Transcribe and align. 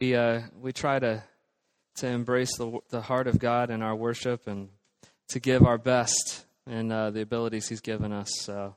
we 0.00 0.14
uh, 0.14 0.40
we 0.60 0.72
try 0.72 0.98
to 0.98 1.22
to 1.96 2.06
embrace 2.06 2.56
the 2.56 2.78
the 2.88 3.02
heart 3.02 3.26
of 3.26 3.38
God 3.38 3.70
in 3.70 3.82
our 3.82 3.94
worship 3.94 4.46
and 4.46 4.70
to 5.28 5.40
give 5.40 5.66
our 5.66 5.76
best 5.76 6.46
in 6.66 6.90
uh, 6.90 7.10
the 7.10 7.20
abilities 7.20 7.68
He's 7.68 7.82
given 7.82 8.12
us. 8.12 8.30
So, 8.40 8.76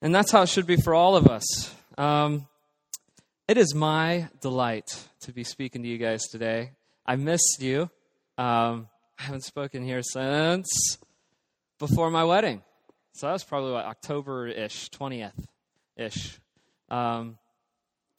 and 0.00 0.14
that's 0.14 0.32
how 0.32 0.42
it 0.42 0.48
should 0.48 0.66
be 0.66 0.76
for 0.76 0.94
all 0.94 1.16
of 1.16 1.26
us. 1.26 1.74
Um, 1.98 2.46
it 3.46 3.58
is 3.58 3.74
my 3.74 4.28
delight 4.40 5.06
to 5.20 5.32
be 5.32 5.44
speaking 5.44 5.82
to 5.82 5.88
you 5.88 5.98
guys 5.98 6.22
today. 6.24 6.72
I 7.04 7.16
missed 7.16 7.58
you. 7.60 7.90
Um, 8.38 8.88
I 9.18 9.24
haven't 9.24 9.44
spoken 9.44 9.84
here 9.84 10.02
since 10.02 10.98
before 11.78 12.10
my 12.10 12.24
wedding. 12.24 12.62
So 13.14 13.26
that 13.26 13.34
was 13.34 13.44
probably 13.44 13.72
what, 13.72 13.84
October 13.84 14.46
ish, 14.46 14.90
20th 14.90 15.46
ish. 15.96 16.38
Um, 16.90 17.38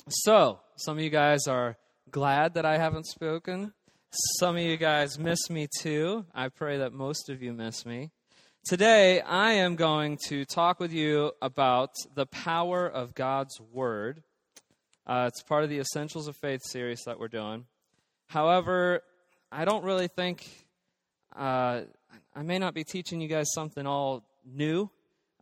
so, 0.09 0.59
some 0.77 0.98
of 0.98 1.04
you 1.04 1.09
guys 1.09 1.48
are 1.48 1.77
glad 2.12 2.54
that 2.54 2.66
I 2.66 2.78
haven't 2.78 3.05
spoken. 3.05 3.74
Some 4.39 4.56
of 4.56 4.61
you 4.61 4.78
guys 4.78 5.20
miss 5.20 5.50
me 5.50 5.68
too. 5.82 6.25
I 6.34 6.48
pray 6.48 6.78
that 6.78 6.93
most 6.93 7.29
of 7.29 7.42
you 7.42 7.52
miss 7.52 7.86
me. 7.86 8.11
Today, 8.64 9.20
I 9.21 9.54
am 9.54 9.75
going 9.75 10.18
to 10.28 10.46
talk 10.46 10.79
with 10.79 10.93
you 10.93 11.34
about 11.42 11.92
the 12.15 12.25
power 12.25 12.88
of 12.88 13.14
God's 13.14 13.60
Word. 13.60 14.24
Uh, 15.06 15.25
it's 15.28 15.43
part 15.43 15.64
of 15.64 15.70
the 15.70 15.79
Essentials 15.79 16.28
of 16.28 16.38
Faith 16.38 16.62
series 16.64 17.01
that 17.06 17.20
we're 17.20 17.28
doing. 17.28 17.65
However, 18.28 19.01
I 19.51 19.65
don't 19.65 19.84
really 19.84 20.07
think 20.07 20.48
uh, 21.36 21.82
I 22.36 22.42
may 22.42 22.57
not 22.57 22.74
be 22.74 22.84
teaching 22.84 23.20
you 23.20 23.28
guys 23.28 23.48
something 23.54 23.86
all 23.86 24.24
new. 24.46 24.89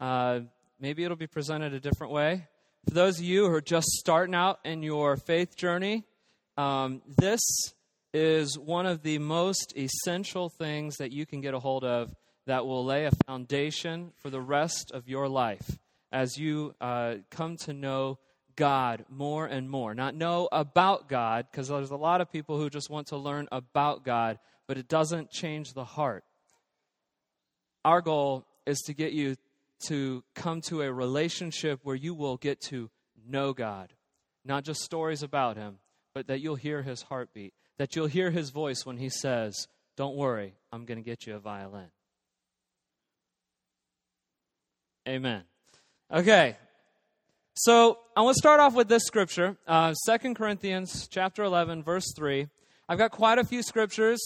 Uh, 0.02 0.42
maybe 0.80 1.04
it'll 1.04 1.16
be 1.16 1.28
presented 1.28 1.74
a 1.74 1.80
different 1.80 2.12
way. 2.12 2.48
For 2.88 2.94
those 2.94 3.20
of 3.20 3.26
you 3.26 3.46
who 3.46 3.54
are 3.54 3.62
just 3.62 3.88
starting 3.88 4.36
out 4.36 4.60
in 4.66 4.82
your 4.84 5.18
faith 5.18 5.56
journey, 5.56 6.06
um, 6.58 7.02
this 7.18 7.42
is 8.14 8.58
one 8.58 8.86
of 8.86 9.04
the 9.04 9.20
most 9.20 9.74
essential 9.76 10.50
things 10.50 10.98
that 10.98 11.12
you 11.12 11.26
can 11.26 11.42
get 11.42 11.54
a 11.54 11.60
hold 11.60 11.84
of 11.84 12.16
that 12.48 12.66
will 12.66 12.86
lay 12.86 13.06
a 13.06 13.12
foundation 13.26 14.12
for 14.22 14.30
the 14.30 14.40
rest 14.40 14.92
of 14.94 15.08
your 15.10 15.28
life 15.28 15.78
as 16.12 16.38
you 16.38 16.74
uh, 16.80 17.16
come 17.30 17.58
to 17.58 17.74
know 17.74 18.18
God 18.56 19.06
more 19.10 19.46
and 19.46 19.70
more. 19.70 19.94
Not 19.94 20.16
know 20.16 20.48
about 20.52 21.10
God, 21.10 21.48
because 21.52 21.68
there's 21.68 21.92
a 21.92 21.98
lot 21.98 22.22
of 22.22 22.32
people 22.32 22.58
who 22.58 22.70
just 22.70 22.90
want 22.90 23.08
to 23.08 23.18
learn 23.18 23.48
about 23.52 24.06
God, 24.06 24.40
but 24.68 24.78
it 24.78 24.88
doesn't 24.88 25.32
change 25.32 25.74
the 25.74 25.84
heart. 25.84 26.24
Our 27.84 28.02
goal 28.02 28.46
is 28.66 28.80
to 28.86 28.94
get 28.94 29.12
you 29.12 29.36
to 29.88 30.24
come 30.36 30.62
to 30.62 30.82
a 30.82 30.92
relationship 30.92 31.82
where 31.84 31.96
you 31.96 32.14
will 32.14 32.38
get 32.38 32.62
to 32.62 32.90
know 33.28 33.52
God, 33.52 33.92
not 34.46 34.64
just 34.64 34.82
stories 34.82 35.22
about 35.22 35.58
Him, 35.58 35.80
but 36.16 36.28
that 36.28 36.40
you'll 36.40 36.56
hear 36.56 36.82
His 36.82 37.04
heartbeat, 37.04 37.54
that 37.78 37.96
you'll 37.96 38.08
hear 38.08 38.32
His 38.32 38.50
voice 38.50 38.86
when 38.86 38.98
He 38.98 39.10
says, 39.10 39.68
Don't 39.96 40.16
worry, 40.16 40.56
I'm 40.72 40.86
going 40.86 40.98
to 40.98 41.04
get 41.04 41.28
you 41.28 41.36
a 41.36 41.40
violin. 41.40 41.92
Amen. 45.08 45.44
Okay. 46.12 46.58
So 47.54 48.00
I 48.18 48.22
want 48.22 48.36
to 48.36 48.40
start 48.40 48.60
off 48.60 48.74
with 48.74 48.88
this 48.88 49.04
scripture, 49.04 49.56
uh, 49.68 49.94
2 50.10 50.34
Corinthians 50.34 51.08
chapter 51.10 51.44
11, 51.44 51.84
verse 51.84 52.12
3. 52.16 52.48
I've 52.90 52.98
got 52.98 53.12
quite 53.12 53.38
a 53.38 53.44
few 53.44 53.62
scriptures. 53.62 54.20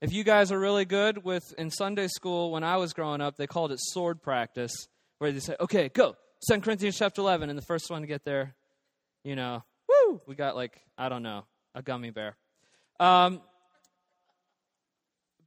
If 0.00 0.12
you 0.12 0.24
guys 0.24 0.50
are 0.50 0.58
really 0.58 0.84
good 0.84 1.24
with 1.24 1.54
in 1.56 1.70
Sunday 1.70 2.08
school, 2.08 2.50
when 2.50 2.64
I 2.64 2.76
was 2.76 2.92
growing 2.92 3.20
up, 3.20 3.36
they 3.36 3.46
called 3.46 3.72
it 3.72 3.78
sword 3.80 4.22
practice, 4.22 4.74
where 5.18 5.32
they 5.32 5.40
say, 5.40 5.56
okay, 5.60 5.88
go. 5.88 6.16
Second 6.40 6.62
Corinthians 6.62 6.98
chapter 6.98 7.22
11, 7.22 7.48
and 7.48 7.58
the 7.58 7.64
first 7.64 7.90
one 7.90 8.02
to 8.02 8.06
get 8.06 8.24
there, 8.24 8.54
you 9.22 9.34
know, 9.34 9.62
woo, 10.06 10.20
we 10.26 10.34
got 10.34 10.56
like, 10.56 10.80
I 10.96 11.08
don't 11.08 11.22
know, 11.22 11.44
a 11.74 11.82
gummy 11.82 12.10
bear. 12.10 12.36
Um, 13.00 13.40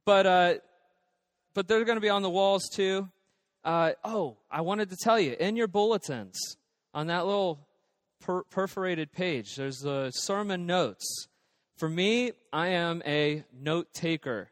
but, 0.04 0.26
uh, 0.26 0.54
but 1.54 1.68
they're 1.68 1.84
going 1.84 1.96
to 1.96 2.02
be 2.02 2.08
on 2.08 2.22
the 2.22 2.30
walls 2.30 2.68
too. 2.72 3.08
Uh, 3.64 3.92
oh, 4.04 4.36
I 4.50 4.60
wanted 4.60 4.90
to 4.90 4.96
tell 5.02 5.18
you 5.18 5.36
in 5.38 5.56
your 5.56 5.68
bulletins 5.68 6.38
on 6.94 7.08
that 7.08 7.26
little 7.26 7.66
per- 8.20 8.44
perforated 8.44 9.12
page, 9.12 9.56
there's 9.56 9.78
the 9.78 10.10
sermon 10.10 10.66
notes. 10.66 11.26
For 11.76 11.88
me, 11.88 12.32
I 12.52 12.68
am 12.68 13.02
a 13.06 13.44
note 13.52 13.92
taker. 13.92 14.50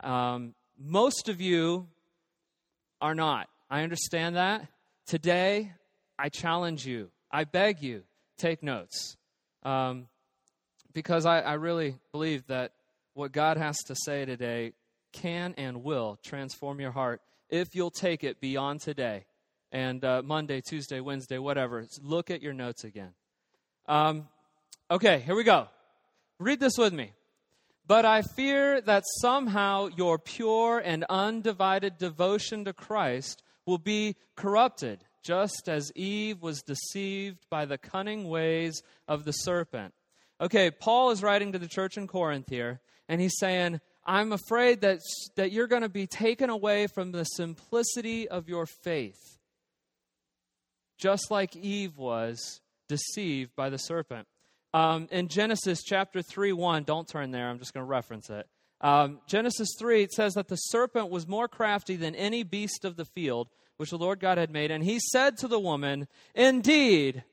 Um, 0.00 0.54
most 0.78 1.28
of 1.28 1.40
you 1.40 1.88
are 3.00 3.14
not. 3.14 3.48
I 3.70 3.82
understand 3.82 4.36
that. 4.36 4.68
Today, 5.06 5.72
I 6.18 6.28
challenge 6.28 6.86
you. 6.86 7.10
I 7.30 7.44
beg 7.44 7.82
you, 7.82 8.02
take 8.38 8.62
notes. 8.62 9.17
Um, 9.68 10.06
because 10.94 11.26
I, 11.26 11.40
I 11.40 11.54
really 11.54 11.96
believe 12.10 12.46
that 12.46 12.72
what 13.12 13.32
God 13.32 13.58
has 13.58 13.76
to 13.88 13.94
say 13.94 14.24
today 14.24 14.72
can 15.12 15.54
and 15.58 15.84
will 15.84 16.18
transform 16.24 16.80
your 16.80 16.90
heart 16.90 17.20
if 17.50 17.74
you'll 17.74 17.90
take 17.90 18.24
it 18.24 18.40
beyond 18.40 18.80
today 18.80 19.26
and 19.70 20.02
uh, 20.06 20.22
Monday, 20.24 20.62
Tuesday, 20.66 21.00
Wednesday, 21.00 21.36
whatever. 21.36 21.84
Look 22.00 22.30
at 22.30 22.40
your 22.40 22.54
notes 22.54 22.84
again. 22.84 23.10
Um, 23.86 24.28
okay, 24.90 25.18
here 25.18 25.36
we 25.36 25.44
go. 25.44 25.68
Read 26.38 26.60
this 26.60 26.78
with 26.78 26.94
me. 26.94 27.12
But 27.86 28.06
I 28.06 28.22
fear 28.22 28.80
that 28.80 29.04
somehow 29.20 29.88
your 29.94 30.18
pure 30.18 30.78
and 30.78 31.04
undivided 31.10 31.98
devotion 31.98 32.64
to 32.64 32.72
Christ 32.72 33.42
will 33.66 33.78
be 33.78 34.16
corrupted, 34.34 35.04
just 35.28 35.68
as 35.68 35.92
Eve 35.94 36.40
was 36.40 36.62
deceived 36.62 37.44
by 37.50 37.66
the 37.66 37.76
cunning 37.76 38.26
ways 38.30 38.82
of 39.06 39.26
the 39.26 39.32
serpent. 39.32 39.92
Okay, 40.40 40.70
Paul 40.70 41.10
is 41.10 41.22
writing 41.22 41.52
to 41.52 41.58
the 41.58 41.68
church 41.68 41.98
in 41.98 42.06
Corinth 42.06 42.48
here, 42.48 42.80
and 43.10 43.20
he's 43.20 43.36
saying, 43.38 43.80
I'm 44.06 44.32
afraid 44.32 44.80
that, 44.80 45.00
that 45.36 45.52
you're 45.52 45.66
going 45.66 45.82
to 45.82 45.90
be 45.90 46.06
taken 46.06 46.48
away 46.48 46.86
from 46.86 47.12
the 47.12 47.24
simplicity 47.24 48.26
of 48.26 48.48
your 48.48 48.64
faith, 48.64 49.38
just 50.96 51.30
like 51.30 51.54
Eve 51.54 51.98
was 51.98 52.62
deceived 52.88 53.54
by 53.54 53.68
the 53.68 53.76
serpent. 53.76 54.26
Um, 54.72 55.08
in 55.10 55.28
Genesis 55.28 55.82
chapter 55.84 56.22
3 56.22 56.54
1, 56.54 56.84
don't 56.84 57.06
turn 57.06 57.32
there, 57.32 57.50
I'm 57.50 57.58
just 57.58 57.74
going 57.74 57.84
to 57.84 57.90
reference 57.90 58.30
it. 58.30 58.46
Um, 58.80 59.18
Genesis 59.26 59.68
3, 59.78 60.04
it 60.04 60.12
says 60.12 60.34
that 60.34 60.48
the 60.48 60.56
serpent 60.56 61.10
was 61.10 61.28
more 61.28 61.48
crafty 61.48 61.96
than 61.96 62.14
any 62.14 62.44
beast 62.44 62.86
of 62.86 62.96
the 62.96 63.04
field 63.04 63.48
which 63.78 63.90
the 63.90 63.98
Lord 63.98 64.20
God 64.20 64.38
had 64.38 64.50
made. 64.50 64.70
And 64.70 64.84
he 64.84 65.00
said 65.00 65.38
to 65.38 65.48
the 65.48 65.58
woman, 65.58 66.06
Indeed, 66.34 67.24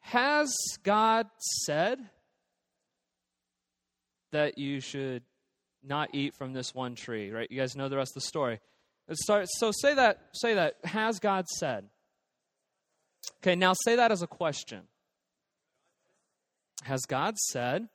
has 0.00 0.54
God 0.82 1.28
said 1.64 1.98
that 4.32 4.58
you 4.58 4.80
should 4.80 5.22
not 5.82 6.10
eat 6.14 6.34
from 6.34 6.52
this 6.52 6.74
one 6.74 6.94
tree, 6.94 7.30
right? 7.30 7.50
You 7.50 7.60
guys 7.60 7.76
know 7.76 7.88
the 7.88 7.96
rest 7.96 8.12
of 8.16 8.22
the 8.22 8.26
story. 8.26 8.60
Start, 9.12 9.46
so 9.48 9.70
say 9.70 9.94
that, 9.94 10.18
say 10.32 10.54
that, 10.54 10.74
has 10.84 11.18
God 11.18 11.46
said? 11.46 11.88
Okay, 13.42 13.54
now 13.54 13.74
say 13.84 13.96
that 13.96 14.10
as 14.10 14.22
a 14.22 14.26
question. 14.26 14.82
Has 16.82 17.02
God 17.06 17.36
said? 17.38 17.88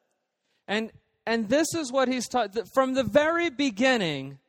And 0.67 0.91
and 1.25 1.47
this 1.49 1.73
is 1.73 1.91
what 1.91 2.07
he's 2.07 2.27
taught 2.27 2.57
from 2.73 2.93
the 2.93 3.03
very 3.03 3.49
beginning, 3.49 4.39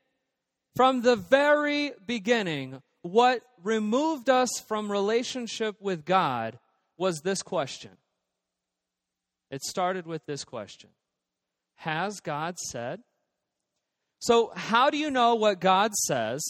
from 0.75 1.03
the 1.03 1.17
very 1.17 1.93
beginning, 2.05 2.83
what 3.05 3.43
removed 3.63 4.31
us 4.31 4.49
from 4.67 4.91
relationship 4.91 5.77
with 5.79 6.07
God 6.07 6.59
was 6.97 7.21
this 7.21 7.43
question. 7.43 7.91
It 9.51 9.63
started 9.63 10.07
with 10.07 10.25
this 10.25 10.43
question 10.43 10.89
Has 11.77 12.21
God 12.21 12.59
said? 12.59 13.01
So, 14.21 14.53
how 14.57 14.89
do 14.89 14.97
you 14.97 15.11
know 15.11 15.35
what 15.35 15.61
God 15.61 15.93
says 15.93 16.43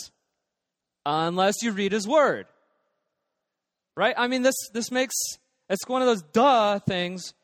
unless 1.04 1.60
you 1.60 1.72
read 1.72 1.90
His 1.90 2.06
Word? 2.06 2.46
Right? 3.96 4.14
I 4.16 4.28
mean, 4.28 4.42
this, 4.42 4.54
this 4.72 4.92
makes, 4.92 5.16
it's 5.68 5.88
one 5.88 6.02
of 6.02 6.06
those 6.06 6.22
duh 6.22 6.78
things, 6.78 7.34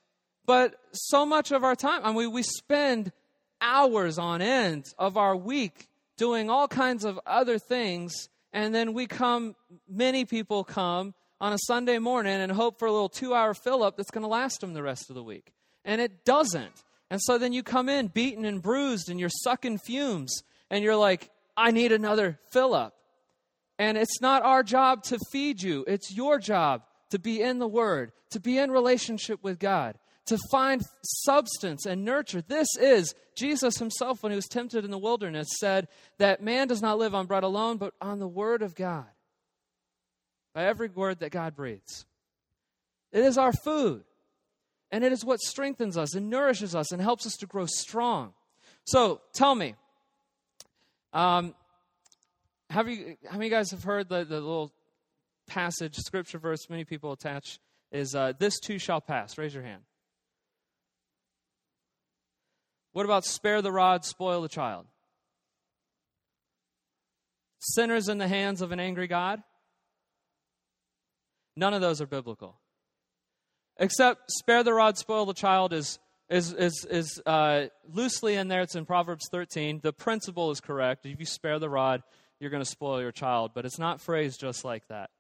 but 0.47 0.77
so 0.93 1.27
much 1.27 1.51
of 1.51 1.65
our 1.65 1.75
time, 1.75 2.03
I 2.05 2.13
mean, 2.13 2.31
we 2.31 2.45
spend 2.45 3.11
hours 3.61 4.21
on 4.21 4.41
end 4.41 4.85
of 5.01 5.17
our 5.17 5.35
week 5.35 5.89
doing 6.17 6.49
all 6.49 6.69
kinds 6.69 7.05
of 7.05 7.19
other 7.27 7.59
things, 7.59 8.29
and 8.53 8.75
then 8.75 8.93
we 8.93 9.07
come, 9.07 9.55
many 9.89 10.25
people 10.25 10.65
come 10.65 11.15
on 11.41 11.53
a 11.53 11.59
Sunday 11.67 11.99
morning 11.99 12.41
and 12.41 12.53
hope 12.53 12.79
for 12.79 12.87
a 12.87 12.93
little 12.93 13.09
two 13.09 13.35
hour 13.35 13.55
fill 13.55 13.83
up 13.83 13.97
that's 13.97 14.11
going 14.11 14.23
to 14.23 14.29
last 14.29 14.61
them 14.61 14.75
the 14.75 14.83
rest 14.83 15.09
of 15.09 15.15
the 15.15 15.23
week. 15.23 15.53
And 15.85 16.01
it 16.01 16.25
doesn't. 16.25 16.83
And 17.11 17.21
so 17.23 17.39
then 17.39 17.53
you 17.53 17.63
come 17.63 17.89
in 17.89 18.09
beaten 18.09 18.45
and 18.45 18.63
bruised 18.63 19.09
and 19.09 19.19
you're 19.19 19.31
sucking 19.31 19.79
fumes 19.79 20.43
and 20.71 20.85
you're 20.85 20.97
like, 20.97 21.31
I 21.57 21.71
need 21.71 21.93
another 21.93 22.39
fill 22.51 22.75
up. 22.75 22.95
And 23.79 23.97
it's 23.97 24.21
not 24.21 24.43
our 24.43 24.63
job 24.63 25.05
to 25.05 25.19
feed 25.33 25.63
you, 25.63 25.85
it's 25.89 26.15
your 26.15 26.39
job 26.39 26.83
to 27.11 27.19
be 27.19 27.41
in 27.41 27.59
the 27.59 27.67
Word, 27.67 28.13
to 28.31 28.41
be 28.41 28.59
in 28.59 28.71
relationship 28.71 29.43
with 29.43 29.59
God, 29.59 29.97
to 30.31 30.39
find 30.51 30.83
substance 31.03 31.87
and 31.87 32.05
nurture. 32.05 32.41
This 32.41 32.69
is 32.81 33.15
Jesus 33.37 33.79
himself, 33.79 34.23
when 34.23 34.31
he 34.31 34.37
was 34.37 34.47
tempted 34.47 34.85
in 34.85 34.93
the 34.93 34.99
wilderness, 34.99 35.49
said 35.59 35.89
that 36.19 36.41
man 36.41 36.69
does 36.69 36.81
not 36.81 36.99
live 36.99 37.17
on 37.17 37.27
bread 37.27 37.43
alone, 37.43 37.79
but 37.79 37.95
on 38.01 38.21
the 38.21 38.29
Word 38.29 38.63
of 38.63 38.77
God, 38.77 39.07
by 40.55 40.65
every 40.65 40.89
word 40.89 41.19
that 41.19 41.33
God 41.33 41.57
breathes. 41.57 42.07
It 43.13 43.25
is 43.25 43.37
our 43.39 43.53
food. 43.53 44.05
And 44.93 45.05
it 45.05 45.13
is 45.13 45.25
what 45.25 45.41
strengthens 45.41 45.97
us 45.97 46.15
and 46.15 46.31
nourishes 46.31 46.75
us 46.75 46.93
and 46.93 47.03
helps 47.03 47.27
us 47.27 47.35
to 47.41 47.47
grow 47.47 47.67
strong. 47.67 48.33
So 48.85 49.21
tell 49.33 49.55
me, 49.55 49.75
um, 51.13 51.55
have 52.69 52.89
you, 52.89 53.17
how 53.29 53.37
many 53.37 53.51
guys 53.51 53.71
have 53.73 53.83
heard 53.83 54.09
the, 54.09 54.25
the 54.25 54.41
little 54.41 54.73
passage, 55.49 55.97
scripture 55.97 56.39
verse 56.39 56.69
many 56.69 56.85
people 56.85 57.13
attach 57.13 57.59
is 57.91 58.15
uh, 58.15 58.33
this 58.39 58.61
too 58.61 58.79
shall 58.79 59.01
pass? 59.01 59.39
Raise 59.39 59.55
your 59.55 59.65
hand. 59.65 59.83
What 62.93 63.05
about 63.05 63.25
spare 63.25 63.63
the 63.63 63.73
rod, 63.73 64.05
spoil 64.05 64.43
the 64.43 64.49
child? 64.49 64.87
Sinners 67.61 68.09
in 68.09 68.19
the 68.19 68.29
hands 68.29 68.63
of 68.63 68.73
an 68.73 68.81
angry 68.81 69.07
God? 69.07 69.43
None 71.57 71.75
of 71.75 71.81
those 71.81 72.01
are 72.01 72.07
biblical. 72.07 72.59
Except 73.79 74.31
spare 74.31 74.63
the 74.63 74.73
rod, 74.73 74.99
spoil 74.99 75.27
the 75.27 75.35
child 75.35 75.73
is, 75.73 75.99
is, 76.29 76.53
is, 76.53 76.87
is 76.91 77.23
uh, 77.27 77.67
loosely 77.93 78.35
in 78.35 78.49
there. 78.49 78.63
It's 78.63 78.77
in 78.77 78.87
Proverbs 78.87 79.29
13. 79.31 79.81
The 79.83 79.93
principle 79.93 80.51
is 80.51 80.61
correct. 80.61 81.07
If 81.07 81.19
you 81.19 81.27
spare 81.27 81.59
the 81.59 81.69
rod, 81.69 82.03
you're 82.39 82.51
going 82.51 82.63
to 82.63 82.69
spoil 82.69 83.01
your 83.01 83.13
child. 83.13 83.53
But 83.55 83.67
it's 83.67 83.79
not 83.79 84.01
phrased 84.01 84.41
just 84.41 84.65
like 84.65 84.87
that. 84.89 85.11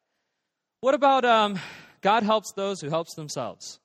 What 0.80 0.94
about 0.94 1.24
um, 1.24 1.58
God 2.00 2.22
helps 2.22 2.52
those 2.52 2.80
who 2.80 2.88
helps 2.88 3.14
themselves? 3.14 3.79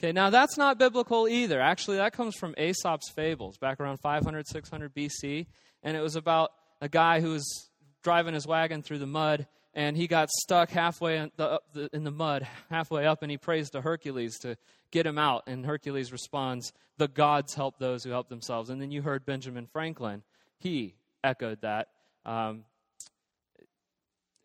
Okay, 0.00 0.12
now 0.12 0.30
that's 0.30 0.56
not 0.56 0.78
biblical 0.78 1.28
either. 1.28 1.60
Actually, 1.60 1.98
that 1.98 2.14
comes 2.14 2.34
from 2.34 2.54
Aesop's 2.56 3.10
fables 3.10 3.58
back 3.58 3.80
around 3.80 3.98
500, 3.98 4.48
600 4.48 4.94
BC. 4.94 5.46
And 5.82 5.94
it 5.94 6.00
was 6.00 6.16
about 6.16 6.52
a 6.80 6.88
guy 6.88 7.20
who 7.20 7.32
was 7.32 7.68
driving 8.02 8.32
his 8.32 8.46
wagon 8.46 8.82
through 8.82 9.00
the 9.00 9.06
mud 9.06 9.46
and 9.74 9.96
he 9.98 10.06
got 10.06 10.30
stuck 10.30 10.70
halfway 10.70 11.18
in 11.18 11.30
the, 11.36 11.60
in 11.92 12.02
the 12.02 12.10
mud, 12.10 12.48
halfway 12.70 13.06
up, 13.06 13.22
and 13.22 13.30
he 13.30 13.36
prays 13.36 13.70
to 13.70 13.82
Hercules 13.82 14.38
to 14.38 14.56
get 14.90 15.06
him 15.06 15.18
out. 15.18 15.44
And 15.46 15.64
Hercules 15.64 16.10
responds, 16.10 16.72
The 16.96 17.06
gods 17.06 17.54
help 17.54 17.78
those 17.78 18.02
who 18.02 18.10
help 18.10 18.28
themselves. 18.30 18.70
And 18.70 18.80
then 18.80 18.90
you 18.90 19.02
heard 19.02 19.24
Benjamin 19.24 19.66
Franklin. 19.66 20.22
He 20.58 20.96
echoed 21.22 21.60
that 21.60 21.88
um, 22.24 22.64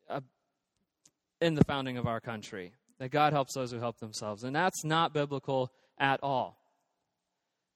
uh, 0.09 0.19
in 1.41 1.55
the 1.55 1.63
founding 1.63 1.97
of 1.97 2.05
our 2.05 2.19
country 2.19 2.73
that 2.99 3.11
God 3.11 3.33
helps 3.33 3.53
those 3.53 3.71
who 3.71 3.79
help 3.79 3.99
themselves. 3.99 4.43
And 4.43 4.55
that's 4.55 4.83
not 4.83 5.13
biblical 5.13 5.71
at 5.99 6.21
all. 6.23 6.57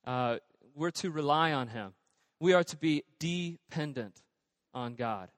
Uh, 0.05 0.37
we're 0.75 0.91
to 0.91 1.11
rely 1.11 1.51
on 1.51 1.67
Him, 1.67 1.93
we 2.39 2.53
are 2.53 2.63
to 2.63 2.77
be 2.77 3.03
dependent 3.19 4.15
on 4.73 4.95
God. 4.95 5.29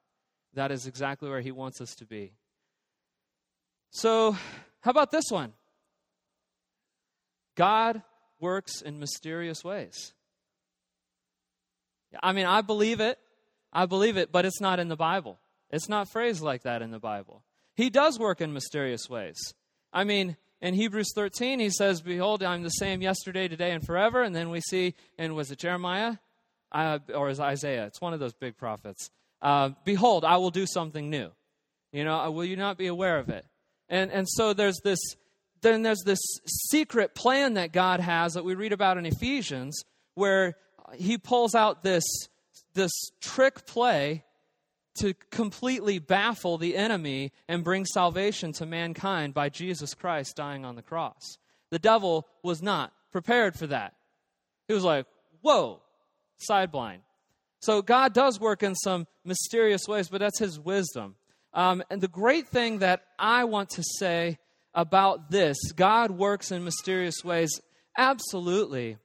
That 0.53 0.71
is 0.71 0.85
exactly 0.85 1.29
where 1.29 1.41
He 1.41 1.51
wants 1.51 1.81
us 1.81 1.95
to 1.95 2.05
be. 2.05 2.33
So, 3.91 4.35
how 4.81 4.91
about 4.91 5.11
this 5.11 5.25
one? 5.29 5.53
God 7.55 8.01
works 8.39 8.81
in 8.81 8.99
mysterious 8.99 9.63
ways. 9.63 10.13
I 12.21 12.33
mean, 12.33 12.45
I 12.45 12.61
believe 12.61 12.99
it. 12.99 13.17
I 13.73 13.85
believe 13.85 14.17
it, 14.17 14.31
but 14.31 14.45
it's 14.45 14.59
not 14.59 14.79
in 14.79 14.89
the 14.89 14.97
Bible. 14.97 15.39
It's 15.69 15.87
not 15.87 16.09
phrased 16.09 16.41
like 16.41 16.63
that 16.63 16.81
in 16.81 16.91
the 16.91 16.99
Bible. 16.99 17.43
He 17.75 17.89
does 17.89 18.19
work 18.19 18.41
in 18.41 18.51
mysterious 18.51 19.09
ways. 19.09 19.37
I 19.93 20.03
mean, 20.03 20.37
in 20.61 20.73
Hebrews 20.73 21.11
13, 21.15 21.59
he 21.59 21.69
says, 21.69 22.01
Behold, 22.01 22.43
I'm 22.43 22.63
the 22.63 22.69
same 22.69 23.01
yesterday, 23.01 23.47
today, 23.47 23.71
and 23.71 23.85
forever. 23.85 24.21
And 24.21 24.35
then 24.35 24.49
we 24.49 24.61
see, 24.61 24.95
and 25.17 25.35
was 25.35 25.51
it 25.51 25.59
Jeremiah? 25.59 26.17
Uh, 26.71 26.99
or 27.13 27.29
is 27.29 27.39
Isaiah? 27.39 27.85
It's 27.87 27.99
one 27.99 28.13
of 28.13 28.19
those 28.19 28.33
big 28.33 28.57
prophets. 28.57 29.09
Uh, 29.41 29.71
Behold, 29.83 30.23
I 30.23 30.37
will 30.37 30.51
do 30.51 30.65
something 30.65 31.09
new. 31.09 31.31
You 31.91 32.05
know, 32.05 32.19
uh, 32.19 32.29
will 32.29 32.45
you 32.45 32.55
not 32.55 32.77
be 32.77 32.87
aware 32.87 33.17
of 33.17 33.29
it? 33.29 33.45
And, 33.89 34.11
and 34.11 34.29
so 34.29 34.53
there's 34.53 34.79
this, 34.83 34.99
then 35.61 35.81
there's 35.81 36.03
this 36.05 36.21
secret 36.45 37.13
plan 37.15 37.55
that 37.55 37.73
God 37.73 37.99
has 37.99 38.33
that 38.33 38.45
we 38.45 38.55
read 38.55 38.71
about 38.71 38.97
in 38.97 39.05
Ephesians 39.05 39.83
where 40.13 40.55
he 40.93 41.17
pulls 41.17 41.55
out 41.55 41.81
this, 41.81 42.03
this 42.73 42.91
trick 43.19 43.65
play 43.65 44.23
to 44.95 45.13
completely 45.29 45.99
baffle 45.99 46.57
the 46.57 46.75
enemy 46.75 47.31
and 47.47 47.63
bring 47.63 47.85
salvation 47.85 48.51
to 48.53 48.65
mankind 48.65 49.33
by 49.33 49.49
Jesus 49.49 49.93
Christ 49.93 50.35
dying 50.35 50.65
on 50.65 50.75
the 50.75 50.81
cross. 50.81 51.37
The 51.69 51.79
devil 51.79 52.27
was 52.43 52.61
not 52.61 52.91
prepared 53.11 53.55
for 53.55 53.67
that. 53.67 53.93
He 54.67 54.73
was 54.73 54.83
like, 54.83 55.05
whoa, 55.41 55.81
sideblind. 56.49 56.99
So 57.61 57.81
God 57.81 58.13
does 58.13 58.39
work 58.39 58.63
in 58.63 58.75
some 58.75 59.07
mysterious 59.23 59.87
ways, 59.87 60.09
but 60.09 60.19
that's 60.19 60.39
his 60.39 60.59
wisdom. 60.59 61.15
Um, 61.53 61.83
and 61.89 62.01
the 62.01 62.07
great 62.07 62.47
thing 62.47 62.79
that 62.79 63.03
I 63.19 63.43
want 63.43 63.69
to 63.71 63.83
say 63.99 64.39
about 64.73 65.29
this 65.29 65.57
God 65.75 66.11
works 66.11 66.51
in 66.51 66.63
mysterious 66.63 67.23
ways, 67.23 67.61
absolutely, 67.97 68.97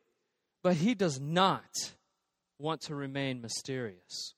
but 0.63 0.75
he 0.75 0.95
does 0.95 1.21
not 1.21 1.93
want 2.59 2.83
to 2.83 2.95
remain 2.95 3.43
mysterious. 3.43 4.35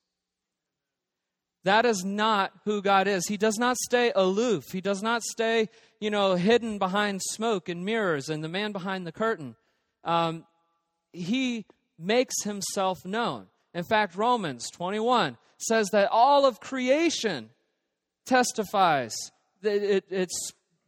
That 1.69 1.85
is 1.85 2.03
not 2.03 2.51
who 2.65 2.81
God 2.81 3.07
is. 3.07 3.29
He 3.29 3.37
does 3.37 3.59
not 3.59 3.77
stay 3.77 4.11
aloof. 4.17 4.73
He 4.73 4.81
does 4.81 5.03
not 5.03 5.23
stay, 5.23 5.69
you 6.01 6.09
know, 6.09 6.35
hidden 6.35 6.79
behind 6.79 7.21
smoke 7.23 7.69
and 7.69 7.85
mirrors 7.85 8.31
and 8.31 8.43
the 8.43 8.49
man 8.49 8.73
behind 8.73 9.07
the 9.07 9.13
curtain. 9.13 9.55
Um, 10.03 10.47
he 11.13 11.67
makes 11.99 12.43
himself 12.43 13.05
known. 13.05 13.49
In 13.75 13.85
fact, 13.85 14.17
Romans 14.17 14.71
21 14.71 15.37
says 15.59 15.91
that 15.93 16.09
all 16.11 16.47
of 16.47 16.59
creation 16.59 17.51
testifies, 18.25 19.15
that 19.61 19.83
it, 19.83 20.05
it 20.09 20.31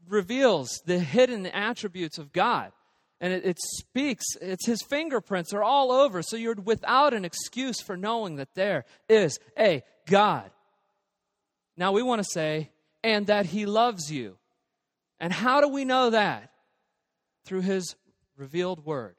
reveals 0.08 0.80
the 0.86 0.98
hidden 0.98 1.44
attributes 1.44 2.16
of 2.16 2.32
God. 2.32 2.72
And 3.20 3.34
it, 3.34 3.44
it 3.44 3.58
speaks, 3.58 4.24
it's 4.40 4.64
his 4.64 4.80
fingerprints 4.88 5.52
are 5.52 5.62
all 5.62 5.92
over. 5.92 6.22
So 6.22 6.38
you're 6.38 6.54
without 6.54 7.12
an 7.12 7.26
excuse 7.26 7.82
for 7.82 7.98
knowing 7.98 8.36
that 8.36 8.54
there 8.54 8.86
is 9.10 9.38
a 9.58 9.82
God. 10.06 10.50
Now 11.80 11.92
we 11.92 12.02
want 12.02 12.22
to 12.22 12.28
say, 12.30 12.70
and 13.02 13.26
that 13.28 13.46
he 13.46 13.64
loves 13.64 14.12
you. 14.12 14.36
And 15.18 15.32
how 15.32 15.62
do 15.62 15.68
we 15.68 15.86
know 15.86 16.10
that? 16.10 16.52
Through 17.46 17.62
his 17.62 17.96
revealed 18.36 18.84
word. 18.84 19.16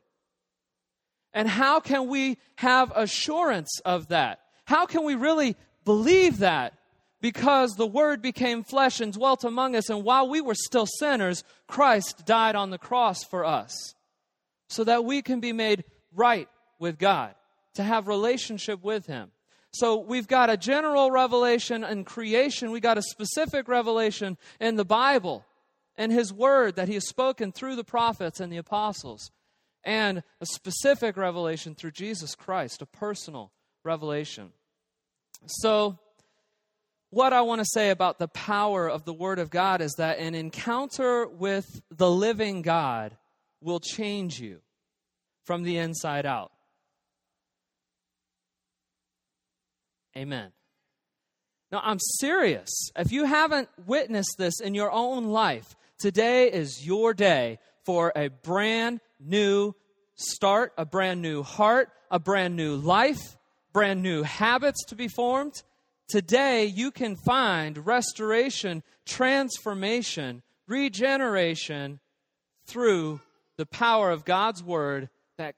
And 1.34 1.50
how 1.50 1.80
can 1.80 2.08
we 2.08 2.38
have 2.58 2.94
assurance 2.96 3.80
of 3.84 4.10
that? 4.10 4.42
How 4.66 4.86
can 4.86 5.04
we 5.04 5.16
really 5.16 5.56
believe 5.86 6.38
that? 6.40 6.74
Because 7.20 7.72
the 7.74 7.88
Word 7.88 8.22
became 8.22 8.64
flesh 8.64 9.00
and 9.00 9.14
dwelt 9.14 9.44
among 9.44 9.76
us, 9.76 9.90
and 9.90 10.04
while 10.04 10.28
we 10.28 10.42
were 10.42 10.56
still 10.56 10.88
sinners, 10.88 11.44
Christ 11.68 12.26
died 12.26 12.56
on 12.56 12.72
the 12.72 12.80
cross 12.80 13.24
for 13.24 13.46
us 13.46 13.96
so 14.70 14.84
that 14.84 15.06
we 15.06 15.22
can 15.22 15.40
be 15.40 15.54
made 15.54 15.84
right 16.14 16.50
with 16.80 16.98
God, 16.98 17.36
to 17.76 17.84
have 17.84 18.08
relationship 18.08 18.84
with 18.84 19.06
Him. 19.06 19.32
So 19.74 19.98
we've 19.98 20.28
got 20.28 20.50
a 20.50 20.58
general 20.58 21.12
revelation 21.12 21.84
in 21.84 22.04
creation, 22.04 22.72
we 22.72 22.80
got 22.80 22.98
a 22.98 23.02
specific 23.02 23.68
revelation 23.68 24.38
in 24.60 24.76
the 24.76 24.86
Bible 24.86 25.46
and 25.96 26.12
His 26.12 26.34
Word 26.34 26.76
that 26.76 26.88
He 26.88 26.96
has 26.96 27.08
spoken 27.08 27.52
through 27.52 27.78
the 27.78 27.84
prophets 27.84 28.40
and 28.40 28.52
the 28.52 28.58
apostles 28.58 29.32
and 29.84 30.24
a 30.40 30.46
specific 30.46 31.18
revelation 31.18 31.76
through 31.76 31.92
Jesus 31.92 32.36
Christ, 32.36 32.82
a 32.82 32.86
personal 32.86 33.52
revelation. 33.84 34.52
So, 35.46 35.98
what 37.10 37.34
I 37.34 37.42
want 37.42 37.60
to 37.60 37.66
say 37.66 37.90
about 37.90 38.20
the 38.20 38.30
power 38.30 38.90
of 38.90 39.04
the 39.04 39.14
Word 39.14 39.40
of 39.40 39.50
God 39.50 39.82
is 39.82 39.94
that 39.98 40.20
an 40.20 40.36
encounter 40.36 41.28
with 41.28 41.82
the 41.90 42.10
living 42.10 42.62
God 42.62 43.18
will 43.60 43.80
change 43.80 44.40
you 44.40 44.60
from 45.44 45.64
the 45.64 45.78
inside 45.78 46.26
out. 46.26 46.52
Amen. 50.18 50.52
Now, 51.72 51.82
I'm 51.84 52.00
serious. 52.20 52.70
If 52.98 53.12
you 53.12 53.26
haven't 53.26 53.70
witnessed 53.86 54.36
this 54.38 54.60
in 54.60 54.76
your 54.76 54.92
own 54.92 55.26
life, 55.26 55.76
today 56.00 56.52
is 56.52 56.86
your 56.86 57.14
day 57.14 57.60
for 57.86 58.12
a 58.16 58.28
brand 58.28 59.00
new 59.20 59.74
start, 60.16 60.74
a 60.78 60.86
brand 60.86 61.22
new 61.22 61.44
heart, 61.44 61.90
a 62.10 62.20
brand 62.20 62.58
new 62.58 62.76
life, 62.76 63.38
brand 63.72 64.04
new 64.04 64.24
habits 64.24 64.84
to 64.88 64.96
be 64.96 65.08
formed. 65.08 65.64
Today, 66.10 66.66
you 66.66 66.92
can 66.92 67.16
find 67.16 67.86
restoration, 67.86 68.84
transformation, 69.06 70.44
regeneration 70.68 72.02
through 72.66 73.22
the 73.56 73.66
power 73.66 74.12
of 74.12 74.26
God's 74.26 74.62
Word, 74.62 75.10
that, 75.38 75.56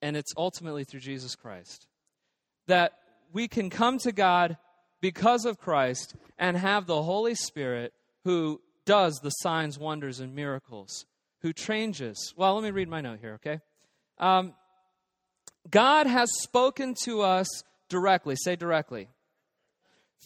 and 0.00 0.16
it's 0.16 0.32
ultimately 0.36 0.84
through 0.84 1.00
Jesus 1.00 1.34
Christ. 1.34 1.88
That 2.68 2.92
we 3.32 3.48
can 3.48 3.70
come 3.70 3.98
to 3.98 4.12
God 4.12 4.56
because 5.00 5.44
of 5.44 5.58
Christ 5.58 6.14
and 6.38 6.56
have 6.56 6.86
the 6.86 7.02
Holy 7.02 7.34
Spirit 7.34 7.92
who 8.24 8.60
does 8.84 9.20
the 9.22 9.30
signs, 9.30 9.78
wonders, 9.78 10.20
and 10.20 10.34
miracles 10.34 11.06
who 11.42 11.52
changes. 11.52 12.32
Well, 12.36 12.54
let 12.54 12.64
me 12.64 12.70
read 12.70 12.88
my 12.88 13.00
note 13.00 13.18
here, 13.20 13.34
okay? 13.34 13.60
Um, 14.18 14.54
God 15.68 16.06
has 16.06 16.28
spoken 16.42 16.94
to 17.04 17.22
us 17.22 17.48
directly, 17.88 18.36
say 18.36 18.56
directly, 18.56 19.08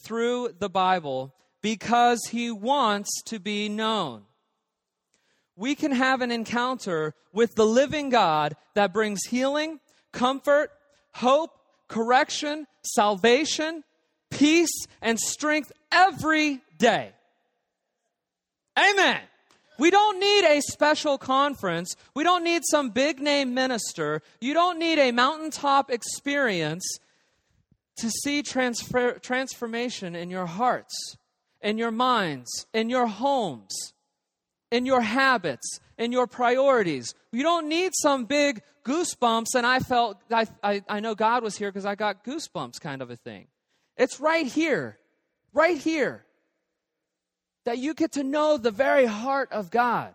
through 0.05 0.51
the 0.59 0.71
Bible 0.71 1.35
because 1.63 2.21
he 2.31 2.51
wants 2.51 3.11
to 3.25 3.39
be 3.39 3.69
known. 3.69 4.23
we 5.57 5.75
can 5.75 5.93
have 5.93 6.23
an 6.23 6.31
encounter 6.31 7.15
with 7.35 7.55
the 7.55 7.67
living 7.67 8.09
God 8.09 8.57
that 8.75 8.95
brings 8.95 9.25
healing, 9.25 9.79
comfort, 10.11 10.71
hope, 11.13 11.51
correction, 11.87 12.67
salvation, 12.83 13.85
peace, 14.31 14.87
and 15.01 15.19
strength 15.19 15.73
every 15.93 16.61
day. 16.79 17.13
Amen. 18.79 19.21
We 19.79 19.91
don't 19.91 20.21
need 20.21 20.45
a 20.45 20.61
special 20.61 21.17
conference. 21.17 21.97
We 22.15 22.23
don't 22.23 22.45
need 22.45 22.63
some 22.71 22.91
big 22.91 23.21
name 23.21 23.55
minister. 23.55 24.23
You 24.41 24.53
don't 24.53 24.79
need 24.79 24.99
a 24.99 25.11
mountaintop 25.11 25.91
experience 25.91 26.99
to 27.97 28.11
see 28.11 28.43
transfer, 28.43 29.13
transformation 29.19 30.15
in 30.15 30.31
your 30.31 30.47
hearts, 30.47 31.17
in 31.63 31.79
your 31.79 31.91
minds, 31.91 32.67
in 32.75 32.91
your 32.91 33.07
homes 33.07 33.93
in 34.71 34.87
your 34.87 35.01
habits, 35.01 35.81
in 36.01 36.11
your 36.11 36.27
priorities. 36.27 37.15
You 37.31 37.45
don't 37.45 37.69
need 37.69 37.93
some 37.95 38.25
big 38.25 38.63
goosebumps, 38.85 39.55
and 39.55 39.67
I 39.67 39.79
felt, 39.79 40.17
I, 40.33 40.47
I, 40.63 40.83
I 40.89 41.01
know 41.01 41.15
God 41.15 41.45
was 41.45 41.57
here 41.57 41.71
because 41.71 41.85
I 41.85 41.95
got 41.95 42.25
goosebumps 42.25 42.81
kind 42.81 43.03
of 43.03 43.11
a 43.11 43.17
thing. 43.17 43.47
It's 43.99 44.19
right 44.19 44.47
here, 44.47 44.99
right 45.53 45.77
here, 45.77 46.25
that 47.67 47.79
you 47.79 47.93
get 47.93 48.13
to 48.13 48.25
know 48.25 48.57
the 48.57 48.71
very 48.71 49.05
heart 49.05 49.53
of 49.53 49.71
God 49.71 50.15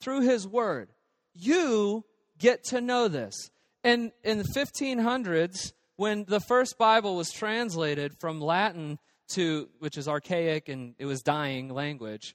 through 0.00 0.22
His 0.22 0.48
Word. 0.48 0.90
You 1.32 2.04
get 2.38 2.64
to 2.64 2.80
know 2.80 3.06
this. 3.06 3.50
And 3.84 4.10
in 4.24 4.38
the 4.38 4.44
1500s, 4.44 5.72
when 5.94 6.24
the 6.24 6.40
first 6.40 6.76
Bible 6.76 7.14
was 7.14 7.30
translated 7.30 8.18
from 8.18 8.40
Latin 8.40 8.98
to, 9.34 9.68
which 9.78 9.96
is 9.96 10.08
archaic 10.08 10.68
and 10.68 10.96
it 10.98 11.06
was 11.06 11.22
dying 11.22 11.68
language, 11.68 12.34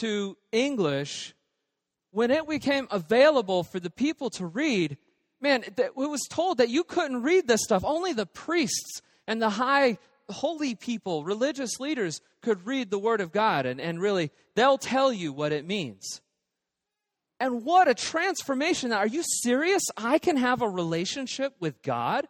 to 0.00 0.36
English, 0.50 1.34
when 2.16 2.30
it 2.30 2.48
became 2.48 2.88
available 2.90 3.62
for 3.62 3.78
the 3.78 3.90
people 3.90 4.30
to 4.30 4.46
read, 4.46 4.96
man, 5.38 5.62
it 5.76 5.94
was 5.94 6.26
told 6.30 6.56
that 6.56 6.70
you 6.70 6.82
couldn't 6.82 7.22
read 7.22 7.46
this 7.46 7.60
stuff. 7.62 7.84
Only 7.84 8.14
the 8.14 8.24
priests 8.24 9.02
and 9.26 9.42
the 9.42 9.50
high 9.50 9.98
holy 10.30 10.74
people, 10.74 11.24
religious 11.24 11.78
leaders, 11.78 12.22
could 12.40 12.66
read 12.66 12.90
the 12.90 12.98
Word 12.98 13.20
of 13.20 13.32
God, 13.32 13.66
and, 13.66 13.82
and 13.82 14.00
really, 14.00 14.30
they'll 14.54 14.78
tell 14.78 15.12
you 15.12 15.30
what 15.30 15.52
it 15.52 15.66
means. 15.66 16.22
And 17.38 17.66
what 17.66 17.86
a 17.86 17.92
transformation. 17.92 18.94
Are 18.94 19.06
you 19.06 19.22
serious? 19.42 19.82
I 19.94 20.18
can 20.18 20.38
have 20.38 20.62
a 20.62 20.68
relationship 20.70 21.52
with 21.60 21.82
God? 21.82 22.26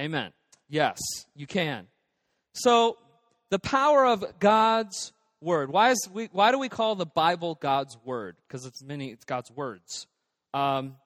Amen. 0.00 0.32
Yes, 0.68 1.00
you 1.34 1.48
can. 1.48 1.88
So, 2.52 2.98
the 3.50 3.58
power 3.58 4.06
of 4.06 4.38
God's 4.38 5.12
word. 5.44 5.70
Why, 5.70 5.90
is 5.90 6.08
we, 6.12 6.28
why 6.32 6.50
do 6.50 6.58
we 6.58 6.68
call 6.68 6.96
the 6.96 7.06
Bible 7.06 7.56
God's 7.60 7.96
word? 8.04 8.36
Because 8.48 8.66
it's 8.66 8.82
many, 8.82 9.10
it's 9.10 9.24
God's 9.24 9.50
words. 9.50 10.06
Um, 10.52 10.96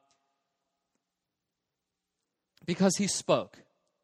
because 2.65 2.97
he 2.97 3.07
spoke. 3.07 3.59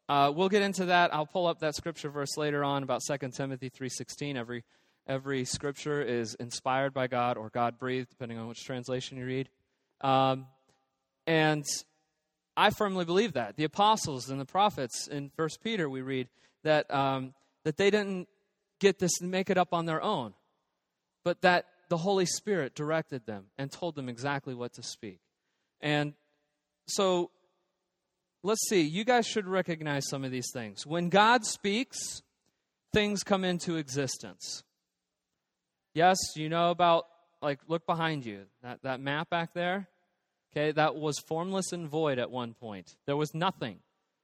Uh, 0.07 0.31
we'll 0.35 0.49
get 0.49 0.61
into 0.61 0.85
that. 0.85 1.13
I'll 1.13 1.25
pull 1.25 1.47
up 1.47 1.59
that 1.59 1.75
scripture 1.75 2.09
verse 2.09 2.37
later 2.37 2.63
on 2.63 2.83
about 2.83 3.01
2 3.07 3.29
Timothy 3.29 3.69
3.16. 3.69 4.35
Every, 4.35 4.63
every 5.07 5.45
scripture 5.45 6.01
is 6.01 6.35
inspired 6.35 6.93
by 6.93 7.07
God 7.07 7.37
or 7.37 7.49
God 7.49 7.79
breathed, 7.79 8.09
depending 8.09 8.37
on 8.37 8.47
which 8.47 8.63
translation 8.63 9.17
you 9.17 9.25
read. 9.25 9.49
Um, 10.01 10.47
and 11.25 11.63
I 12.57 12.69
firmly 12.69 13.05
believe 13.05 13.33
that. 13.33 13.55
The 13.55 13.63
apostles 13.63 14.29
and 14.29 14.39
the 14.39 14.45
prophets 14.45 15.07
in 15.07 15.31
First 15.35 15.63
Peter, 15.63 15.89
we 15.89 16.01
read 16.01 16.27
that, 16.63 16.91
um, 16.93 17.33
that 17.63 17.77
they 17.77 17.89
didn't 17.89 18.27
get 18.85 18.99
this 18.99 19.19
and 19.19 19.31
make 19.31 19.49
it 19.49 19.57
up 19.57 19.73
on 19.73 19.85
their 19.87 20.01
own, 20.01 20.33
but 21.23 21.41
that 21.41 21.65
the 21.89 21.97
Holy 21.97 22.27
Spirit 22.27 22.75
directed 22.75 23.25
them 23.25 23.45
and 23.57 23.71
told 23.71 23.95
them 23.95 24.09
exactly 24.09 24.53
what 24.53 24.73
to 24.73 24.83
speak. 24.83 25.19
And 25.81 26.13
so 26.87 27.31
let's 28.43 28.61
see, 28.69 28.81
you 28.81 29.03
guys 29.03 29.25
should 29.25 29.47
recognize 29.47 30.07
some 30.07 30.23
of 30.23 30.29
these 30.29 30.51
things. 30.53 30.85
When 30.85 31.09
God 31.09 31.45
speaks, 31.45 32.21
things 32.93 33.23
come 33.23 33.43
into 33.43 33.77
existence. 33.77 34.63
Yes, 35.95 36.17
you 36.35 36.47
know 36.47 36.69
about, 36.69 37.05
like, 37.41 37.59
look 37.67 37.87
behind 37.87 38.23
you, 38.23 38.41
that, 38.61 38.83
that 38.83 38.99
map 38.99 39.31
back 39.31 39.55
there. 39.55 39.87
Okay, 40.51 40.73
that 40.73 40.95
was 40.95 41.17
formless 41.27 41.71
and 41.71 41.89
void 41.89 42.19
at 42.19 42.29
one 42.29 42.53
point. 42.53 42.95
There 43.07 43.17
was 43.17 43.33
nothing. 43.33 43.79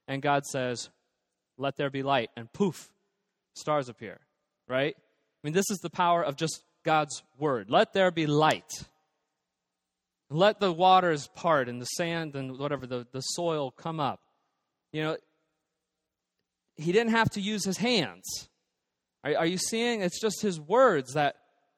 And 0.06 0.22
God 0.22 0.46
says, 0.46 0.88
Let 1.58 1.76
there 1.76 1.90
be 1.90 2.02
light. 2.02 2.30
And 2.36 2.52
poof, 2.52 2.90
stars 3.54 3.88
appear 3.88 4.20
right? 4.72 4.96
I 4.96 5.46
mean, 5.46 5.52
this 5.52 5.70
is 5.70 5.78
the 5.78 5.90
power 5.90 6.22
of 6.22 6.36
just 6.36 6.62
God's 6.82 7.22
word. 7.38 7.70
Let 7.70 7.92
there 7.92 8.10
be 8.10 8.26
light. 8.26 8.72
Let 10.30 10.60
the 10.60 10.72
waters 10.72 11.28
part 11.34 11.68
and 11.68 11.78
the 11.78 11.84
sand 11.84 12.34
and 12.34 12.58
whatever, 12.58 12.86
the, 12.86 13.06
the 13.12 13.20
soil 13.20 13.70
come 13.70 14.00
up. 14.00 14.20
You 14.90 15.02
know, 15.02 15.16
he 16.76 16.90
didn't 16.90 17.10
have 17.10 17.28
to 17.30 17.40
use 17.40 17.66
his 17.66 17.76
hands. 17.76 18.48
Are, 19.24 19.36
are 19.36 19.46
you 19.46 19.58
seeing? 19.58 20.00
It's 20.00 20.18
just 20.18 20.40
his 20.40 20.58
words 20.58 21.12
that, 21.12 21.36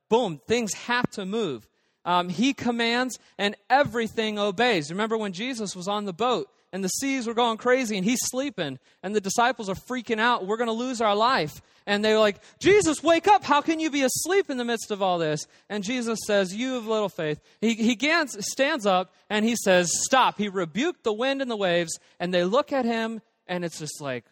boom, 0.09 0.41
things 0.47 0.73
have 0.75 1.11
to 1.11 1.27
move. 1.27 1.69
Um, 2.05 2.29
he 2.29 2.55
commands 2.55 3.19
and 3.39 3.57
everything 3.69 4.39
obeys. 4.39 4.91
Remember 4.91 5.19
when 5.19 5.33
Jesus 5.33 5.75
was 5.75 5.89
on 5.89 6.05
the 6.05 6.13
boat 6.13 6.49
and 6.75 6.83
the 6.83 6.89
seas 6.89 7.29
were 7.29 7.35
going 7.35 7.57
crazy 7.57 7.97
and 7.97 8.05
he's 8.05 8.19
sleeping 8.21 8.81
and 9.05 9.15
the 9.15 9.21
disciples 9.21 9.69
are 9.69 9.77
freaking 9.77 10.19
out. 10.19 10.45
We're 10.45 10.57
going 10.57 10.67
to 10.67 10.73
lose 10.73 11.01
our 11.01 11.15
life. 11.15 11.63
And 11.87 12.05
they're 12.05 12.19
like, 12.19 12.41
Jesus, 12.59 13.01
wake 13.01 13.29
up. 13.29 13.45
How 13.45 13.61
can 13.61 13.79
you 13.79 13.93
be 13.93 14.03
asleep 14.03 14.51
in 14.51 14.57
the 14.57 14.65
midst 14.65 14.91
of 14.91 15.01
all 15.01 15.19
this? 15.19 15.47
And 15.69 15.85
Jesus 15.85 16.19
says, 16.27 16.53
You 16.53 16.75
have 16.75 16.89
little 16.89 17.09
faith. 17.09 17.41
He, 17.61 17.75
he 17.75 17.97
stands 18.41 18.87
up 18.87 19.15
and 19.31 19.45
he 19.45 19.55
says, 19.55 19.89
Stop. 20.03 20.37
He 20.37 20.49
rebuked 20.49 21.05
the 21.05 21.13
wind 21.13 21.41
and 21.41 21.49
the 21.49 21.57
waves. 21.57 21.97
And 22.19 22.35
they 22.35 22.43
look 22.43 22.73
at 22.73 22.85
him 22.85 23.23
and 23.47 23.65
it's 23.65 23.79
just 23.79 24.01
like, 24.01 24.25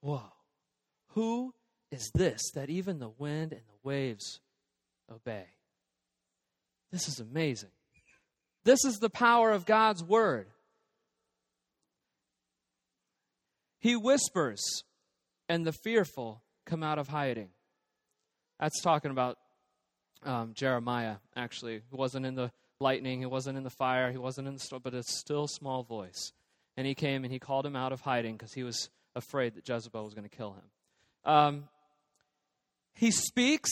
Whoa, 0.00 0.32
who 1.08 1.52
is 1.92 2.10
this 2.14 2.40
that 2.54 2.70
even 2.70 3.00
the 3.00 3.10
wind 3.10 3.52
and 3.52 3.60
the 3.68 3.80
waves 3.82 4.40
obey? 5.12 5.44
This 6.90 7.06
is 7.06 7.20
amazing. 7.20 7.68
This 8.64 8.82
is 8.86 8.98
the 8.98 9.10
power 9.10 9.50
of 9.50 9.66
God's 9.66 10.02
word. 10.02 10.46
He 13.80 13.96
whispers, 13.96 14.60
and 15.48 15.66
the 15.66 15.72
fearful 15.72 16.42
come 16.66 16.82
out 16.82 16.98
of 16.98 17.08
hiding. 17.08 17.48
That's 18.60 18.80
talking 18.82 19.10
about 19.10 19.38
um, 20.22 20.52
Jeremiah, 20.54 21.16
actually. 21.34 21.82
He 21.90 21.96
wasn't 21.96 22.26
in 22.26 22.34
the 22.34 22.52
lightning, 22.78 23.20
he 23.20 23.26
wasn't 23.26 23.56
in 23.56 23.64
the 23.64 23.70
fire, 23.70 24.10
he 24.10 24.18
wasn't 24.18 24.48
in 24.48 24.54
the 24.54 24.60
storm, 24.60 24.82
but 24.84 24.94
a 24.94 25.02
still 25.02 25.48
small 25.48 25.82
voice. 25.82 26.32
And 26.76 26.86
he 26.86 26.94
came 26.94 27.24
and 27.24 27.32
he 27.32 27.38
called 27.38 27.66
him 27.66 27.74
out 27.74 27.92
of 27.92 28.02
hiding 28.02 28.36
because 28.36 28.52
he 28.52 28.62
was 28.62 28.90
afraid 29.16 29.54
that 29.54 29.68
Jezebel 29.68 30.04
was 30.04 30.14
going 30.14 30.28
to 30.28 30.36
kill 30.36 30.52
him. 30.52 31.32
Um, 31.32 31.64
he 32.94 33.10
speaks, 33.10 33.70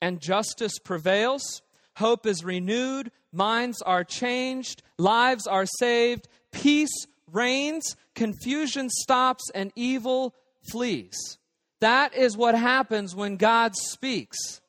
and 0.00 0.20
justice 0.20 0.78
prevails. 0.78 1.62
Hope 1.96 2.26
is 2.26 2.42
renewed, 2.42 3.10
minds 3.32 3.82
are 3.82 4.04
changed, 4.04 4.82
lives 4.98 5.46
are 5.46 5.66
saved, 5.66 6.26
peace 6.52 7.06
reigns, 7.30 7.96
confusion 8.20 8.90
stops, 8.90 9.50
and 9.54 9.72
evil 9.74 10.34
flees. 10.70 11.38
That 11.80 12.14
is 12.14 12.36
what 12.36 12.54
happens 12.54 13.16
when 13.16 13.38
God 13.38 13.74
speaks. 13.74 14.60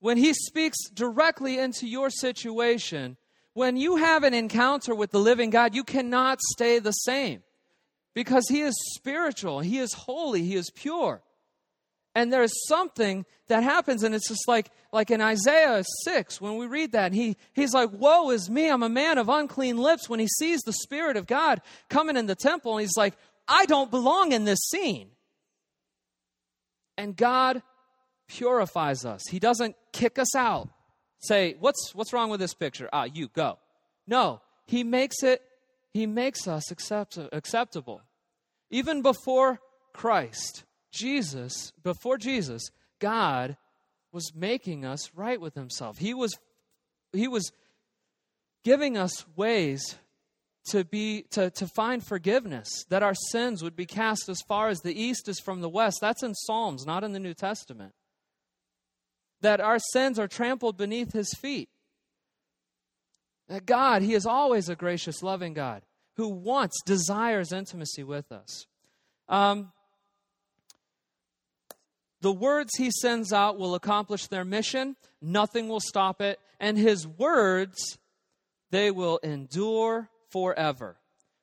When 0.00 0.16
He 0.16 0.32
speaks 0.32 0.78
directly 0.88 1.58
into 1.58 1.86
your 1.86 2.08
situation, 2.08 3.18
when 3.52 3.76
you 3.76 3.96
have 3.96 4.24
an 4.24 4.32
encounter 4.32 4.94
with 4.94 5.10
the 5.10 5.20
living 5.20 5.50
God, 5.50 5.74
you 5.74 5.84
cannot 5.84 6.40
stay 6.40 6.78
the 6.78 6.92
same 6.92 7.42
because 8.14 8.48
He 8.48 8.62
is 8.62 8.74
spiritual, 8.94 9.60
He 9.60 9.78
is 9.78 9.92
holy, 9.92 10.42
He 10.42 10.54
is 10.54 10.70
pure. 10.74 11.20
And 12.18 12.32
there's 12.32 12.66
something 12.66 13.24
that 13.46 13.62
happens, 13.62 14.02
and 14.02 14.12
it's 14.12 14.26
just 14.26 14.48
like, 14.48 14.72
like 14.92 15.12
in 15.12 15.20
Isaiah 15.20 15.84
6, 16.02 16.40
when 16.40 16.56
we 16.56 16.66
read 16.66 16.90
that, 16.90 17.12
he, 17.12 17.36
he's 17.52 17.72
like, 17.72 17.90
Woe 17.92 18.30
is 18.30 18.50
me, 18.50 18.68
I'm 18.68 18.82
a 18.82 18.88
man 18.88 19.18
of 19.18 19.28
unclean 19.28 19.76
lips. 19.76 20.08
When 20.08 20.18
he 20.18 20.26
sees 20.26 20.62
the 20.62 20.72
Spirit 20.72 21.16
of 21.16 21.28
God 21.28 21.60
coming 21.88 22.16
in 22.16 22.26
the 22.26 22.34
temple, 22.34 22.72
and 22.72 22.80
he's 22.80 22.96
like, 22.96 23.14
I 23.46 23.66
don't 23.66 23.88
belong 23.88 24.32
in 24.32 24.44
this 24.44 24.58
scene. 24.68 25.10
And 26.96 27.14
God 27.14 27.62
purifies 28.26 29.04
us. 29.04 29.22
He 29.30 29.38
doesn't 29.38 29.76
kick 29.92 30.18
us 30.18 30.34
out. 30.34 30.70
Say, 31.20 31.54
what's, 31.60 31.94
what's 31.94 32.12
wrong 32.12 32.30
with 32.30 32.40
this 32.40 32.52
picture? 32.52 32.88
Ah, 32.92 33.04
you, 33.04 33.28
go. 33.28 33.60
No, 34.08 34.40
He 34.66 34.82
makes 34.82 35.22
it, 35.22 35.40
He 35.94 36.04
makes 36.04 36.48
us 36.48 36.72
accept, 36.72 37.16
acceptable. 37.30 38.02
Even 38.70 39.02
before 39.02 39.60
Christ, 39.92 40.64
Jesus, 40.90 41.72
before 41.82 42.18
Jesus, 42.18 42.70
God 42.98 43.56
was 44.12 44.34
making 44.34 44.84
us 44.84 45.10
right 45.14 45.40
with 45.40 45.54
himself. 45.54 45.98
He 45.98 46.14
was 46.14 46.36
he 47.12 47.28
was 47.28 47.52
giving 48.64 48.96
us 48.96 49.24
ways 49.36 49.96
to 50.70 50.84
be 50.84 51.24
to, 51.30 51.50
to 51.50 51.66
find 51.66 52.04
forgiveness, 52.04 52.68
that 52.88 53.02
our 53.02 53.14
sins 53.30 53.62
would 53.62 53.76
be 53.76 53.86
cast 53.86 54.28
as 54.28 54.40
far 54.48 54.68
as 54.68 54.80
the 54.80 55.00
east 55.00 55.28
is 55.28 55.40
from 55.40 55.60
the 55.60 55.68
west. 55.68 55.98
That's 56.00 56.22
in 56.22 56.34
Psalms, 56.34 56.84
not 56.86 57.04
in 57.04 57.12
the 57.12 57.20
New 57.20 57.34
Testament. 57.34 57.94
that 59.40 59.60
our 59.60 59.78
sins 59.92 60.18
are 60.18 60.28
trampled 60.28 60.76
beneath 60.76 61.12
his 61.12 61.32
feet. 61.34 61.68
That 63.48 63.66
God, 63.66 64.02
he 64.02 64.14
is 64.14 64.26
always 64.26 64.68
a 64.68 64.76
gracious, 64.76 65.22
loving 65.22 65.54
God 65.54 65.82
who 66.16 66.28
wants, 66.28 66.82
desires 66.84 67.52
intimacy 67.52 68.02
with 68.02 68.32
us. 68.32 68.66
Um, 69.28 69.72
the 72.20 72.32
words 72.32 72.70
he 72.76 72.90
sends 72.90 73.32
out 73.32 73.58
will 73.58 73.74
accomplish 73.74 74.26
their 74.26 74.44
mission, 74.44 74.96
nothing 75.22 75.68
will 75.68 75.80
stop 75.80 76.20
it, 76.20 76.40
and 76.58 76.76
his 76.76 77.06
words, 77.06 77.98
they 78.70 78.90
will 78.90 79.18
endure 79.18 80.10
forever. 80.30 80.96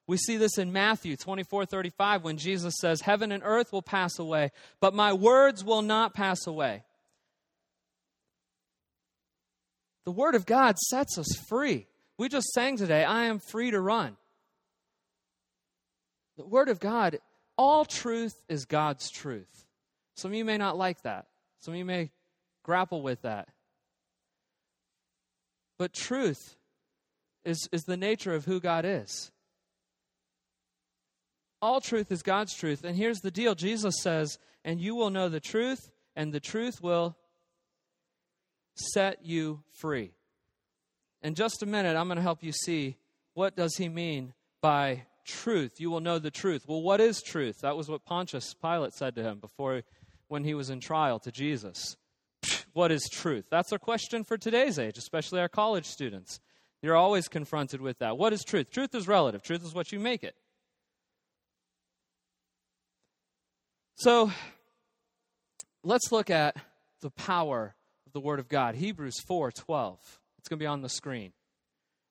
We 0.07 0.17
see 0.17 0.37
this 0.37 0.57
in 0.57 0.71
Matthew 0.71 1.15
24 1.17 1.65
35 1.65 2.23
when 2.23 2.37
Jesus 2.37 2.75
says, 2.79 3.01
Heaven 3.01 3.31
and 3.31 3.41
earth 3.43 3.71
will 3.71 3.81
pass 3.81 4.19
away, 4.19 4.51
but 4.79 4.93
my 4.93 5.13
words 5.13 5.63
will 5.63 5.81
not 5.81 6.13
pass 6.13 6.45
away. 6.45 6.83
The 10.03 10.11
Word 10.11 10.35
of 10.35 10.45
God 10.45 10.77
sets 10.77 11.17
us 11.17 11.27
free. 11.49 11.87
We 12.17 12.29
just 12.29 12.53
sang 12.53 12.77
today, 12.77 13.03
I 13.03 13.25
am 13.25 13.39
free 13.39 13.71
to 13.71 13.79
run. 13.79 14.15
The 16.37 16.45
Word 16.45 16.69
of 16.69 16.79
God, 16.79 17.17
all 17.57 17.85
truth 17.85 18.35
is 18.47 18.65
God's 18.65 19.09
truth. 19.09 19.64
Some 20.15 20.31
of 20.31 20.35
you 20.35 20.45
may 20.45 20.57
not 20.57 20.77
like 20.77 21.01
that. 21.03 21.27
Some 21.59 21.73
of 21.73 21.77
you 21.77 21.85
may 21.85 22.11
grapple 22.63 23.01
with 23.01 23.21
that. 23.21 23.49
But 25.77 25.93
truth 25.93 26.55
is, 27.43 27.67
is 27.71 27.83
the 27.83 27.97
nature 27.97 28.33
of 28.33 28.45
who 28.45 28.59
God 28.59 28.85
is. 28.85 29.31
All 31.61 31.81
truth 31.81 32.11
is 32.11 32.21
God's 32.21 32.55
truth. 32.55 32.83
And 32.83 32.95
here's 32.95 33.19
the 33.19 33.31
deal 33.31 33.55
Jesus 33.55 33.95
says, 34.01 34.37
And 34.63 34.79
you 34.79 34.95
will 34.95 35.09
know 35.09 35.29
the 35.29 35.39
truth, 35.39 35.91
and 36.15 36.31
the 36.31 36.39
truth 36.39 36.81
will 36.81 37.17
set 38.75 39.25
you 39.25 39.63
free. 39.71 40.11
In 41.21 41.33
just 41.35 41.63
a 41.63 41.65
minute, 41.65 41.95
I'm 41.95 42.07
going 42.07 42.17
to 42.17 42.21
help 42.21 42.43
you 42.43 42.51
see 42.51 42.97
what 43.33 43.55
does 43.55 43.75
he 43.77 43.89
mean 43.89 44.33
by 44.61 45.03
truth. 45.25 45.79
You 45.79 45.89
will 45.89 46.01
know 46.01 46.19
the 46.19 46.31
truth. 46.31 46.65
Well, 46.67 46.81
what 46.81 47.01
is 47.01 47.21
truth? 47.21 47.61
That 47.61 47.75
was 47.75 47.89
what 47.89 48.05
Pontius 48.05 48.53
Pilate 48.53 48.93
said 48.93 49.15
to 49.15 49.23
him 49.23 49.39
before 49.39 49.81
when 50.27 50.43
he 50.43 50.53
was 50.53 50.69
in 50.69 50.79
trial 50.79 51.19
to 51.19 51.31
Jesus. 51.31 51.97
What 52.73 52.91
is 52.91 53.07
truth? 53.11 53.45
That's 53.49 53.71
our 53.71 53.79
question 53.79 54.23
for 54.23 54.37
today's 54.37 54.77
age, 54.77 54.97
especially 54.97 55.39
our 55.39 55.49
college 55.49 55.85
students. 55.85 56.39
You're 56.81 56.95
always 56.95 57.27
confronted 57.27 57.81
with 57.81 57.99
that. 57.99 58.17
What 58.17 58.33
is 58.33 58.43
truth? 58.43 58.69
Truth 58.69 58.93
is 58.93 59.07
relative. 59.07 59.41
Truth 59.41 59.63
is 59.63 59.73
what 59.73 59.91
you 59.91 59.99
make 59.99 60.23
it. 60.23 60.35
So, 63.95 64.31
let's 65.83 66.11
look 66.11 66.29
at 66.29 66.57
the 67.01 67.09
power 67.09 67.75
of 68.05 68.13
the 68.13 68.19
word 68.19 68.39
of 68.39 68.49
God. 68.49 68.75
Hebrews 68.75 69.15
4:12. 69.27 69.97
It's 70.37 70.49
going 70.49 70.59
to 70.59 70.63
be 70.63 70.67
on 70.67 70.81
the 70.81 70.89
screen. 70.89 71.31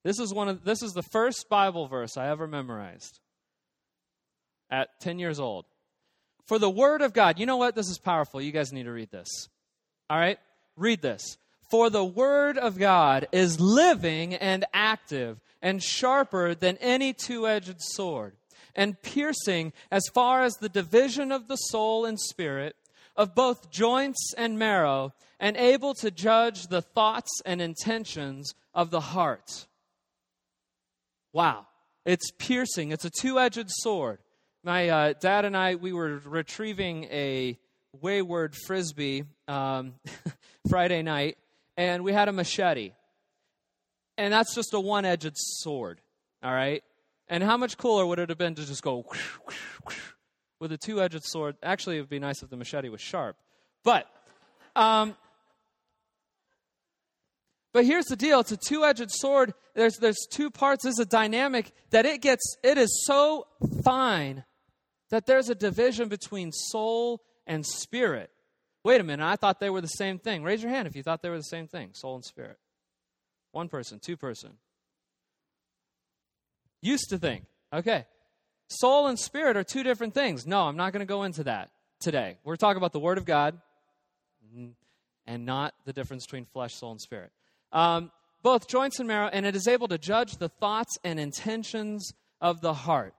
This 0.02 0.18
is 0.18 0.33
one 0.33 0.49
of 0.49 0.64
this 0.64 0.83
is 0.83 0.92
the 0.92 1.02
first 1.02 1.47
Bible 1.49 1.87
verse 1.87 2.16
I 2.16 2.28
ever 2.28 2.47
memorized 2.47 3.21
at 4.71 4.88
10 5.00 5.18
years 5.18 5.38
old. 5.38 5.66
For 6.46 6.58
the 6.58 6.70
word 6.70 7.00
of 7.00 7.12
God, 7.12 7.38
you 7.38 7.46
know 7.46 7.56
what? 7.56 7.74
This 7.74 7.88
is 7.88 7.98
powerful. 7.98 8.40
You 8.40 8.52
guys 8.52 8.72
need 8.72 8.84
to 8.84 8.92
read 8.92 9.10
this. 9.10 9.28
All 10.10 10.18
right? 10.18 10.38
Read 10.76 11.00
this. 11.00 11.38
For 11.70 11.88
the 11.90 12.04
word 12.04 12.58
of 12.58 12.78
God 12.78 13.26
is 13.32 13.60
living 13.60 14.34
and 14.34 14.64
active 14.72 15.40
and 15.62 15.82
sharper 15.82 16.54
than 16.54 16.76
any 16.78 17.14
two 17.14 17.48
edged 17.48 17.76
sword, 17.78 18.36
and 18.76 19.00
piercing 19.00 19.72
as 19.90 20.02
far 20.12 20.42
as 20.42 20.52
the 20.54 20.68
division 20.68 21.32
of 21.32 21.48
the 21.48 21.56
soul 21.56 22.04
and 22.04 22.20
spirit, 22.20 22.76
of 23.16 23.34
both 23.34 23.70
joints 23.70 24.34
and 24.36 24.58
marrow, 24.58 25.14
and 25.40 25.56
able 25.56 25.94
to 25.94 26.10
judge 26.10 26.66
the 26.66 26.82
thoughts 26.82 27.30
and 27.46 27.62
intentions 27.62 28.54
of 28.74 28.90
the 28.90 29.00
heart. 29.00 29.66
Wow. 31.32 31.66
It's 32.04 32.30
piercing, 32.32 32.92
it's 32.92 33.06
a 33.06 33.10
two 33.10 33.38
edged 33.40 33.71
sword. 33.71 34.19
My 34.66 34.88
uh, 34.88 35.12
dad 35.20 35.44
and 35.44 35.54
I, 35.54 35.74
we 35.74 35.92
were 35.92 36.22
retrieving 36.24 37.04
a 37.10 37.58
wayward 38.00 38.54
frisbee 38.66 39.24
um, 39.46 39.92
Friday 40.70 41.02
night, 41.02 41.36
and 41.76 42.02
we 42.02 42.14
had 42.14 42.28
a 42.28 42.32
machete. 42.32 42.92
And 44.16 44.32
that's 44.32 44.54
just 44.54 44.72
a 44.72 44.80
one 44.80 45.04
edged 45.04 45.34
sword, 45.36 46.00
all 46.42 46.50
right? 46.50 46.82
And 47.28 47.42
how 47.42 47.58
much 47.58 47.76
cooler 47.76 48.06
would 48.06 48.18
it 48.18 48.30
have 48.30 48.38
been 48.38 48.54
to 48.54 48.64
just 48.64 48.82
go 48.82 49.04
with 50.60 50.72
a 50.72 50.78
two 50.78 51.02
edged 51.02 51.24
sword? 51.24 51.56
Actually, 51.62 51.98
it 51.98 52.00
would 52.00 52.08
be 52.08 52.18
nice 52.18 52.42
if 52.42 52.48
the 52.48 52.56
machete 52.56 52.88
was 52.88 53.02
sharp. 53.02 53.36
But, 53.82 54.06
um, 54.74 55.14
but 57.74 57.84
here's 57.84 58.06
the 58.06 58.16
deal 58.16 58.40
it's 58.40 58.50
a 58.50 58.56
two 58.56 58.82
edged 58.86 59.10
sword. 59.10 59.52
There's, 59.74 59.98
there's 59.98 60.26
two 60.30 60.50
parts. 60.50 60.84
There's 60.84 60.98
a 60.98 61.04
dynamic 61.04 61.70
that 61.90 62.06
it 62.06 62.22
gets, 62.22 62.56
it 62.62 62.78
is 62.78 63.04
so 63.04 63.46
fine 63.82 64.42
that 65.14 65.26
there's 65.26 65.48
a 65.48 65.54
division 65.54 66.08
between 66.08 66.50
soul 66.50 67.22
and 67.46 67.64
spirit. 67.64 68.30
Wait 68.82 69.00
a 69.00 69.04
minute, 69.04 69.24
I 69.24 69.36
thought 69.36 69.60
they 69.60 69.70
were 69.70 69.80
the 69.80 69.86
same 69.86 70.18
thing. 70.18 70.42
Raise 70.42 70.60
your 70.60 70.72
hand 70.72 70.88
if 70.88 70.96
you 70.96 71.04
thought 71.04 71.22
they 71.22 71.30
were 71.30 71.36
the 71.36 71.44
same 71.44 71.68
thing 71.68 71.90
soul 71.92 72.16
and 72.16 72.24
spirit. 72.24 72.58
One 73.52 73.68
person, 73.68 74.00
two 74.00 74.16
person. 74.16 74.54
Used 76.82 77.10
to 77.10 77.18
think. 77.18 77.44
Okay. 77.72 78.06
Soul 78.66 79.06
and 79.06 79.16
spirit 79.16 79.56
are 79.56 79.62
two 79.62 79.84
different 79.84 80.14
things. 80.14 80.48
No, 80.48 80.62
I'm 80.62 80.76
not 80.76 80.92
going 80.92 81.00
to 81.00 81.06
go 81.06 81.22
into 81.22 81.44
that 81.44 81.70
today. 82.00 82.38
We're 82.42 82.56
talking 82.56 82.78
about 82.78 82.92
the 82.92 82.98
Word 82.98 83.16
of 83.16 83.24
God 83.24 83.56
and 85.28 85.46
not 85.46 85.74
the 85.84 85.92
difference 85.92 86.26
between 86.26 86.44
flesh, 86.46 86.74
soul, 86.74 86.90
and 86.90 87.00
spirit. 87.00 87.30
Um, 87.70 88.10
both 88.42 88.66
joints 88.66 88.98
and 88.98 89.06
marrow, 89.06 89.30
and 89.32 89.46
it 89.46 89.54
is 89.54 89.68
able 89.68 89.86
to 89.88 89.96
judge 89.96 90.38
the 90.38 90.48
thoughts 90.48 90.98
and 91.04 91.20
intentions 91.20 92.12
of 92.40 92.60
the 92.60 92.74
heart. 92.74 93.14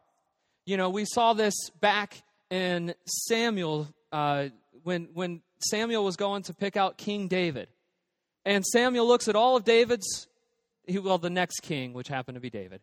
You 0.66 0.78
know, 0.78 0.90
we 0.90 1.06
saw 1.06 1.34
this 1.34 1.54
back 1.80 2.24
in 2.50 2.96
Samuel 3.06 3.88
uh, 4.12 4.48
when, 4.84 5.10
when 5.14 5.42
Samuel 5.60 6.04
was 6.04 6.16
going 6.16 6.44
to 6.44 6.54
pick 6.54 6.76
out 6.76 6.98
King 6.98 7.28
David. 7.28 7.68
And 8.46 8.66
Samuel 8.66 9.08
looks 9.08 9.28
at 9.28 9.36
all 9.36 9.56
of 9.56 9.64
David's, 9.64 10.28
well, 10.88 11.18
the 11.18 11.30
next 11.30 11.62
king, 11.62 11.94
which 11.94 12.08
happened 12.08 12.36
to 12.36 12.42
be 12.42 12.50
David. 12.50 12.82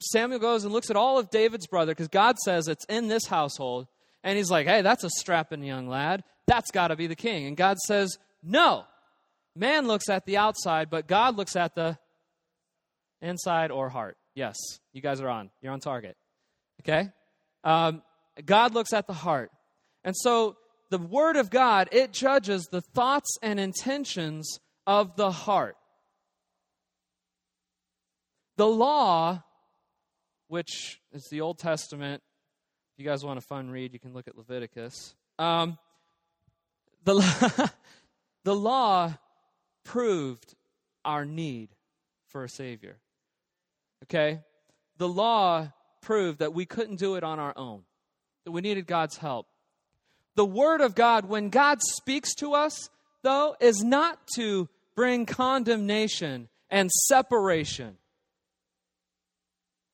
Samuel 0.00 0.40
goes 0.40 0.64
and 0.64 0.72
looks 0.72 0.90
at 0.90 0.96
all 0.96 1.18
of 1.18 1.30
David's 1.30 1.66
brother 1.66 1.92
because 1.92 2.08
God 2.08 2.38
says 2.38 2.68
it's 2.68 2.84
in 2.86 3.08
this 3.08 3.26
household. 3.26 3.86
And 4.22 4.36
he's 4.36 4.50
like, 4.50 4.66
hey, 4.66 4.82
that's 4.82 5.04
a 5.04 5.10
strapping 5.10 5.62
young 5.62 5.88
lad. 5.88 6.24
That's 6.46 6.70
got 6.70 6.88
to 6.88 6.96
be 6.96 7.06
the 7.06 7.16
king. 7.16 7.46
And 7.46 7.56
God 7.56 7.78
says, 7.78 8.18
no. 8.42 8.84
Man 9.54 9.86
looks 9.86 10.08
at 10.08 10.26
the 10.26 10.36
outside, 10.36 10.90
but 10.90 11.06
God 11.06 11.36
looks 11.36 11.54
at 11.54 11.74
the 11.74 11.96
inside 13.22 13.70
or 13.70 13.88
heart. 13.88 14.16
Yes, 14.34 14.56
you 14.92 15.00
guys 15.00 15.20
are 15.20 15.28
on. 15.28 15.50
You're 15.62 15.72
on 15.72 15.80
target. 15.80 16.16
Okay? 16.80 17.10
Um, 17.62 18.02
God 18.44 18.74
looks 18.74 18.92
at 18.92 19.06
the 19.06 19.12
heart. 19.12 19.50
And 20.02 20.14
so 20.16 20.56
the 20.90 20.98
Word 20.98 21.36
of 21.36 21.50
God, 21.50 21.88
it 21.92 22.12
judges 22.12 22.66
the 22.70 22.80
thoughts 22.80 23.36
and 23.42 23.58
intentions 23.58 24.60
of 24.86 25.16
the 25.16 25.30
heart. 25.30 25.76
The 28.56 28.66
law, 28.66 29.42
which 30.48 31.00
is 31.12 31.26
the 31.30 31.40
Old 31.40 31.58
Testament, 31.58 32.22
if 32.96 33.02
you 33.02 33.10
guys 33.10 33.24
want 33.24 33.38
a 33.38 33.42
fun 33.42 33.70
read, 33.70 33.92
you 33.92 33.98
can 33.98 34.12
look 34.12 34.28
at 34.28 34.36
Leviticus. 34.36 35.16
Um, 35.38 35.78
the, 37.02 37.72
the 38.44 38.54
law 38.54 39.14
proved 39.84 40.54
our 41.04 41.24
need 41.24 41.70
for 42.28 42.44
a 42.44 42.48
Savior. 42.48 42.98
Okay? 44.04 44.40
The 44.98 45.08
law 45.08 45.72
proved 46.04 46.38
that 46.38 46.54
we 46.54 46.66
couldn't 46.66 46.96
do 46.96 47.16
it 47.16 47.24
on 47.24 47.38
our 47.38 47.52
own, 47.56 47.82
that 48.44 48.52
we 48.52 48.60
needed 48.60 48.86
God's 48.86 49.16
help. 49.16 49.46
The 50.36 50.44
Word 50.44 50.80
of 50.80 50.94
God, 50.94 51.26
when 51.26 51.48
God 51.48 51.78
speaks 51.82 52.34
to 52.36 52.54
us, 52.54 52.90
though, 53.22 53.56
is 53.60 53.82
not 53.82 54.18
to 54.36 54.68
bring 54.94 55.26
condemnation 55.26 56.48
and 56.70 56.90
separation, 56.90 57.96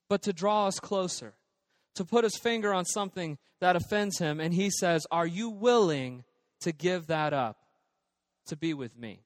but 0.09 0.23
to 0.23 0.33
draw 0.33 0.67
us 0.67 0.81
closer, 0.81 1.35
to 1.95 2.05
put 2.05 2.25
his 2.25 2.37
finger 2.37 2.75
on 2.75 2.85
something 2.85 3.39
that 3.61 3.77
offends 3.77 4.19
him. 4.19 4.41
And 4.41 4.53
he 4.53 4.71
says, 4.71 5.07
Are 5.11 5.27
you 5.27 5.51
willing 5.51 6.25
to 6.61 6.73
give 6.73 7.07
that 7.07 7.33
up 7.33 7.59
to 8.47 8.57
be 8.57 8.75
with 8.75 8.97
me? 8.99 9.21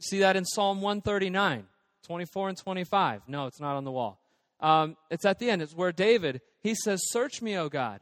See 0.00 0.20
that 0.20 0.36
in 0.36 0.44
Psalm 0.44 0.80
139, 0.80 1.66
24 2.04 2.48
and 2.48 2.58
25. 2.58 3.22
No, 3.28 3.46
it's 3.46 3.60
not 3.60 3.76
on 3.76 3.84
the 3.84 3.92
wall. 3.92 4.20
Um, 4.64 4.96
it's 5.10 5.26
at 5.26 5.38
the 5.38 5.50
end. 5.50 5.60
It's 5.60 5.74
where 5.74 5.92
David, 5.92 6.40
he 6.62 6.74
says, 6.74 6.98
Search 7.10 7.42
me, 7.42 7.54
O 7.58 7.68
God, 7.68 8.00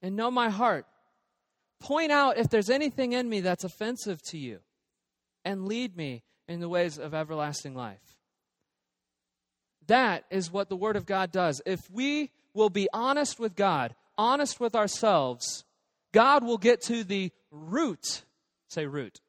and 0.00 0.16
know 0.16 0.30
my 0.30 0.48
heart. 0.48 0.86
Point 1.80 2.10
out 2.10 2.38
if 2.38 2.48
there's 2.48 2.70
anything 2.70 3.12
in 3.12 3.28
me 3.28 3.40
that's 3.40 3.62
offensive 3.62 4.22
to 4.30 4.38
you, 4.38 4.60
and 5.44 5.66
lead 5.66 5.98
me 5.98 6.22
in 6.48 6.60
the 6.60 6.68
ways 6.68 6.98
of 6.98 7.12
everlasting 7.12 7.74
life. 7.74 8.16
That 9.86 10.24
is 10.30 10.50
what 10.50 10.70
the 10.70 10.76
Word 10.76 10.96
of 10.96 11.04
God 11.04 11.30
does. 11.30 11.60
If 11.66 11.80
we 11.90 12.30
will 12.54 12.70
be 12.70 12.88
honest 12.94 13.38
with 13.38 13.54
God, 13.54 13.94
honest 14.16 14.60
with 14.60 14.74
ourselves, 14.74 15.64
God 16.12 16.42
will 16.42 16.58
get 16.58 16.80
to 16.84 17.04
the 17.04 17.32
root. 17.50 18.22
Say 18.68 18.86
root. 18.86 19.20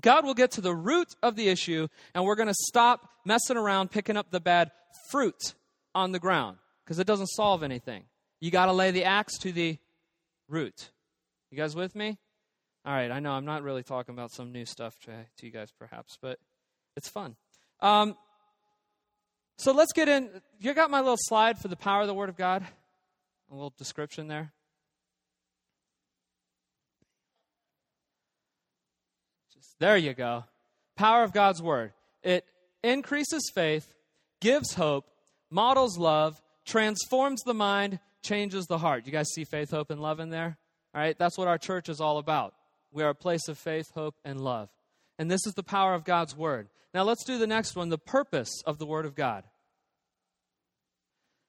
God 0.00 0.24
will 0.24 0.34
get 0.34 0.52
to 0.52 0.60
the 0.60 0.74
root 0.74 1.08
of 1.22 1.36
the 1.36 1.48
issue, 1.48 1.88
and 2.14 2.24
we're 2.24 2.34
going 2.34 2.48
to 2.48 2.54
stop 2.68 3.08
messing 3.24 3.56
around 3.56 3.90
picking 3.90 4.16
up 4.16 4.30
the 4.30 4.40
bad 4.40 4.70
fruit 5.10 5.54
on 5.94 6.12
the 6.12 6.18
ground 6.18 6.58
because 6.84 6.98
it 6.98 7.06
doesn't 7.06 7.28
solve 7.28 7.62
anything. 7.62 8.04
You 8.40 8.50
got 8.50 8.66
to 8.66 8.72
lay 8.72 8.90
the 8.90 9.04
axe 9.04 9.38
to 9.38 9.52
the 9.52 9.78
root. 10.48 10.90
You 11.50 11.56
guys 11.56 11.76
with 11.76 11.94
me? 11.94 12.18
All 12.84 12.92
right, 12.92 13.10
I 13.10 13.20
know 13.20 13.32
I'm 13.32 13.46
not 13.46 13.62
really 13.62 13.82
talking 13.82 14.14
about 14.14 14.32
some 14.32 14.52
new 14.52 14.66
stuff 14.66 14.98
to, 15.04 15.12
to 15.38 15.46
you 15.46 15.52
guys, 15.52 15.70
perhaps, 15.78 16.18
but 16.20 16.38
it's 16.96 17.08
fun. 17.08 17.36
Um, 17.80 18.16
so 19.56 19.72
let's 19.72 19.92
get 19.92 20.08
in. 20.08 20.28
You 20.58 20.74
got 20.74 20.90
my 20.90 21.00
little 21.00 21.16
slide 21.18 21.58
for 21.58 21.68
the 21.68 21.76
power 21.76 22.02
of 22.02 22.08
the 22.08 22.14
Word 22.14 22.28
of 22.28 22.36
God? 22.36 22.64
A 23.50 23.54
little 23.54 23.72
description 23.78 24.26
there. 24.26 24.52
There 29.80 29.96
you 29.96 30.14
go. 30.14 30.44
Power 30.96 31.24
of 31.24 31.32
God's 31.32 31.62
Word. 31.62 31.92
It 32.22 32.44
increases 32.82 33.50
faith, 33.54 33.92
gives 34.40 34.74
hope, 34.74 35.06
models 35.50 35.98
love, 35.98 36.40
transforms 36.64 37.42
the 37.42 37.54
mind, 37.54 37.98
changes 38.22 38.66
the 38.66 38.78
heart. 38.78 39.06
You 39.06 39.12
guys 39.12 39.30
see 39.34 39.44
faith, 39.44 39.70
hope, 39.70 39.90
and 39.90 40.00
love 40.00 40.20
in 40.20 40.30
there? 40.30 40.56
All 40.94 41.00
right, 41.00 41.18
that's 41.18 41.36
what 41.36 41.48
our 41.48 41.58
church 41.58 41.88
is 41.88 42.00
all 42.00 42.18
about. 42.18 42.54
We 42.92 43.02
are 43.02 43.10
a 43.10 43.14
place 43.14 43.48
of 43.48 43.58
faith, 43.58 43.90
hope, 43.94 44.14
and 44.24 44.40
love. 44.40 44.68
And 45.18 45.30
this 45.30 45.46
is 45.46 45.54
the 45.54 45.62
power 45.62 45.94
of 45.94 46.04
God's 46.04 46.36
Word. 46.36 46.68
Now 46.92 47.02
let's 47.02 47.24
do 47.24 47.38
the 47.38 47.46
next 47.46 47.74
one 47.74 47.88
the 47.88 47.98
purpose 47.98 48.62
of 48.64 48.78
the 48.78 48.86
Word 48.86 49.04
of 49.04 49.14
God. 49.14 49.44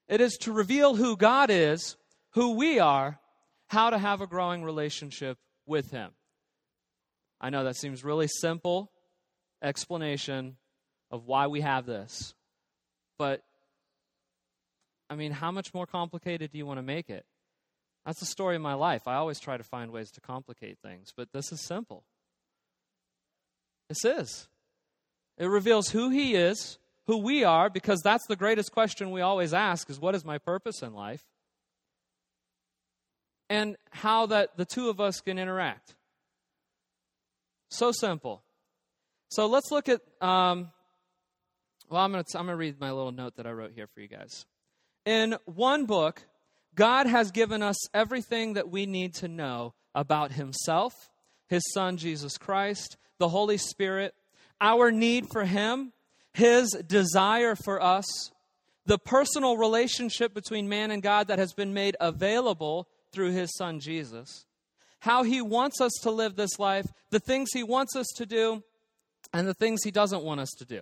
It 0.08 0.22
is 0.22 0.38
to 0.42 0.52
reveal 0.52 0.96
who 0.96 1.18
God 1.18 1.50
is, 1.50 1.96
who 2.32 2.56
we 2.56 2.80
are, 2.80 3.20
how 3.68 3.90
to 3.90 3.98
have 3.98 4.22
a 4.22 4.28
growing 4.28 4.64
relationship 4.64 5.38
with 5.66 5.92
Him. 5.92 6.12
I 7.46 7.52
know 7.52 7.66
that 7.66 7.76
seems 7.76 8.04
really 8.04 8.28
simple 8.28 8.90
explanation 9.62 10.58
of 11.12 11.28
why 11.28 11.46
we 11.46 11.62
have 11.62 11.86
this. 11.86 12.34
But, 13.20 13.44
I 15.12 15.16
mean, 15.16 15.32
how 15.32 15.52
much 15.52 15.72
more 15.72 15.86
complicated 15.86 16.52
do 16.52 16.58
you 16.58 16.66
want 16.66 16.80
to 16.80 16.82
make 16.82 17.08
it? 17.08 17.24
That's 18.04 18.20
the 18.20 18.26
story 18.26 18.56
of 18.56 18.64
my 18.64 18.74
life. 18.74 19.08
I 19.08 19.14
always 19.14 19.40
try 19.40 19.58
to 19.58 19.64
find 19.64 19.92
ways 19.92 20.10
to 20.14 20.22
complicate 20.22 20.80
things, 20.82 21.14
but 21.16 21.34
this 21.34 21.52
is 21.52 21.64
simple. 21.68 22.04
This 23.90 24.04
is. 24.04 24.48
It 25.38 25.46
reveals 25.46 25.90
who 25.90 26.10
He 26.10 26.34
is, 26.34 26.80
who 27.06 27.20
we 27.20 27.44
are, 27.44 27.70
because 27.70 28.02
that's 28.02 28.26
the 28.28 28.36
greatest 28.36 28.72
question 28.72 29.12
we 29.12 29.22
always 29.22 29.54
ask 29.54 29.88
is 29.92 30.00
what 30.00 30.16
is 30.16 30.26
my 30.26 30.40
purpose 30.40 30.82
in 30.82 30.96
life? 30.96 31.24
And 33.52 33.78
how 33.92 34.26
that 34.26 34.58
the 34.58 34.66
two 34.66 34.90
of 34.90 35.00
us 35.00 35.22
can 35.22 35.38
interact. 35.38 35.94
So 37.70 37.92
simple. 37.92 38.44
So 39.30 39.48
let's 39.48 39.72
look 39.72 39.90
at. 39.90 40.02
Um, 40.22 40.72
well, 41.90 42.02
I'm 42.02 42.12
going 42.12 42.24
to 42.24 42.40
I'm 42.40 42.46
going 42.46 42.54
to 42.54 42.60
read 42.60 42.80
my 42.80 42.92
little 42.92 43.12
note 43.12 43.36
that 43.36 43.46
I 43.46 43.52
wrote 43.52 43.72
here 43.74 43.88
for 43.88 44.02
you 44.02 44.08
guys. 44.08 44.46
In 45.06 45.36
one 45.46 45.86
book, 45.86 46.24
God 46.74 47.08
has 47.08 47.32
given 47.32 47.62
us 47.62 47.78
everything 47.94 48.54
that 48.54 48.70
we 48.70 48.86
need 48.86 49.14
to 49.16 49.28
know 49.28 49.74
about 49.94 50.32
Himself, 50.32 50.94
His 51.48 51.64
Son 51.74 51.98
Jesus 51.98 52.38
Christ, 52.38 52.98
the 53.18 53.30
Holy 53.30 53.58
Spirit, 53.58 54.14
our 54.60 54.92
need 54.92 55.26
for 55.32 55.46
Him, 55.46 55.94
His 56.34 56.72
desire 56.72 57.56
for 57.56 57.82
us, 57.82 58.06
the 58.86 58.98
personal 58.98 59.58
relationship 59.58 60.34
between 60.34 60.68
man 60.68 60.92
and 60.92 61.02
God 61.02 61.28
that 61.28 61.40
has 61.40 61.54
been 61.54 61.74
made 61.74 61.96
available 62.00 62.88
through 63.12 63.32
His 63.32 63.56
Son 63.56 63.80
Jesus, 63.80 64.45
how 65.06 65.22
He 65.22 65.40
wants 65.40 65.80
us 65.80 65.92
to 66.02 66.10
live 66.10 66.36
this 66.36 66.58
life, 66.58 66.88
the 67.12 67.20
things 67.20 67.52
He 67.54 67.62
wants 67.62 67.96
us 67.96 68.08
to 68.18 68.26
do, 68.26 68.64
and 69.32 69.48
the 69.48 69.54
things 69.54 69.84
He 69.84 69.92
doesn't 69.92 70.24
want 70.24 70.40
us 70.42 70.50
to 70.58 70.66
do. 70.66 70.82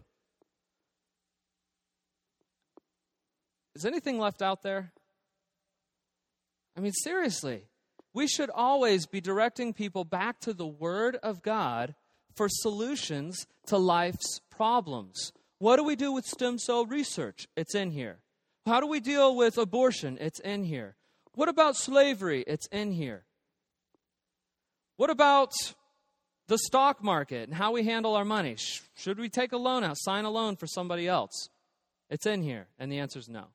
Is 3.76 3.86
anything 3.86 4.18
left 4.18 4.42
out 4.42 4.64
there? 4.64 4.94
I 6.78 6.80
mean, 6.80 6.94
seriously, 6.94 7.68
we 8.14 8.28
should 8.28 8.50
always 8.50 9.06
be 9.06 9.20
directing 9.20 9.74
people 9.74 10.06
back 10.06 10.40
to 10.42 10.54
the 10.54 10.68
Word 10.68 11.18
of 11.22 11.42
God 11.42 11.94
for 12.34 12.48
solutions 12.50 13.46
to 13.68 13.78
life's 13.78 14.40
problems. 14.50 15.34
What 15.60 15.76
do 15.76 15.84
we 15.84 15.98
do 15.98 16.14
with 16.14 16.26
stem 16.26 16.60
cell 16.60 16.86
research? 16.86 17.48
It's 17.58 17.76
in 17.76 17.92
here. 17.92 18.20
How 18.66 18.80
do 18.80 18.88
we 18.88 19.02
deal 19.02 19.36
with 19.36 19.58
abortion? 19.58 20.18
It's 20.22 20.40
in 20.40 20.64
here. 20.64 20.96
What 21.36 21.50
about 21.50 21.76
slavery? 21.76 22.46
It's 22.48 22.68
in 22.68 22.94
here. 22.94 23.26
What 24.98 25.10
about 25.10 25.52
the 26.48 26.58
stock 26.58 27.04
market 27.04 27.48
and 27.48 27.54
how 27.54 27.72
we 27.72 27.84
handle 27.84 28.16
our 28.16 28.26
money? 28.26 28.58
Should 28.96 29.20
we 29.20 29.30
take 29.30 29.52
a 29.52 29.58
loan 29.58 29.84
out, 29.84 29.98
sign 29.98 30.26
a 30.26 30.30
loan 30.30 30.56
for 30.56 30.68
somebody 30.68 31.08
else? 31.08 31.50
It's 32.10 32.26
in 32.26 32.42
here. 32.42 32.68
And 32.78 32.92
the 32.92 33.00
answer 33.00 33.20
is 33.20 33.28
no. 33.28 33.46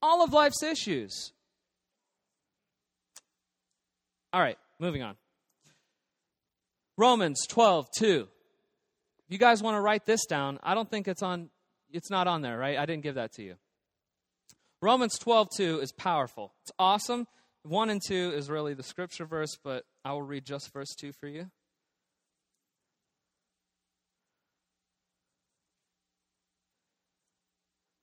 All 0.00 0.24
of 0.24 0.32
life's 0.32 0.62
issues. 0.62 1.32
All 4.32 4.40
right, 4.40 4.58
moving 4.80 5.02
on. 5.02 5.16
Romans 6.98 7.46
12, 7.48 7.86
2. 7.98 8.28
You 9.28 9.38
guys 9.38 9.62
want 9.62 9.76
to 9.76 9.80
write 9.80 10.04
this 10.04 10.26
down? 10.26 10.58
I 10.62 10.74
don't 10.74 10.90
think 10.90 11.06
it's 11.06 11.22
on 11.22 11.50
it's 11.92 12.10
not 12.10 12.26
on 12.26 12.42
there, 12.42 12.58
right? 12.58 12.78
I 12.78 12.86
didn't 12.86 13.02
give 13.02 13.16
that 13.16 13.32
to 13.34 13.42
you. 13.42 13.54
Romans 14.80 15.18
12, 15.18 15.48
2 15.56 15.80
is 15.80 15.92
powerful. 15.92 16.54
It's 16.62 16.72
awesome. 16.78 17.26
1 17.64 17.90
and 17.90 18.00
2 18.04 18.32
is 18.34 18.50
really 18.50 18.74
the 18.74 18.82
scripture 18.82 19.24
verse, 19.24 19.56
but 19.62 19.84
I 20.04 20.12
will 20.12 20.22
read 20.22 20.44
just 20.44 20.72
verse 20.72 20.94
2 20.94 21.12
for 21.12 21.28
you. 21.28 21.46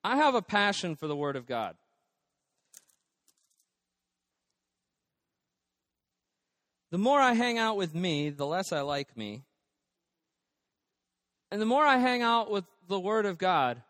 I 0.04 0.16
have 0.16 0.34
a 0.34 0.42
passion 0.42 0.96
for 0.96 1.08
the 1.08 1.16
Word 1.16 1.36
of 1.36 1.46
God. 1.46 1.76
The 6.92 6.98
more 6.98 7.20
I 7.20 7.34
hang 7.34 7.58
out 7.58 7.76
with 7.76 7.94
me, 7.94 8.30
the 8.30 8.46
less 8.46 8.72
I 8.72 8.82
like 8.82 9.16
me. 9.16 9.44
And 11.52 11.62
the 11.62 11.66
more 11.66 11.86
I 11.86 11.98
hang 11.98 12.22
out 12.22 12.50
with 12.50 12.64
the 12.88 13.00
Word 13.00 13.26
of 13.26 13.38
God, 13.38 13.84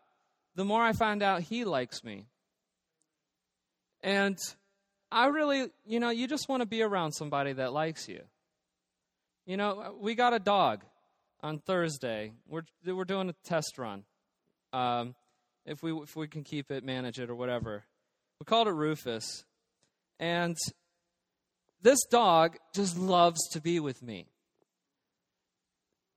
the 0.56 0.64
more 0.64 0.82
I 0.82 0.92
find 0.92 1.22
out 1.22 1.42
He 1.42 1.64
likes 1.64 2.02
me. 2.02 2.26
And 4.02 4.36
I 5.12 5.26
really, 5.26 5.70
you 5.86 6.00
know, 6.00 6.10
you 6.10 6.28
just 6.28 6.48
want 6.48 6.60
to 6.60 6.66
be 6.66 6.82
around 6.82 7.12
somebody 7.12 7.52
that 7.54 7.72
likes 7.72 8.08
you. 8.08 8.22
You 9.46 9.56
know, 9.56 9.96
we 10.00 10.14
got 10.14 10.32
a 10.32 10.38
dog 10.38 10.84
on 11.42 11.58
Thursday. 11.58 12.32
We're 12.48 12.62
we're 12.86 13.04
doing 13.04 13.28
a 13.28 13.34
test 13.44 13.78
run. 13.78 14.04
Um, 14.72 15.14
if 15.66 15.82
we 15.82 15.92
if 15.92 16.14
we 16.14 16.28
can 16.28 16.44
keep 16.44 16.70
it, 16.70 16.84
manage 16.84 17.18
it, 17.18 17.30
or 17.30 17.34
whatever. 17.34 17.84
We 18.38 18.44
called 18.44 18.68
it 18.68 18.72
Rufus, 18.72 19.44
and 20.18 20.56
this 21.82 21.98
dog 22.10 22.56
just 22.74 22.98
loves 22.98 23.40
to 23.50 23.60
be 23.60 23.80
with 23.80 24.02
me. 24.02 24.26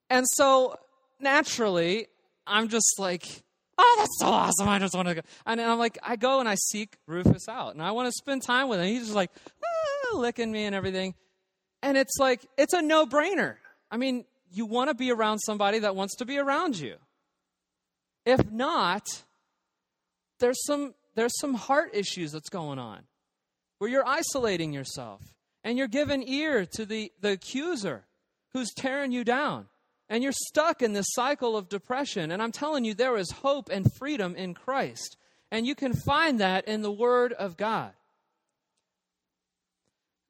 And 0.10 0.26
so 0.34 0.76
naturally, 1.20 2.08
I'm 2.46 2.68
just 2.68 3.00
like, 3.00 3.44
oh, 3.78 3.96
that's 4.00 4.20
so 4.20 4.28
awesome. 4.28 4.68
I 4.68 4.80
just 4.80 4.96
want 4.96 5.08
to 5.08 5.16
go. 5.16 5.22
And 5.46 5.60
I'm 5.62 5.80
like, 5.80 5.98
I 6.04 6.16
go 6.16 6.40
and 6.40 6.48
I 6.48 6.56
seek 6.56 6.98
Rufus 7.08 7.48
out 7.50 7.74
and 7.74 7.82
I 7.82 7.92
want 7.92 8.08
to 8.08 8.12
spend 8.12 8.44
time 8.44 8.68
with 8.68 8.80
him. 8.80 8.88
He's 8.88 9.04
just 9.04 9.16
like, 9.16 9.32
ah, 9.64 10.18
licking 10.18 10.52
me 10.52 10.66
and 10.66 10.76
everything. 10.76 11.16
And 11.82 11.98
it's 11.98 12.18
like, 12.20 12.46
it's 12.58 12.74
a 12.74 12.82
no 12.82 13.06
brainer. 13.06 13.56
I 13.92 13.98
mean, 13.98 14.26
you 14.52 14.66
want 14.66 14.90
to 14.90 14.94
be 14.94 15.12
around 15.12 15.40
somebody 15.40 15.80
that 15.80 15.96
wants 15.96 16.16
to 16.18 16.26
be 16.26 16.38
around 16.38 16.78
you. 16.78 16.96
If 18.26 18.50
not, 18.52 19.06
there's 20.40 20.64
some, 20.66 20.94
there's 21.16 21.38
some 21.40 21.54
heart 21.54 21.92
issues 21.94 22.32
that's 22.32 22.50
going 22.50 22.80
on 22.80 23.02
where 23.80 23.90
you're 23.90 24.08
isolating 24.08 24.72
yourself 24.72 25.22
and 25.64 25.78
you're 25.78 25.88
giving 25.88 26.28
ear 26.28 26.66
to 26.66 26.86
the, 26.86 27.12
the 27.20 27.32
accuser 27.32 28.06
who's 28.54 28.72
tearing 28.74 29.12
you 29.12 29.24
down. 29.24 29.68
And 30.10 30.24
you're 30.24 30.32
stuck 30.32 30.82
in 30.82 30.94
this 30.94 31.08
cycle 31.12 31.58
of 31.58 31.70
depression. 31.70 32.32
And 32.32 32.42
I'm 32.42 32.52
telling 32.52 32.86
you, 32.86 32.94
there 32.94 33.18
is 33.18 33.32
hope 33.32 33.70
and 33.70 33.92
freedom 33.98 34.36
in 34.36 34.54
Christ. 34.54 35.18
And 35.52 35.66
you 35.66 35.76
can 35.76 35.94
find 35.94 36.40
that 36.40 36.68
in 36.68 36.82
the 36.82 36.92
Word 36.92 37.34
of 37.34 37.58
God. 37.58 37.94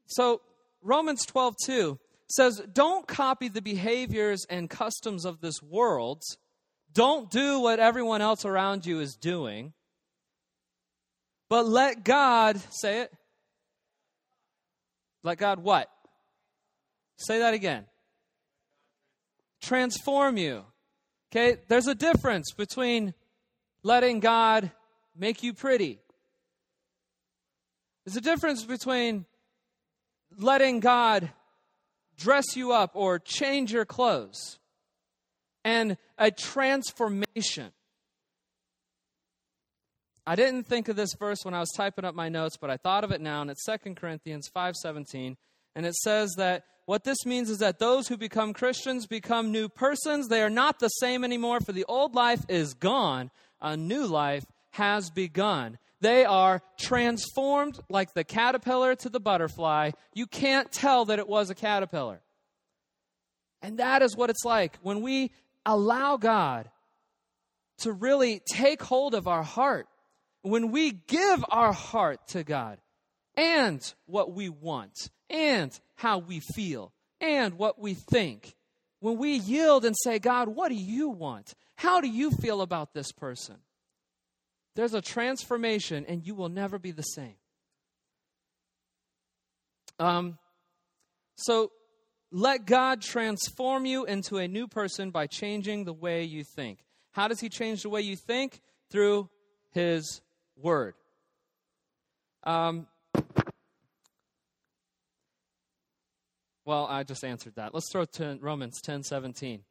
So, 0.06 0.42
Romans 0.82 1.26
12, 1.26 1.56
2 1.66 2.00
says, 2.30 2.62
Don't 2.72 3.08
copy 3.08 3.48
the 3.48 3.62
behaviors 3.62 4.46
and 4.50 4.70
customs 4.70 5.26
of 5.26 5.42
this 5.42 5.62
world. 5.62 6.22
Don't 6.94 7.32
do 7.32 7.60
what 7.60 7.80
everyone 7.80 8.22
else 8.22 8.46
around 8.46 8.86
you 8.86 9.00
is 9.00 9.16
doing. 9.16 9.74
But 11.50 11.66
let 11.68 12.04
God, 12.04 12.62
say 12.72 13.02
it, 13.02 13.14
let 15.24 15.38
God 15.38 15.60
what? 15.60 15.90
Say 17.18 17.40
that 17.40 17.54
again. 17.54 17.86
Transform 19.64 20.36
you. 20.38 20.66
Okay, 21.32 21.58
there's 21.70 21.88
a 21.88 21.96
difference 21.96 22.52
between 22.52 23.14
letting 23.82 24.20
God 24.20 24.72
make 25.18 25.42
you 25.42 25.54
pretty. 25.54 26.00
There's 28.06 28.18
a 28.18 28.22
difference 28.22 28.66
between 28.66 29.26
letting 30.38 30.82
God 30.82 31.32
dress 32.18 32.58
you 32.58 32.74
up 32.74 32.92
or 32.94 33.20
change 33.20 33.72
your 33.72 33.86
clothes. 33.86 34.60
And 35.64 35.96
a 36.18 36.30
transformation. 36.30 37.72
I 40.28 40.36
didn't 40.36 40.68
think 40.68 40.90
of 40.90 40.98
this 40.98 41.14
verse 41.18 41.40
when 41.44 41.54
I 41.54 41.62
was 41.62 41.72
typing 41.72 42.04
up 42.04 42.16
my 42.16 42.28
notes, 42.28 42.58
but 42.58 42.70
I 42.70 42.76
thought 42.76 43.06
of 43.06 43.12
it 43.12 43.22
now, 43.22 43.42
and 43.42 43.50
it's 43.50 43.64
2 43.64 43.96
Corinthians 43.96 44.50
5:17, 44.54 45.38
and 45.74 45.86
it 45.86 45.96
says 45.96 46.34
that 46.38 46.66
what 46.86 47.04
this 47.04 47.26
means 47.26 47.50
is 47.50 47.60
that 47.60 47.80
those 47.80 48.08
who 48.08 48.18
become 48.18 48.54
Christians 48.54 49.08
become 49.08 49.52
new 49.52 49.70
persons. 49.70 50.28
They 50.28 50.42
are 50.42 50.50
not 50.50 50.80
the 50.80 50.90
same 50.90 51.24
anymore, 51.24 51.62
for 51.62 51.72
the 51.72 51.86
old 51.86 52.14
life 52.14 52.44
is 52.50 52.74
gone, 52.74 53.32
a 53.62 53.78
new 53.78 54.06
life 54.06 54.46
has 54.72 55.10
begun. 55.10 55.78
They 56.02 56.26
are 56.26 56.62
transformed 56.78 57.80
like 57.90 58.14
the 58.14 58.26
caterpillar 58.26 58.96
to 58.96 59.10
the 59.10 59.22
butterfly. 59.22 59.92
You 60.14 60.28
can't 60.28 60.70
tell 60.72 61.06
that 61.06 61.20
it 61.20 61.30
was 61.30 61.50
a 61.50 61.56
caterpillar. 61.56 62.22
And 63.62 63.80
that 63.80 64.02
is 64.02 64.18
what 64.18 64.30
it's 64.30 64.44
like 64.44 64.78
when 64.82 65.02
we 65.02 65.32
allow 65.66 66.18
God 66.18 66.70
to 67.80 67.94
really 67.94 68.42
take 68.46 68.84
hold 68.84 69.16
of 69.16 69.30
our 69.30 69.44
heart, 69.44 69.88
when 70.42 70.72
we 70.72 70.92
give 70.92 71.46
our 71.48 71.72
heart 71.72 72.28
to 72.30 72.44
God 72.44 72.80
and 73.38 73.82
what 74.06 74.34
we 74.34 74.50
want 74.50 75.10
and 75.30 75.78
how 75.96 76.18
we 76.20 76.40
feel 76.40 76.94
and 77.22 77.58
what 77.58 77.80
we 77.80 77.94
think. 77.94 78.56
When 79.00 79.18
we 79.18 79.34
yield 79.34 79.86
and 79.86 79.96
say, 80.02 80.20
God, 80.20 80.48
what 80.50 80.70
do 80.70 80.76
you 80.76 81.10
want? 81.10 81.54
How 81.76 82.02
do 82.02 82.08
you 82.08 82.32
feel 82.32 82.62
about 82.62 82.94
this 82.94 83.12
person? 83.12 83.58
There's 84.76 84.94
a 84.94 85.02
transformation, 85.02 86.06
and 86.08 86.26
you 86.26 86.36
will 86.36 86.50
never 86.50 86.80
be 86.80 86.92
the 86.92 87.04
same. 87.04 87.36
Um, 90.00 90.38
so 91.36 91.72
let 92.32 92.66
God 92.66 93.02
transform 93.02 93.86
you 93.86 94.06
into 94.06 94.38
a 94.38 94.48
new 94.48 94.68
person 94.68 95.12
by 95.12 95.28
changing 95.28 95.84
the 95.84 95.94
way 95.94 96.24
you 96.24 96.44
think. 96.44 96.80
How 97.12 97.28
does 97.28 97.40
He 97.40 97.50
change 97.50 97.84
the 97.84 97.90
way 97.90 98.02
you 98.02 98.16
think? 98.16 98.60
Through 98.90 99.30
His 99.72 100.22
Word. 100.56 100.96
Um, 102.44 102.88
well, 106.66 106.88
I 106.90 107.04
just 107.04 107.24
answered 107.24 107.56
that. 107.56 107.74
Let's 107.74 107.92
throw 107.92 108.06
to 108.06 108.38
Romans 108.42 108.82
10 108.82 109.04
17. 109.04 109.64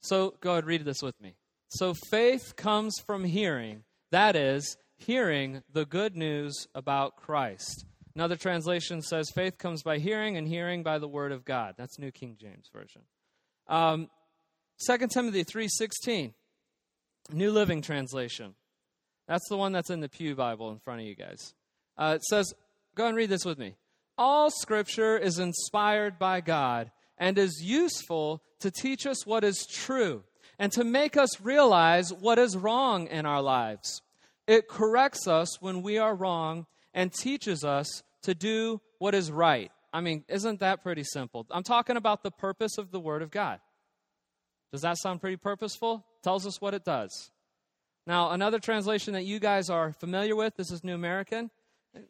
So 0.00 0.34
go 0.40 0.50
ahead, 0.50 0.64
and 0.64 0.68
read 0.68 0.84
this 0.84 1.02
with 1.02 1.18
me. 1.20 1.36
So 1.68 1.94
faith 2.10 2.56
comes 2.56 2.94
from 3.06 3.24
hearing, 3.24 3.84
that 4.10 4.36
is, 4.36 4.76
hearing 4.96 5.62
the 5.72 5.86
good 5.86 6.14
news 6.14 6.66
about 6.74 7.16
Christ. 7.16 7.86
Another 8.14 8.36
translation 8.36 9.02
says 9.02 9.30
faith 9.30 9.58
comes 9.58 9.82
by 9.82 9.98
hearing, 9.98 10.36
and 10.36 10.46
hearing 10.46 10.82
by 10.82 10.98
the 10.98 11.08
word 11.08 11.32
of 11.32 11.44
God. 11.44 11.74
That's 11.76 11.98
New 11.98 12.10
King 12.10 12.36
James 12.40 12.68
Version. 12.72 13.02
Um, 13.66 14.08
2 14.86 15.08
Timothy 15.08 15.44
3.16, 15.44 16.34
New 17.32 17.50
Living 17.50 17.80
Translation. 17.82 18.54
That's 19.26 19.48
the 19.48 19.56
one 19.56 19.72
that's 19.72 19.90
in 19.90 20.00
the 20.00 20.08
Pew 20.08 20.34
Bible 20.34 20.70
in 20.70 20.78
front 20.78 21.00
of 21.00 21.06
you 21.06 21.16
guys. 21.16 21.54
Uh, 21.96 22.12
it 22.16 22.24
says, 22.24 22.52
go 22.94 23.06
and 23.06 23.16
read 23.16 23.30
this 23.30 23.44
with 23.44 23.58
me. 23.58 23.74
All 24.16 24.50
scripture 24.50 25.16
is 25.18 25.38
inspired 25.38 26.18
by 26.18 26.40
God 26.40 26.90
and 27.18 27.38
is 27.38 27.62
useful 27.62 28.42
to 28.60 28.70
teach 28.70 29.06
us 29.06 29.26
what 29.26 29.44
is 29.44 29.66
true 29.66 30.22
and 30.58 30.70
to 30.72 30.84
make 30.84 31.16
us 31.16 31.40
realize 31.40 32.12
what 32.12 32.38
is 32.38 32.56
wrong 32.56 33.08
in 33.08 33.26
our 33.26 33.42
lives. 33.42 34.02
It 34.46 34.68
corrects 34.68 35.26
us 35.26 35.60
when 35.60 35.82
we 35.82 35.98
are 35.98 36.14
wrong 36.14 36.66
and 36.92 37.12
teaches 37.12 37.64
us 37.64 38.02
to 38.22 38.34
do 38.34 38.80
what 38.98 39.14
is 39.14 39.32
right. 39.32 39.70
I 39.92 40.00
mean, 40.00 40.24
isn't 40.28 40.60
that 40.60 40.82
pretty 40.82 41.04
simple? 41.04 41.46
I'm 41.50 41.62
talking 41.62 41.96
about 41.96 42.22
the 42.22 42.30
purpose 42.30 42.78
of 42.78 42.90
the 42.90 43.00
Word 43.00 43.22
of 43.22 43.30
God. 43.30 43.60
Does 44.72 44.82
that 44.82 44.98
sound 44.98 45.20
pretty 45.20 45.36
purposeful? 45.36 46.04
Tells 46.22 46.46
us 46.46 46.60
what 46.60 46.74
it 46.74 46.84
does. 46.84 47.30
Now, 48.06 48.30
another 48.30 48.58
translation 48.58 49.14
that 49.14 49.24
you 49.24 49.38
guys 49.38 49.70
are 49.70 49.92
familiar 49.92 50.36
with, 50.36 50.56
this 50.56 50.70
is 50.70 50.84
New 50.84 50.94
American. 50.94 51.50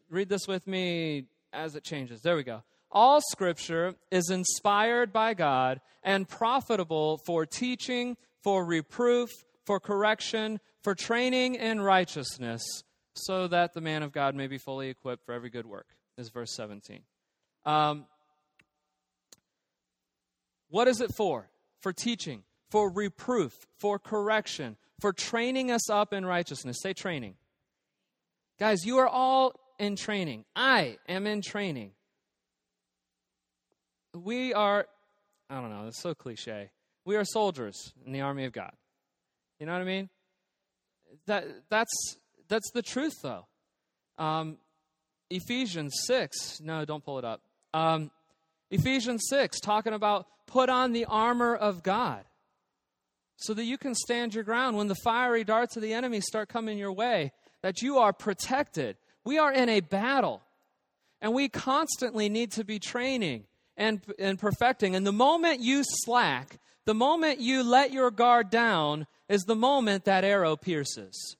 Read 0.09 0.29
this 0.29 0.49
with 0.49 0.67
me 0.67 1.27
as 1.55 1.75
it 1.75 1.85
changes. 1.85 2.21
There 2.21 2.37
we 2.37 2.43
go. 2.43 2.63
All 2.91 3.21
scripture 3.21 3.95
is 4.11 4.31
inspired 4.31 5.13
by 5.13 5.35
God 5.35 5.81
and 6.03 6.29
profitable 6.29 7.19
for 7.27 7.45
teaching, 7.45 8.17
for 8.43 8.65
reproof, 8.65 9.31
for 9.67 9.81
correction, 9.81 10.61
for 10.83 10.95
training 10.95 11.57
in 11.57 11.81
righteousness, 11.81 12.63
so 13.15 13.49
that 13.49 13.75
the 13.75 13.81
man 13.81 14.03
of 14.03 14.13
God 14.13 14.35
may 14.35 14.47
be 14.47 14.59
fully 14.59 14.91
equipped 14.91 15.25
for 15.25 15.33
every 15.33 15.51
good 15.51 15.67
work, 15.67 15.87
is 16.19 16.29
verse 16.29 16.55
17. 16.55 17.01
Um, 17.65 18.07
what 20.69 20.87
is 20.89 21.01
it 21.01 21.11
for? 21.17 21.49
For 21.81 21.93
teaching, 21.93 22.45
for 22.71 22.91
reproof, 22.91 23.53
for 23.79 23.99
correction, 23.99 24.77
for 25.01 25.13
training 25.13 25.71
us 25.71 25.91
up 25.91 26.13
in 26.13 26.25
righteousness. 26.25 26.79
Say 26.83 26.93
training. 26.93 27.35
Guys, 28.59 28.85
you 28.85 28.99
are 28.99 29.09
all 29.09 29.53
in 29.79 29.97
training. 29.97 30.45
I 30.55 30.99
am 31.09 31.27
in 31.27 31.43
training. 31.43 31.93
We 34.15 34.55
are, 34.55 34.87
I 35.51 35.61
don't 35.61 35.71
know, 35.71 35.87
it's 35.89 36.01
so 36.01 36.15
cliche. 36.15 36.71
We 37.05 37.17
are 37.17 37.25
soldiers 37.25 37.93
in 38.07 38.13
the 38.13 38.21
army 38.21 38.45
of 38.45 38.53
God. 38.53 38.73
You 39.59 39.67
know 39.67 39.73
what 39.73 39.83
I 39.83 39.85
mean? 39.85 40.09
That, 41.27 41.47
that's, 41.69 42.17
that's 42.49 42.71
the 42.73 42.83
truth, 42.83 43.15
though. 43.23 43.47
Um, 44.19 44.59
Ephesians 45.31 45.95
6, 46.07 46.61
no, 46.61 46.85
don't 46.85 47.05
pull 47.05 47.19
it 47.19 47.25
up. 47.25 47.43
Um, 47.73 48.11
Ephesians 48.71 49.25
6, 49.29 49.61
talking 49.61 49.93
about 49.93 50.27
put 50.47 50.69
on 50.69 50.93
the 50.93 51.05
armor 51.07 51.55
of 51.55 51.83
God 51.83 52.25
so 53.37 53.55
that 53.55 53.65
you 53.65 53.79
can 53.79 53.95
stand 53.95 54.35
your 54.35 54.45
ground 54.45 54.77
when 54.77 54.89
the 54.89 54.95
fiery 54.95 55.45
darts 55.45 55.77
of 55.77 55.83
the 55.83 55.93
enemy 55.93 56.21
start 56.21 56.49
coming 56.49 56.79
your 56.79 56.93
way, 56.93 57.33
that 57.63 57.83
you 57.83 57.99
are 57.99 58.13
protected. 58.13 58.97
We 59.25 59.39
are 59.39 59.53
in 59.53 59.69
a 59.69 59.81
battle, 59.81 60.43
and 61.21 61.33
we 61.33 61.49
constantly 61.49 62.29
need 62.29 62.53
to 62.53 62.65
be 62.65 62.79
training 62.79 63.45
and, 63.77 64.03
and 64.19 64.39
perfecting. 64.39 64.95
And 64.95 65.07
the 65.07 65.13
moment 65.13 65.61
you 65.61 65.83
slack, 65.85 66.59
the 66.85 66.95
moment 66.95 67.41
you 67.41 67.63
let 67.63 67.93
your 67.93 68.11
guard 68.11 68.51
down 68.51 69.07
is 69.29 69.43
the 69.43 69.57
moment 69.57 70.05
that 70.05 70.25
arrow 70.25 70.57
pierces. 70.57 71.37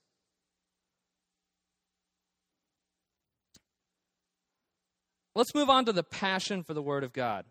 Let's 5.35 5.53
move 5.53 5.69
on 5.69 5.85
to 5.85 5.93
the 5.93 6.03
passion 6.03 6.63
for 6.63 6.73
the 6.73 6.81
Word 6.81 7.03
of 7.03 7.11
God. 7.11 7.45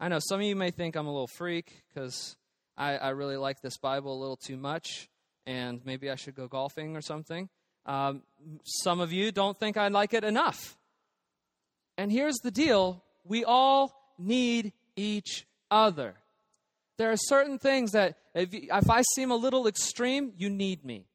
I 0.00 0.08
know 0.08 0.20
some 0.20 0.40
of 0.40 0.46
you 0.46 0.56
may 0.56 0.70
think 0.70 0.96
I'm 0.96 1.06
a 1.06 1.12
little 1.12 1.26
freak 1.26 1.82
because 1.88 2.34
I, 2.78 2.96
I, 2.96 3.10
really 3.10 3.36
like 3.36 3.60
this 3.60 3.76
Bible 3.76 4.16
a 4.16 4.18
little 4.18 4.36
too 4.38 4.56
much, 4.56 5.10
and 5.44 5.82
maybe 5.84 6.10
I 6.10 6.14
should 6.14 6.34
go 6.34 6.48
golfing 6.48 6.96
or 6.96 7.02
something. 7.02 7.50
Um, 7.90 8.22
some 8.64 9.00
of 9.00 9.12
you 9.12 9.32
don't 9.32 9.58
think 9.58 9.76
I 9.76 9.88
like 9.88 10.14
it 10.14 10.22
enough. 10.22 10.78
And 11.98 12.12
here's 12.12 12.36
the 12.36 12.52
deal 12.52 13.02
we 13.24 13.44
all 13.44 14.14
need 14.16 14.72
each 14.94 15.44
other. 15.72 16.14
There 16.98 17.10
are 17.10 17.16
certain 17.16 17.58
things 17.58 17.90
that 17.90 18.16
if, 18.32 18.50
if 18.52 18.88
I 18.88 19.02
seem 19.16 19.32
a 19.32 19.36
little 19.36 19.66
extreme, 19.66 20.32
you 20.36 20.48
need 20.48 20.84
me. 20.84 21.06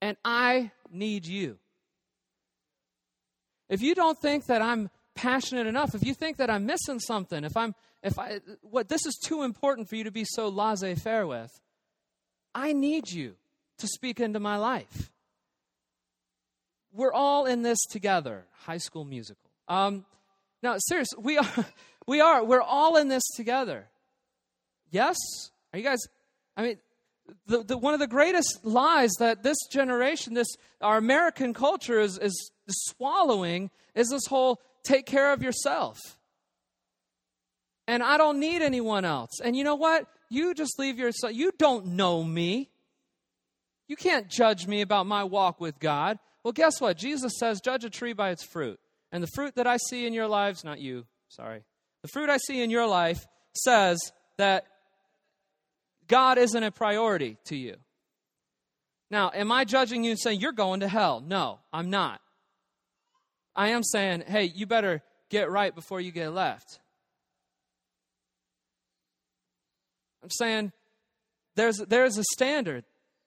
And 0.00 0.16
I 0.24 0.70
need 0.88 1.26
you. 1.26 1.58
If 3.68 3.82
you 3.82 3.96
don't 3.96 4.18
think 4.20 4.46
that 4.46 4.62
I'm 4.62 4.90
passionate 5.16 5.66
enough, 5.66 5.96
if 5.96 6.06
you 6.06 6.14
think 6.14 6.36
that 6.36 6.48
I'm 6.48 6.64
missing 6.64 7.00
something, 7.00 7.42
if 7.42 7.56
I'm 7.56 7.74
if 8.04 8.20
I 8.20 8.38
what 8.60 8.88
this 8.88 9.04
is 9.04 9.18
too 9.24 9.42
important 9.42 9.88
for 9.88 9.96
you 9.96 10.04
to 10.04 10.12
be 10.12 10.24
so 10.24 10.46
laissez-faire 10.48 11.26
with, 11.26 11.50
I 12.54 12.72
need 12.72 13.10
you 13.10 13.34
to 13.78 13.88
speak 13.88 14.20
into 14.20 14.38
my 14.38 14.58
life. 14.58 15.10
We're 16.94 17.12
all 17.12 17.46
in 17.46 17.62
this 17.62 17.84
together. 17.90 18.46
High 18.52 18.78
School 18.78 19.04
Musical. 19.04 19.50
Um, 19.68 20.04
now, 20.62 20.76
seriously, 20.78 21.18
we 21.22 21.38
are. 21.38 21.66
We 22.06 22.20
are. 22.20 22.44
We're 22.44 22.60
all 22.60 22.98
in 22.98 23.08
this 23.08 23.22
together. 23.34 23.86
Yes? 24.90 25.16
Are 25.72 25.78
you 25.78 25.82
guys? 25.82 26.00
I 26.54 26.62
mean, 26.62 26.76
the, 27.46 27.62
the, 27.62 27.78
one 27.78 27.94
of 27.94 28.00
the 28.00 28.06
greatest 28.06 28.64
lies 28.64 29.12
that 29.20 29.42
this 29.42 29.56
generation, 29.72 30.34
this 30.34 30.48
our 30.80 30.98
American 30.98 31.54
culture 31.54 31.98
is, 31.98 32.18
is 32.18 32.52
swallowing 32.68 33.70
is 33.94 34.10
this 34.10 34.26
whole 34.26 34.60
take 34.82 35.06
care 35.06 35.32
of 35.32 35.42
yourself. 35.42 35.98
And 37.86 38.02
I 38.02 38.16
don't 38.16 38.38
need 38.38 38.62
anyone 38.62 39.04
else. 39.04 39.40
And 39.42 39.56
you 39.56 39.64
know 39.64 39.76
what? 39.76 40.06
You 40.30 40.54
just 40.54 40.78
leave 40.78 40.98
yourself. 40.98 41.34
You 41.34 41.52
don't 41.58 41.86
know 41.86 42.22
me. 42.22 42.70
You 43.88 43.96
can't 43.96 44.28
judge 44.28 44.66
me 44.66 44.80
about 44.80 45.06
my 45.06 45.24
walk 45.24 45.60
with 45.60 45.78
God. 45.78 46.18
Well, 46.44 46.52
guess 46.52 46.80
what? 46.80 46.98
Jesus 46.98 47.32
says, 47.38 47.60
judge 47.60 47.84
a 47.84 47.90
tree 47.90 48.12
by 48.12 48.30
its 48.30 48.44
fruit. 48.44 48.78
And 49.10 49.22
the 49.22 49.28
fruit 49.34 49.54
that 49.54 49.66
I 49.66 49.78
see 49.88 50.06
in 50.06 50.12
your 50.12 50.28
lives, 50.28 50.62
not 50.62 50.78
you, 50.78 51.06
sorry, 51.28 51.64
the 52.02 52.08
fruit 52.08 52.28
I 52.28 52.36
see 52.36 52.62
in 52.62 52.70
your 52.70 52.86
life 52.86 53.26
says 53.54 53.98
that 54.36 54.66
God 56.06 56.36
isn't 56.36 56.62
a 56.62 56.70
priority 56.70 57.38
to 57.46 57.56
you. 57.56 57.76
Now, 59.10 59.30
am 59.34 59.50
I 59.52 59.64
judging 59.64 60.04
you 60.04 60.10
and 60.10 60.20
saying 60.20 60.40
you're 60.40 60.52
going 60.52 60.80
to 60.80 60.88
hell? 60.88 61.22
No, 61.26 61.60
I'm 61.72 61.88
not. 61.88 62.20
I 63.56 63.68
am 63.68 63.82
saying, 63.82 64.24
hey, 64.26 64.44
you 64.44 64.66
better 64.66 65.02
get 65.30 65.50
right 65.50 65.74
before 65.74 66.00
you 66.00 66.10
get 66.10 66.32
left. 66.32 66.80
I'm 70.22 70.30
saying 70.30 70.72
there's, 71.54 71.78
there's 71.78 72.18
a 72.18 72.24
standard. 72.32 72.84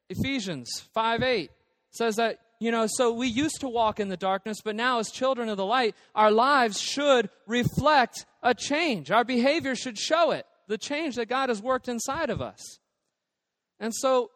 Ephesians 0.09 0.83
5 0.93 1.23
8 1.23 1.51
says 1.91 2.17
that, 2.17 2.39
you 2.59 2.71
know, 2.71 2.87
so 2.87 3.13
we 3.13 3.27
used 3.27 3.61
to 3.61 3.69
walk 3.69 3.99
in 3.99 4.09
the 4.09 4.17
darkness, 4.17 4.57
but 4.63 4.75
now 4.75 4.99
as 4.99 5.11
children 5.11 5.49
of 5.49 5.57
the 5.57 5.65
light, 5.65 5.95
our 6.15 6.31
lives 6.31 6.79
should 6.79 7.29
reflect 7.45 8.25
a 8.41 8.55
change. 8.55 9.11
Our 9.11 9.23
behavior 9.23 9.75
should 9.75 9.97
show 9.97 10.31
it, 10.31 10.45
the 10.67 10.77
change 10.77 11.15
that 11.15 11.27
God 11.27 11.49
has 11.49 11.61
worked 11.61 11.87
inside 11.87 12.29
of 12.29 12.41
us. 12.41 12.79
And 13.79 13.93
so 13.93 14.31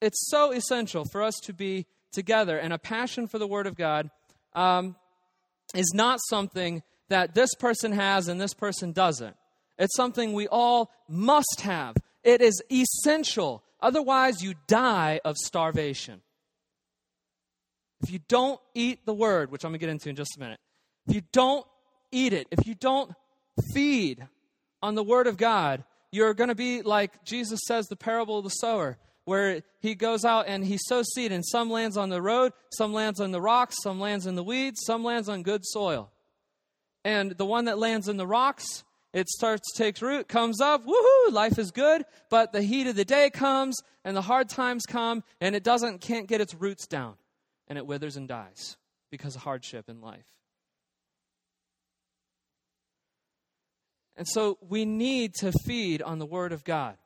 it's 0.00 0.28
so 0.30 0.52
essential 0.52 1.04
for 1.10 1.22
us 1.22 1.34
to 1.44 1.52
be 1.52 1.86
together, 2.12 2.58
and 2.58 2.72
a 2.72 2.78
passion 2.78 3.26
for 3.26 3.38
the 3.38 3.46
Word 3.46 3.66
of 3.66 3.74
God 3.74 4.10
um, 4.54 4.94
is 5.74 5.92
not 5.94 6.20
something 6.28 6.82
that 7.08 7.34
this 7.34 7.54
person 7.56 7.92
has 7.92 8.28
and 8.28 8.40
this 8.40 8.54
person 8.54 8.92
doesn't. 8.92 9.36
It's 9.78 9.96
something 9.96 10.32
we 10.32 10.46
all 10.46 10.92
must 11.08 11.62
have. 11.62 11.96
It 12.22 12.40
is 12.40 12.62
essential. 12.70 13.64
Otherwise, 13.80 14.42
you 14.42 14.54
die 14.68 15.20
of 15.24 15.36
starvation. 15.36 16.22
If 18.04 18.10
you 18.10 18.20
don't 18.28 18.60
eat 18.74 19.06
the 19.06 19.14
Word, 19.14 19.50
which 19.50 19.64
I'm 19.64 19.70
going 19.70 19.80
to 19.80 19.86
get 19.86 19.88
into 19.88 20.10
in 20.10 20.16
just 20.16 20.36
a 20.36 20.40
minute, 20.40 20.60
if 21.08 21.14
you 21.14 21.22
don't 21.32 21.66
eat 22.12 22.34
it, 22.34 22.46
if 22.50 22.66
you 22.66 22.74
don't 22.74 23.10
feed 23.72 24.26
on 24.82 24.94
the 24.94 25.02
Word 25.02 25.26
of 25.26 25.38
God, 25.38 25.84
you're 26.12 26.34
going 26.34 26.48
to 26.48 26.54
be 26.54 26.82
like 26.82 27.24
Jesus 27.24 27.60
says 27.66 27.86
the 27.86 27.96
parable 27.96 28.36
of 28.36 28.44
the 28.44 28.50
sower 28.50 28.98
where 29.24 29.62
he 29.80 29.94
goes 29.94 30.22
out 30.22 30.48
and 30.48 30.62
he 30.66 30.76
sows 30.86 31.06
seed, 31.14 31.32
and 31.32 31.42
some 31.46 31.70
lands 31.70 31.96
on 31.96 32.10
the 32.10 32.20
road, 32.20 32.52
some 32.76 32.92
lands 32.92 33.20
on 33.20 33.30
the 33.30 33.40
rocks, 33.40 33.76
some 33.82 33.98
lands 33.98 34.26
in 34.26 34.34
the 34.34 34.44
weeds, 34.44 34.80
some 34.84 35.02
lands 35.02 35.30
on 35.30 35.42
good 35.42 35.64
soil. 35.64 36.12
And 37.06 37.30
the 37.32 37.46
one 37.46 37.64
that 37.64 37.78
lands 37.78 38.06
in 38.06 38.18
the 38.18 38.26
rocks, 38.26 38.84
it 39.14 39.30
starts 39.30 39.72
to 39.72 39.82
take 39.82 39.98
root, 40.02 40.28
comes 40.28 40.60
up, 40.60 40.84
woohoo, 40.84 41.32
life 41.32 41.58
is 41.58 41.70
good, 41.70 42.04
but 42.28 42.52
the 42.52 42.60
heat 42.60 42.86
of 42.86 42.96
the 42.96 43.06
day 43.06 43.30
comes 43.30 43.78
and 44.04 44.14
the 44.14 44.20
hard 44.20 44.50
times 44.50 44.84
come 44.84 45.24
and 45.40 45.56
it 45.56 45.64
doesn't 45.64 46.02
can't 46.02 46.28
get 46.28 46.42
its 46.42 46.54
roots 46.54 46.86
down 46.86 47.14
and 47.68 47.78
it 47.78 47.86
withers 47.86 48.16
and 48.16 48.28
dies 48.28 48.76
because 49.10 49.36
of 49.36 49.42
hardship 49.42 49.88
in 49.88 50.00
life. 50.00 50.26
And 54.16 54.26
so 54.28 54.58
we 54.68 54.84
need 54.84 55.34
to 55.36 55.52
feed 55.64 56.00
on 56.02 56.18
the 56.18 56.26
word 56.26 56.52
of 56.52 56.64
God. 56.64 56.96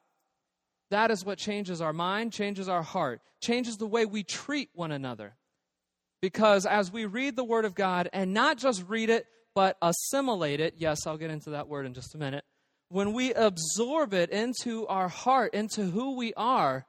That 0.90 1.10
is 1.10 1.24
what 1.24 1.38
changes 1.38 1.80
our 1.80 1.92
mind, 1.92 2.32
changes 2.32 2.68
our 2.68 2.82
heart, 2.82 3.20
changes 3.40 3.76
the 3.76 3.86
way 3.86 4.06
we 4.06 4.22
treat 4.22 4.70
one 4.74 4.92
another. 4.92 5.34
Because 6.20 6.66
as 6.66 6.90
we 6.90 7.04
read 7.04 7.36
the 7.36 7.44
Word 7.44 7.64
of 7.64 7.74
God, 7.74 8.08
and 8.12 8.34
not 8.34 8.58
just 8.58 8.84
read 8.88 9.10
it, 9.10 9.26
but 9.54 9.76
assimilate 9.82 10.60
it, 10.60 10.74
yes, 10.78 11.06
I'll 11.06 11.18
get 11.18 11.30
into 11.30 11.50
that 11.50 11.68
word 11.68 11.86
in 11.86 11.94
just 11.94 12.14
a 12.14 12.18
minute. 12.18 12.44
When 12.88 13.12
we 13.12 13.34
absorb 13.34 14.14
it 14.14 14.30
into 14.30 14.86
our 14.86 15.08
heart, 15.08 15.54
into 15.54 15.84
who 15.84 16.16
we 16.16 16.32
are, 16.34 16.86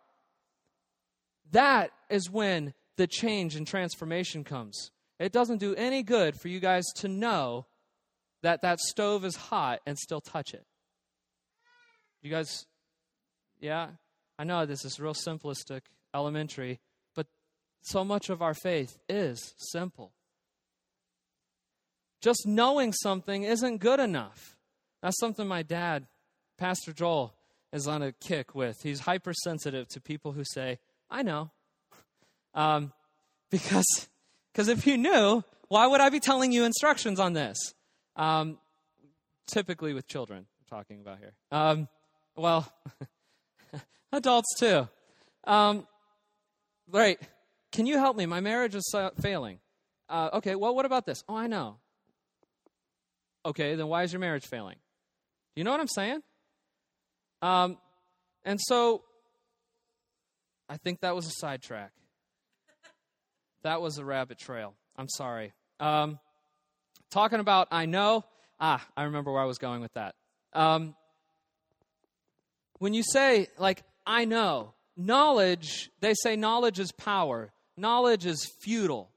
that 1.52 1.92
is 2.10 2.30
when 2.30 2.74
the 3.00 3.08
change 3.08 3.56
and 3.56 3.66
transformation 3.66 4.44
comes. 4.44 4.92
It 5.20 5.32
doesn't 5.32 5.60
do 5.60 5.74
any 5.74 6.04
good 6.04 6.38
for 6.38 6.50
you 6.50 6.60
guys 6.60 6.84
to 6.98 7.08
know 7.08 7.66
that 8.44 8.62
that 8.62 8.78
stove 8.80 9.24
is 9.24 9.38
hot 9.38 9.80
and 9.88 9.98
still 9.98 10.20
touch 10.20 10.54
it. 10.54 10.66
You 12.22 12.30
guys 12.30 12.66
yeah, 13.62 13.88
I 14.38 14.44
know 14.44 14.66
this 14.66 14.84
is 14.84 15.00
real 15.00 15.14
simplistic, 15.14 15.82
elementary, 16.14 16.82
but 17.16 17.28
so 17.82 18.04
much 18.04 18.30
of 18.30 18.42
our 18.42 18.54
faith 18.54 18.98
is 19.08 19.54
simple. 19.58 20.12
Just 22.22 22.46
knowing 22.46 22.92
something 22.92 23.44
isn't 23.44 23.78
good 23.78 24.02
enough. 24.02 24.58
That's 25.02 25.20
something 25.20 25.48
my 25.48 25.64
dad, 25.64 26.08
Pastor 26.58 26.92
Joel, 26.92 27.34
is 27.72 27.88
on 27.88 28.02
a 28.02 28.12
kick 28.12 28.54
with. 28.54 28.82
He's 28.84 29.02
hypersensitive 29.02 29.88
to 29.90 30.02
people 30.02 30.34
who 30.34 30.44
say, 30.44 30.80
I 31.10 31.24
know. 31.24 31.52
Um, 32.54 32.94
because 33.52 34.08
because 34.52 34.68
if 34.68 34.86
you 34.86 34.98
knew, 34.98 35.44
why 35.68 35.88
would 35.88 36.02
I 36.02 36.10
be 36.10 36.20
telling 36.20 36.52
you 36.52 36.66
instructions 36.66 37.20
on 37.20 37.34
this? 37.34 37.58
Um, 38.16 38.58
typically 39.48 39.94
with 39.94 40.08
children, 40.08 40.40
I'm 40.40 40.78
talking 40.78 41.00
about 41.00 41.20
here. 41.20 41.34
Um, 41.52 41.88
well, 42.36 42.72
Adults 44.12 44.58
too. 44.60 44.88
Um, 45.46 45.88
right. 46.92 47.20
Can 47.72 47.86
you 47.86 47.98
help 47.98 48.18
me? 48.18 48.26
My 48.26 48.40
marriage 48.40 48.76
is 48.76 48.96
failing. 49.22 49.60
Uh, 50.10 50.30
okay, 50.34 50.56
well, 50.56 50.76
what 50.76 50.86
about 50.86 51.06
this? 51.06 51.24
Oh, 51.30 51.36
I 51.36 51.48
know. 51.48 51.78
Okay, 53.46 53.76
then 53.76 53.88
why 53.88 54.04
is 54.04 54.12
your 54.12 54.20
marriage 54.20 54.46
failing? 54.46 54.76
Do 54.76 55.60
you 55.60 55.64
know 55.64 55.72
what 55.72 55.80
I'm 55.80 55.88
saying? 55.88 56.22
Um, 57.42 57.78
and 58.44 58.60
so 58.60 59.04
I 60.68 60.78
think 60.78 61.02
that 61.02 61.16
was 61.16 61.28
a 61.28 61.32
sidetrack. 61.32 61.92
That 63.64 63.82
was 63.82 63.98
a 63.98 64.06
rabbit 64.06 64.38
trail. 64.38 64.74
I'm 64.96 65.10
sorry. 65.10 65.54
Um, 65.80 66.20
talking 67.10 67.40
about 67.40 67.68
I 67.72 67.86
know. 67.86 68.24
Ah, 68.60 68.86
I 68.96 69.04
remember 69.04 69.32
where 69.32 69.42
I 69.42 69.46
was 69.46 69.58
going 69.58 69.82
with 69.82 69.94
that. 69.94 70.16
Um, 70.54 70.96
when 72.80 72.94
you 72.94 73.04
say, 73.04 73.48
like, 73.58 73.84
I 74.06 74.26
know. 74.26 74.74
Knowledge, 74.98 75.92
they 76.02 76.14
say 76.14 76.36
knowledge 76.36 76.78
is 76.78 76.92
power, 76.92 77.54
knowledge 77.78 78.26
is 78.26 78.52
futile. 78.62 79.10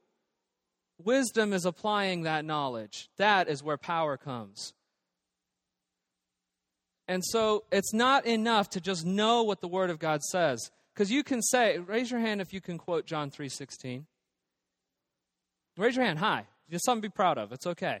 Wisdom 1.03 1.51
is 1.51 1.65
applying 1.65 2.23
that 2.23 2.45
knowledge. 2.45 3.09
That 3.17 3.49
is 3.49 3.61
where 3.61 3.77
power 3.77 4.15
comes. 4.15 4.71
And 7.07 7.21
so 7.25 7.65
it's 7.71 7.93
not 7.93 8.25
enough 8.25 8.69
to 8.71 8.81
just 8.81 9.05
know 9.05 9.43
what 9.43 9.59
the 9.59 9.67
word 9.67 9.89
of 9.89 9.99
God 9.99 10.21
says 10.23 10.71
because 10.93 11.11
you 11.11 11.23
can 11.23 11.41
say 11.41 11.79
raise 11.79 12.09
your 12.09 12.19
hand 12.19 12.39
if 12.39 12.53
you 12.53 12.61
can 12.61 12.77
quote 12.77 13.05
John 13.05 13.29
3:16. 13.29 14.05
Raise 15.77 15.95
your 15.95 16.05
hand 16.05 16.19
high. 16.19 16.45
Just 16.69 16.85
something 16.85 17.01
to 17.01 17.09
be 17.09 17.13
proud 17.13 17.37
of. 17.37 17.51
It's 17.51 17.67
okay. 17.67 17.99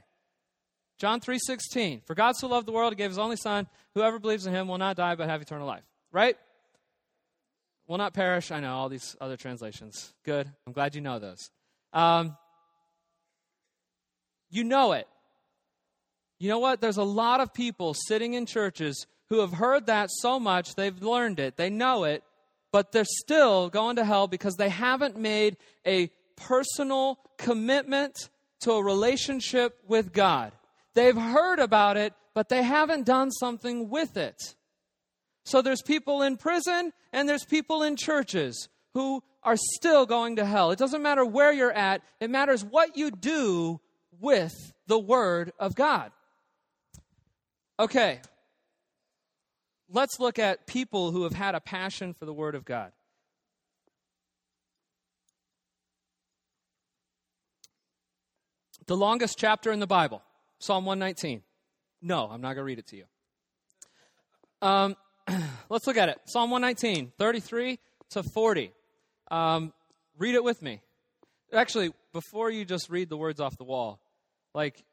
John 0.97 1.19
3:16. 1.19 2.01
For 2.05 2.15
God 2.15 2.35
so 2.35 2.47
loved 2.47 2.67
the 2.67 2.71
world 2.71 2.93
he 2.93 2.97
gave 2.97 3.09
his 3.09 3.17
only 3.17 3.35
son 3.35 3.67
whoever 3.95 4.19
believes 4.19 4.45
in 4.45 4.53
him 4.53 4.67
will 4.67 4.77
not 4.77 4.95
die 4.95 5.15
but 5.15 5.29
have 5.29 5.41
eternal 5.41 5.67
life. 5.67 5.83
Right? 6.11 6.37
will 7.87 7.97
not 7.97 8.13
perish. 8.13 8.51
I 8.51 8.59
know 8.59 8.73
all 8.73 8.89
these 8.89 9.15
other 9.19 9.37
translations. 9.37 10.13
Good. 10.23 10.49
I'm 10.65 10.73
glad 10.73 10.95
you 10.95 11.01
know 11.01 11.19
those. 11.19 11.49
Um, 11.91 12.37
you 14.49 14.63
know 14.63 14.93
it. 14.93 15.07
You 16.39 16.49
know 16.49 16.59
what? 16.59 16.81
There's 16.81 16.97
a 16.97 17.03
lot 17.03 17.39
of 17.39 17.53
people 17.53 17.93
sitting 17.93 18.33
in 18.33 18.45
churches 18.45 19.05
who 19.29 19.39
have 19.39 19.53
heard 19.53 19.87
that 19.87 20.09
so 20.11 20.39
much, 20.39 20.75
they've 20.75 21.01
learned 21.01 21.39
it, 21.39 21.55
they 21.55 21.69
know 21.69 22.03
it, 22.03 22.23
but 22.71 22.91
they're 22.91 23.05
still 23.05 23.69
going 23.69 23.95
to 23.95 24.05
hell 24.05 24.27
because 24.27 24.55
they 24.55 24.69
haven't 24.69 25.17
made 25.17 25.57
a 25.85 26.11
personal 26.35 27.19
commitment 27.37 28.29
to 28.61 28.71
a 28.73 28.83
relationship 28.83 29.77
with 29.87 30.13
God. 30.13 30.51
They've 30.93 31.15
heard 31.15 31.59
about 31.59 31.97
it, 31.97 32.13
but 32.33 32.49
they 32.49 32.63
haven't 32.63 33.05
done 33.05 33.31
something 33.31 33.89
with 33.89 34.17
it. 34.17 34.55
So 35.45 35.61
there's 35.61 35.81
people 35.81 36.21
in 36.21 36.37
prison 36.37 36.93
and 37.11 37.27
there's 37.27 37.45
people 37.45 37.83
in 37.83 37.95
churches 37.95 38.69
who 38.93 39.23
are 39.43 39.57
still 39.57 40.05
going 40.05 40.37
to 40.37 40.45
hell. 40.45 40.71
It 40.71 40.79
doesn't 40.79 41.01
matter 41.01 41.25
where 41.25 41.51
you're 41.51 41.71
at, 41.71 42.01
it 42.19 42.29
matters 42.29 42.63
what 42.63 42.95
you 42.95 43.11
do 43.11 43.81
with 44.19 44.53
the 44.87 44.99
Word 44.99 45.51
of 45.59 45.75
God. 45.75 46.11
Okay, 47.79 48.21
let's 49.89 50.19
look 50.19 50.39
at 50.39 50.67
people 50.67 51.11
who 51.11 51.23
have 51.23 51.33
had 51.33 51.55
a 51.55 51.59
passion 51.59 52.13
for 52.13 52.25
the 52.25 52.33
Word 52.33 52.55
of 52.55 52.63
God. 52.63 52.91
The 58.85 58.97
longest 58.97 59.37
chapter 59.37 59.71
in 59.71 59.79
the 59.79 59.87
Bible, 59.87 60.21
Psalm 60.59 60.85
119. 60.85 61.41
No, 62.01 62.27
I'm 62.29 62.41
not 62.41 62.55
going 62.55 62.57
to 62.57 62.63
read 62.63 62.79
it 62.79 62.87
to 62.87 62.97
you. 62.97 63.05
Um, 64.61 64.95
let's 65.69 65.87
look 65.87 65.97
at 65.97 66.09
it. 66.09 66.19
Psalm 66.25 66.51
119, 66.51 67.13
33 67.17 67.79
to 68.11 68.23
40. 68.23 68.71
Um, 69.31 69.73
read 70.17 70.35
it 70.35 70.43
with 70.43 70.61
me. 70.61 70.81
Actually, 71.53 71.91
before 72.11 72.49
you 72.49 72.65
just 72.65 72.89
read 72.89 73.09
the 73.09 73.17
words 73.17 73.39
off 73.39 73.57
the 73.57 73.63
wall, 73.63 73.99
like 74.53 74.83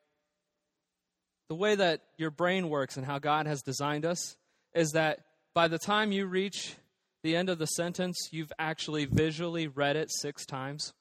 the 1.49 1.55
way 1.55 1.75
that 1.75 2.03
your 2.17 2.31
brain 2.31 2.69
works 2.69 2.97
and 2.97 3.05
how 3.05 3.19
God 3.19 3.47
has 3.47 3.63
designed 3.63 4.07
us 4.07 4.37
is 4.73 4.91
that 4.93 5.21
by 5.53 5.67
the 5.67 5.79
time 5.79 6.13
you 6.13 6.27
reach 6.27 6.77
the 7.23 7.35
end 7.35 7.49
of 7.49 7.59
the 7.59 7.67
sentence, 7.67 8.29
you've 8.31 8.53
actually 8.59 9.05
visually 9.05 9.67
read 9.67 9.97
it 9.97 10.11
six 10.11 10.47
times. 10.47 10.93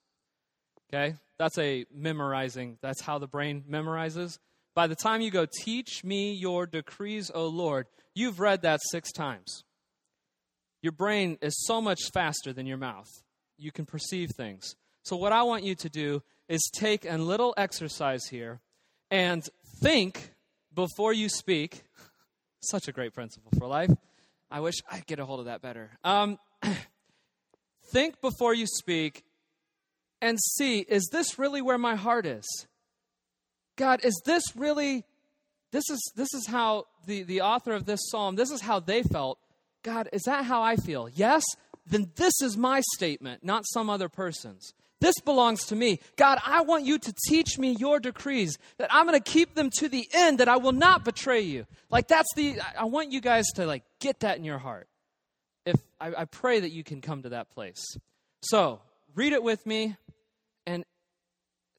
Okay? 0.92 1.16
That's 1.38 1.58
a 1.58 1.86
memorizing, 1.94 2.78
that's 2.82 3.02
how 3.02 3.18
the 3.18 3.28
brain 3.28 3.64
memorizes. 3.70 4.40
By 4.76 4.88
the 4.88 4.96
time 4.96 5.22
you 5.22 5.32
go, 5.32 5.46
teach 5.64 6.04
me 6.04 6.34
your 6.34 6.66
decrees, 6.66 7.32
O 7.34 7.48
Lord, 7.48 7.88
you've 8.14 8.40
read 8.40 8.62
that 8.62 8.80
six 8.92 9.12
times. 9.12 9.64
Your 10.82 10.92
brain 10.92 11.38
is 11.42 11.66
so 11.66 11.82
much 11.82 12.00
faster 12.14 12.54
than 12.54 12.66
your 12.66 12.78
mouth. 12.78 13.08
You 13.58 13.72
can 13.72 13.86
perceive 13.86 14.30
things. 14.36 14.76
So, 15.04 15.18
what 15.18 15.34
I 15.34 15.44
want 15.44 15.64
you 15.64 15.76
to 15.76 15.90
do 15.90 16.24
is 16.48 16.62
take 16.74 17.06
a 17.06 17.18
little 17.18 17.54
exercise 17.58 18.26
here 18.28 18.62
and 19.12 19.44
think 19.82 20.34
before 20.74 21.14
you 21.14 21.30
speak. 21.30 21.84
Such 22.62 22.88
a 22.88 22.92
great 22.92 23.14
principle 23.14 23.52
for 23.58 23.68
life. 23.68 23.92
I 24.52 24.60
wish 24.62 24.76
I'd 24.92 25.06
get 25.06 25.20
a 25.20 25.26
hold 25.26 25.40
of 25.42 25.46
that 25.46 25.62
better. 25.62 25.92
Um, 26.04 26.40
think 27.92 28.22
before 28.22 28.54
you 28.54 28.66
speak 28.68 29.24
and 30.22 30.40
see 30.40 30.80
is 30.80 31.10
this 31.12 31.40
really 31.40 31.62
where 31.62 31.78
my 31.78 31.96
heart 31.96 32.26
is? 32.26 32.46
God, 33.76 34.02
is 34.04 34.22
this 34.26 34.44
really 34.56 35.06
this 35.72 35.90
is 35.90 36.12
this 36.16 36.34
is 36.34 36.48
how 36.48 36.86
the, 37.06 37.24
the 37.24 37.42
author 37.42 37.74
of 37.74 37.86
this 37.86 38.00
psalm, 38.10 38.36
this 38.36 38.52
is 38.52 38.62
how 38.62 38.80
they 38.80 39.04
felt. 39.04 39.40
God, 39.84 40.10
is 40.12 40.24
that 40.24 40.46
how 40.46 40.62
I 40.62 40.76
feel? 40.76 41.10
Yes? 41.10 41.44
Then 41.86 42.12
this 42.16 42.34
is 42.42 42.58
my 42.58 42.82
statement, 42.96 43.44
not 43.44 43.66
some 43.68 43.90
other 43.90 44.10
person's. 44.10 44.74
This 45.02 45.16
belongs 45.24 45.66
to 45.68 45.76
me. 45.76 46.00
God, 46.18 46.40
I 46.46 46.62
want 46.62 46.86
you 46.86 47.00
to 47.00 47.14
teach 47.30 47.58
me 47.58 47.76
your 47.80 48.00
decrees, 48.00 48.58
that 48.78 48.94
I'm 48.94 49.08
going 49.08 49.20
to 49.20 49.32
keep 49.32 49.56
them 49.56 49.70
to 49.78 49.88
the 49.88 50.08
end, 50.14 50.40
that 50.40 50.50
I 50.50 50.58
will 50.58 50.74
not 50.74 51.06
betray 51.06 51.42
you. 51.42 51.66
Like, 51.90 52.10
that's 52.10 52.28
the, 52.36 52.60
I 52.78 52.84
want 52.84 53.14
you 53.14 53.22
guys 53.22 53.46
to, 53.56 53.66
like, 53.66 53.84
get 54.00 54.20
that 54.20 54.38
in 54.38 54.44
your 54.44 54.58
heart. 54.58 54.90
If, 55.66 55.78
I, 56.02 56.14
I 56.18 56.26
pray 56.26 56.60
that 56.60 56.72
you 56.72 56.84
can 56.84 57.00
come 57.00 57.24
to 57.24 57.30
that 57.30 57.50
place. 57.52 57.82
So, 58.42 58.82
read 59.16 59.32
it 59.32 59.42
with 59.42 59.66
me 59.66 59.96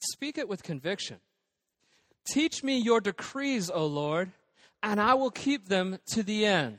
speak 0.01 0.39
it 0.39 0.49
with 0.49 0.63
conviction. 0.63 1.19
Teach 2.27 2.63
me 2.63 2.79
your 2.79 3.01
decrees, 3.01 3.71
O 3.71 3.87
Lord, 3.87 4.33
and 4.83 5.01
I 5.01 5.15
will 5.15 5.31
keep 5.31 5.69
them 5.69 5.99
to 6.13 6.23
the 6.23 6.47
end. 6.47 6.79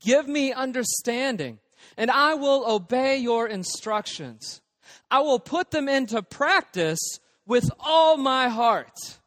Give 0.00 0.26
me 0.26 0.52
understanding, 0.52 1.58
and 1.96 2.10
I 2.10 2.34
will 2.34 2.64
obey 2.66 3.18
your 3.18 3.46
instructions. 3.46 4.60
I 5.10 5.20
will 5.20 5.38
put 5.38 5.70
them 5.70 5.88
into 5.88 6.22
practice 6.22 7.00
with 7.46 7.70
all 7.78 8.16
my 8.16 8.48
heart. 8.48 9.18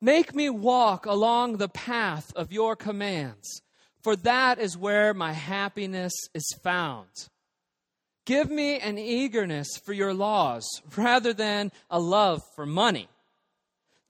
Make 0.00 0.34
me 0.34 0.48
walk 0.48 1.06
along 1.06 1.56
the 1.56 1.68
path 1.68 2.32
of 2.36 2.52
your 2.52 2.76
commands, 2.76 3.62
for 4.02 4.14
that 4.16 4.58
is 4.58 4.76
where 4.76 5.12
my 5.12 5.32
happiness 5.32 6.12
is 6.34 6.46
found. 6.62 7.08
Give 8.28 8.50
me 8.50 8.78
an 8.78 8.98
eagerness 8.98 9.78
for 9.82 9.94
your 9.94 10.12
laws 10.12 10.62
rather 10.94 11.32
than 11.32 11.72
a 11.88 11.98
love 11.98 12.42
for 12.54 12.66
money. 12.66 13.08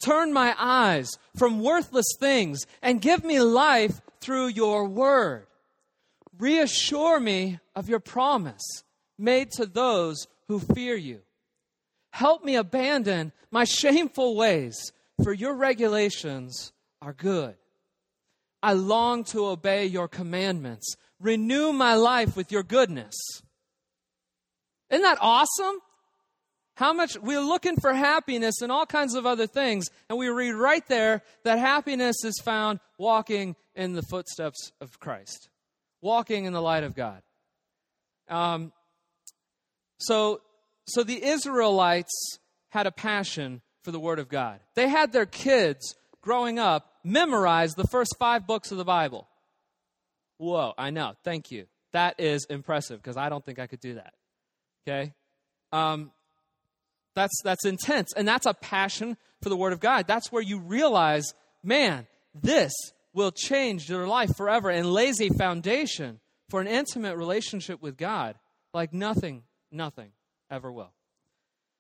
Turn 0.05 0.33
my 0.33 0.57
eyes 0.59 1.09
from 1.37 1.63
worthless 1.63 2.17
things 2.19 2.67
and 2.83 3.01
give 3.01 3.23
me 3.23 3.39
life 3.39 4.01
through 4.21 4.49
your 4.49 4.89
word. 4.89 5.47
Reassure 6.37 7.21
me 7.21 7.61
of 7.77 7.89
your 7.89 8.01
promise 8.01 8.83
made 9.17 9.53
to 9.53 9.67
those 9.67 10.27
who 10.49 10.59
fear 10.59 10.97
you. 10.97 11.21
Help 12.11 12.43
me 12.43 12.57
abandon 12.57 13.31
my 13.53 13.63
shameful 13.63 14.35
ways, 14.35 14.91
for 15.23 15.33
your 15.33 15.55
regulations 15.55 16.73
are 17.01 17.13
good. 17.13 17.55
I 18.65 18.73
long 18.73 19.23
to 19.27 19.47
obey 19.47 19.87
your 19.87 20.09
commandments. 20.09 20.97
Renew 21.21 21.73
my 21.73 21.95
life 21.95 22.37
with 22.37 22.51
your 22.51 22.65
goodness. 22.65 23.15
Isn't 24.91 25.03
that 25.03 25.19
awesome? 25.21 25.79
How 26.77 26.93
much 26.93 27.19
we're 27.19 27.41
looking 27.41 27.77
for 27.81 27.93
happiness 27.93 28.63
and 28.63 28.71
all 28.71 28.87
kinds 28.87 29.15
of 29.15 29.27
other 29.27 29.49
things, 29.49 29.87
and 30.09 30.17
we 30.17 30.29
read 30.29 30.53
right 30.53 30.87
there 30.87 31.23
that 31.43 31.59
happiness 31.59 32.25
is 32.25 32.41
found 32.45 32.79
walking 32.99 33.57
in 33.75 33.95
the 33.95 34.03
footsteps 34.03 34.71
of 34.81 35.01
Christ, 35.01 35.49
walking 36.01 36.45
in 36.45 36.53
the 36.53 36.63
light 36.63 36.85
of 36.85 36.95
God. 36.95 37.23
Um, 38.29 38.73
so, 39.99 40.41
so 40.87 41.03
the 41.03 41.25
Israelites 41.25 42.39
had 42.69 42.87
a 42.87 42.93
passion 42.93 43.61
for 43.83 43.91
the 43.91 44.01
Word 44.01 44.19
of 44.19 44.29
God. 44.29 44.61
They 44.75 44.89
had 44.89 45.13
their 45.13 45.27
kids 45.27 45.97
growing 46.21 46.59
up 46.59 46.93
memorize 47.03 47.75
the 47.75 47.87
first 47.87 48.15
five 48.19 48.47
books 48.47 48.71
of 48.71 48.79
the 48.79 48.85
Bible. 48.85 49.27
Whoa, 50.37 50.75
I 50.79 50.91
know. 50.91 51.15
Thank 51.25 51.51
you. 51.51 51.67
That 51.93 52.21
is 52.21 52.45
impressive 52.45 53.03
because 53.03 53.17
I 53.17 53.29
don't 53.29 53.45
think 53.45 53.59
I 53.59 53.67
could 53.67 53.81
do 53.81 53.95
that. 53.95 54.13
Okay? 54.89 55.13
Um, 55.73 56.13
that's, 57.15 57.41
that's 57.43 57.65
intense. 57.65 58.13
And 58.15 58.27
that's 58.27 58.47
a 58.47 58.55
passion 58.55 59.17
for 59.43 59.49
the 59.49 59.57
Word 59.57 59.73
of 59.73 59.81
God. 59.81 60.07
That's 60.07 60.33
where 60.33 60.43
you 60.43 60.61
realize, 60.61 61.35
man, 61.63 62.07
this 62.35 62.73
will 63.13 63.33
change 63.33 63.89
your 63.89 64.07
life 64.07 64.37
forever 64.37 64.71
and 64.71 64.91
lays 64.91 65.21
a 65.21 65.29
foundation 65.31 66.21
for 66.49 66.61
an 66.61 66.67
intimate 66.67 67.17
relationship 67.17 67.83
with 67.83 67.97
God 67.97 68.37
like 68.73 68.93
nothing 68.93 69.43
Nothing 69.71 70.11
ever 70.51 70.73
will. 70.73 70.93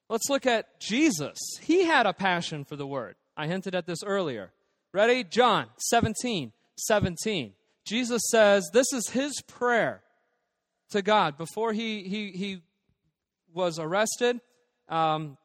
Let's 0.08 0.28
look 0.28 0.46
at 0.46 0.80
Jesus. 0.80 1.38
He 1.60 1.84
had 1.84 2.06
a 2.06 2.12
passion 2.12 2.64
for 2.64 2.76
the 2.76 2.86
word. 2.86 3.16
I 3.36 3.46
hinted 3.46 3.74
at 3.74 3.86
this 3.86 4.02
earlier. 4.02 4.52
Ready? 4.92 5.24
John 5.24 5.66
17, 5.78 6.52
17. 6.76 7.52
Jesus 7.84 8.22
says 8.30 8.68
this 8.72 8.92
is 8.92 9.10
his 9.10 9.40
prayer 9.46 10.02
to 10.90 11.02
God 11.02 11.36
before 11.36 11.72
he, 11.72 12.04
he, 12.08 12.30
he 12.32 12.62
was 13.52 13.78
arrested. 13.78 14.40
Um, 14.88 15.36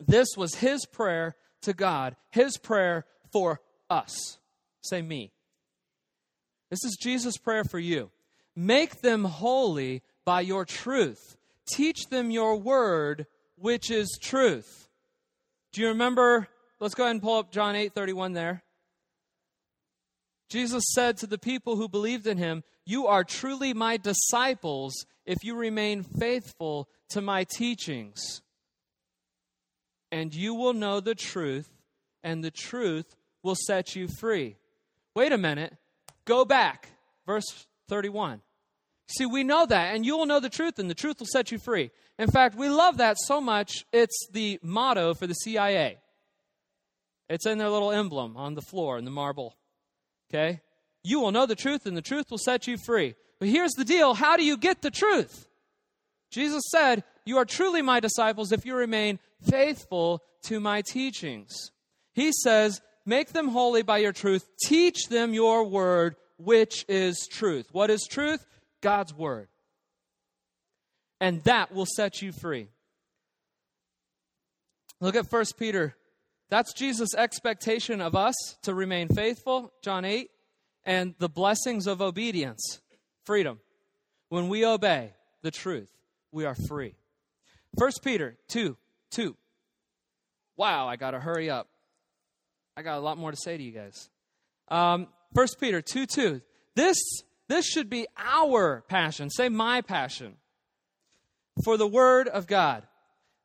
this 0.00 0.28
was 0.36 0.54
his 0.56 0.86
prayer 0.86 1.34
to 1.62 1.72
God, 1.72 2.16
his 2.30 2.56
prayer 2.56 3.04
for 3.32 3.60
us. 3.90 4.38
Say 4.82 5.02
me. 5.02 5.32
This 6.70 6.84
is 6.84 6.96
Jesus' 7.00 7.36
prayer 7.36 7.64
for 7.64 7.78
you. 7.78 8.10
Make 8.54 9.00
them 9.00 9.24
holy 9.24 10.02
by 10.24 10.42
your 10.42 10.64
truth. 10.64 11.36
Teach 11.72 12.06
them 12.10 12.30
your 12.30 12.56
word, 12.56 13.26
which 13.56 13.90
is 13.90 14.18
truth. 14.22 14.88
Do 15.72 15.80
you 15.80 15.88
remember? 15.88 16.48
Let's 16.80 16.94
go 16.94 17.04
ahead 17.04 17.16
and 17.16 17.22
pull 17.22 17.38
up 17.38 17.50
John 17.50 17.76
8 17.76 17.94
31 17.94 18.32
there. 18.32 18.62
Jesus 20.48 20.84
said 20.92 21.18
to 21.18 21.26
the 21.26 21.38
people 21.38 21.76
who 21.76 21.88
believed 21.88 22.26
in 22.26 22.38
him, 22.38 22.64
You 22.86 23.06
are 23.06 23.24
truly 23.24 23.74
my 23.74 23.96
disciples 23.96 25.06
if 25.26 25.38
you 25.42 25.54
remain 25.54 26.02
faithful 26.02 26.88
to 27.10 27.20
my 27.20 27.44
teachings. 27.44 28.42
And 30.10 30.34
you 30.34 30.54
will 30.54 30.72
know 30.72 31.00
the 31.00 31.14
truth, 31.14 31.68
and 32.24 32.42
the 32.42 32.50
truth 32.50 33.14
will 33.42 33.56
set 33.66 33.94
you 33.94 34.08
free. 34.08 34.56
Wait 35.14 35.32
a 35.32 35.38
minute. 35.38 35.76
Go 36.24 36.46
back. 36.46 36.88
Verse 37.26 37.66
31. 37.88 38.40
See, 39.08 39.26
we 39.26 39.44
know 39.44 39.66
that, 39.66 39.94
and 39.94 40.04
you 40.04 40.16
will 40.16 40.26
know 40.26 40.40
the 40.40 40.48
truth, 40.48 40.78
and 40.78 40.88
the 40.88 40.94
truth 40.94 41.18
will 41.18 41.26
set 41.26 41.52
you 41.52 41.58
free. 41.58 41.90
In 42.18 42.30
fact, 42.30 42.54
we 42.54 42.68
love 42.68 42.98
that 42.98 43.16
so 43.18 43.40
much, 43.40 43.84
it's 43.92 44.28
the 44.32 44.58
motto 44.62 45.14
for 45.14 45.26
the 45.26 45.34
CIA. 45.34 45.98
It's 47.28 47.46
in 47.46 47.58
their 47.58 47.68
little 47.68 47.92
emblem 47.92 48.36
on 48.36 48.54
the 48.54 48.62
floor 48.62 48.96
in 48.96 49.04
the 49.04 49.10
marble. 49.10 49.57
Okay? 50.30 50.60
You 51.02 51.20
will 51.20 51.32
know 51.32 51.46
the 51.46 51.56
truth, 51.56 51.86
and 51.86 51.96
the 51.96 52.02
truth 52.02 52.30
will 52.30 52.38
set 52.38 52.66
you 52.66 52.76
free. 52.76 53.14
But 53.38 53.48
here's 53.48 53.72
the 53.72 53.84
deal 53.84 54.14
how 54.14 54.36
do 54.36 54.44
you 54.44 54.56
get 54.56 54.82
the 54.82 54.90
truth? 54.90 55.48
Jesus 56.30 56.62
said, 56.70 57.04
You 57.24 57.38
are 57.38 57.44
truly 57.44 57.82
my 57.82 58.00
disciples 58.00 58.52
if 58.52 58.66
you 58.66 58.74
remain 58.74 59.18
faithful 59.42 60.22
to 60.44 60.60
my 60.60 60.82
teachings. 60.82 61.70
He 62.12 62.32
says, 62.32 62.80
Make 63.06 63.32
them 63.32 63.48
holy 63.48 63.82
by 63.82 63.98
your 63.98 64.12
truth, 64.12 64.46
teach 64.66 65.08
them 65.08 65.32
your 65.32 65.64
word, 65.64 66.16
which 66.36 66.84
is 66.88 67.26
truth. 67.30 67.68
What 67.72 67.90
is 67.90 68.06
truth? 68.10 68.44
God's 68.82 69.14
word. 69.14 69.48
And 71.20 71.42
that 71.44 71.72
will 71.74 71.86
set 71.86 72.20
you 72.20 72.32
free. 72.32 72.68
Look 75.00 75.16
at 75.16 75.30
1 75.30 75.44
Peter. 75.58 75.94
That's 76.50 76.72
Jesus' 76.72 77.14
expectation 77.14 78.00
of 78.00 78.16
us 78.16 78.34
to 78.62 78.74
remain 78.74 79.08
faithful, 79.08 79.72
John 79.82 80.04
8, 80.04 80.30
and 80.84 81.14
the 81.18 81.28
blessings 81.28 81.86
of 81.86 82.00
obedience, 82.00 82.80
freedom. 83.24 83.60
When 84.30 84.48
we 84.48 84.64
obey 84.64 85.12
the 85.42 85.50
truth, 85.50 85.90
we 86.32 86.44
are 86.44 86.54
free. 86.54 86.94
1 87.74 87.90
Peter 88.02 88.36
2 88.48 88.76
2. 89.10 89.36
Wow, 90.56 90.88
I 90.88 90.96
got 90.96 91.12
to 91.12 91.20
hurry 91.20 91.50
up. 91.50 91.68
I 92.76 92.82
got 92.82 92.98
a 92.98 93.00
lot 93.00 93.18
more 93.18 93.30
to 93.30 93.36
say 93.36 93.56
to 93.56 93.62
you 93.62 93.72
guys. 93.72 94.08
Um, 94.68 95.08
1 95.32 95.46
Peter 95.60 95.80
2 95.80 96.06
2. 96.06 96.40
This 96.74 96.98
this 97.48 97.66
should 97.66 97.88
be 97.88 98.06
our 98.16 98.84
passion. 98.88 99.30
Say, 99.30 99.48
my 99.48 99.80
passion 99.80 100.36
for 101.64 101.76
the 101.76 101.86
Word 101.86 102.28
of 102.28 102.46
God. 102.46 102.84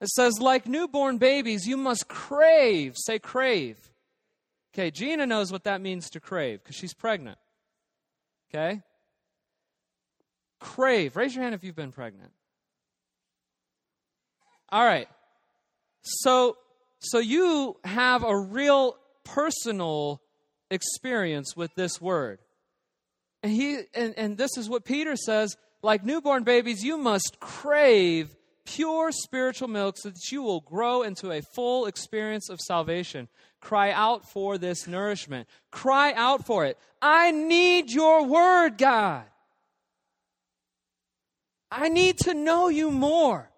It 0.03 0.09
says, 0.09 0.41
like 0.41 0.67
newborn 0.67 1.17
babies, 1.17 1.65
you 1.65 1.77
must 1.77 2.09
crave. 2.09 2.97
Say, 2.97 3.19
crave. 3.19 3.77
Okay, 4.73 4.91
Gina 4.91 5.25
knows 5.25 5.49
what 5.49 5.63
that 5.63 5.79
means 5.79 6.09
to 6.09 6.19
crave 6.19 6.61
because 6.61 6.75
she's 6.75 6.93
pregnant. 6.93 7.37
Okay? 8.53 8.81
Crave. 10.59 11.15
Raise 11.15 11.33
your 11.33 11.43
hand 11.43 11.55
if 11.55 11.63
you've 11.63 11.77
been 11.77 11.93
pregnant. 11.93 12.33
All 14.67 14.83
right. 14.83 15.07
So, 16.01 16.57
so 16.99 17.19
you 17.19 17.77
have 17.85 18.25
a 18.25 18.37
real 18.37 18.97
personal 19.23 20.21
experience 20.69 21.55
with 21.55 21.73
this 21.75 22.01
word. 22.01 22.39
And 23.41 23.53
he 23.53 23.79
and, 23.93 24.13
and 24.17 24.37
this 24.37 24.57
is 24.57 24.67
what 24.67 24.83
Peter 24.83 25.15
says, 25.15 25.55
like 25.81 26.03
newborn 26.03 26.43
babies, 26.43 26.83
you 26.83 26.97
must 26.97 27.37
crave 27.39 28.35
pure 28.65 29.11
spiritual 29.11 29.67
milk 29.67 29.97
so 29.97 30.09
that 30.09 30.31
you 30.31 30.41
will 30.41 30.61
grow 30.61 31.03
into 31.03 31.31
a 31.31 31.41
full 31.41 31.85
experience 31.85 32.49
of 32.49 32.59
salvation. 32.59 33.27
Cry 33.61 33.91
out 33.91 34.29
for 34.29 34.57
this 34.57 34.87
nourishment. 34.87 35.47
Cry 35.71 36.13
out 36.13 36.45
for 36.45 36.65
it. 36.65 36.77
I 37.01 37.31
need 37.31 37.91
your 37.91 38.25
word, 38.25 38.77
God. 38.77 39.23
I 41.71 41.89
need 41.89 42.17
to 42.19 42.33
know 42.33 42.67
you 42.69 42.91
more. 42.91 43.49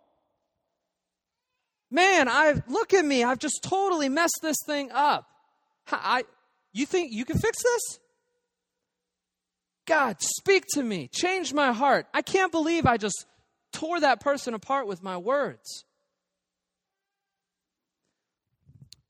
Man, 1.92 2.28
I 2.28 2.62
look 2.68 2.94
at 2.94 3.06
me. 3.06 3.24
I've 3.24 3.40
just 3.40 3.62
totally 3.64 4.10
messed 4.10 4.40
this 4.42 4.58
thing 4.66 4.92
up. 4.92 5.28
I, 5.92 6.24
you 6.74 6.86
think 6.86 7.12
you 7.12 7.26
can 7.26 7.38
fix 7.38 7.62
this? 7.62 8.00
God, 9.86 10.18
speak 10.20 10.66
to 10.74 10.84
me. 10.84 11.10
Change 11.14 11.54
my 11.54 11.72
heart. 11.72 12.08
I 12.14 12.22
can't 12.22 12.52
believe 12.52 12.86
I 12.86 12.98
just 12.98 13.26
tore 13.76 14.00
that 14.00 14.20
person 14.20 14.54
apart 14.54 14.88
with 14.88 15.04
my 15.04 15.18
words. 15.18 15.86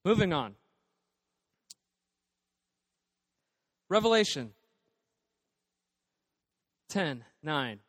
Moving 0.04 0.34
on. 0.34 0.56
Revelation 3.90 4.52
10 6.90 7.24
9. 7.44 7.80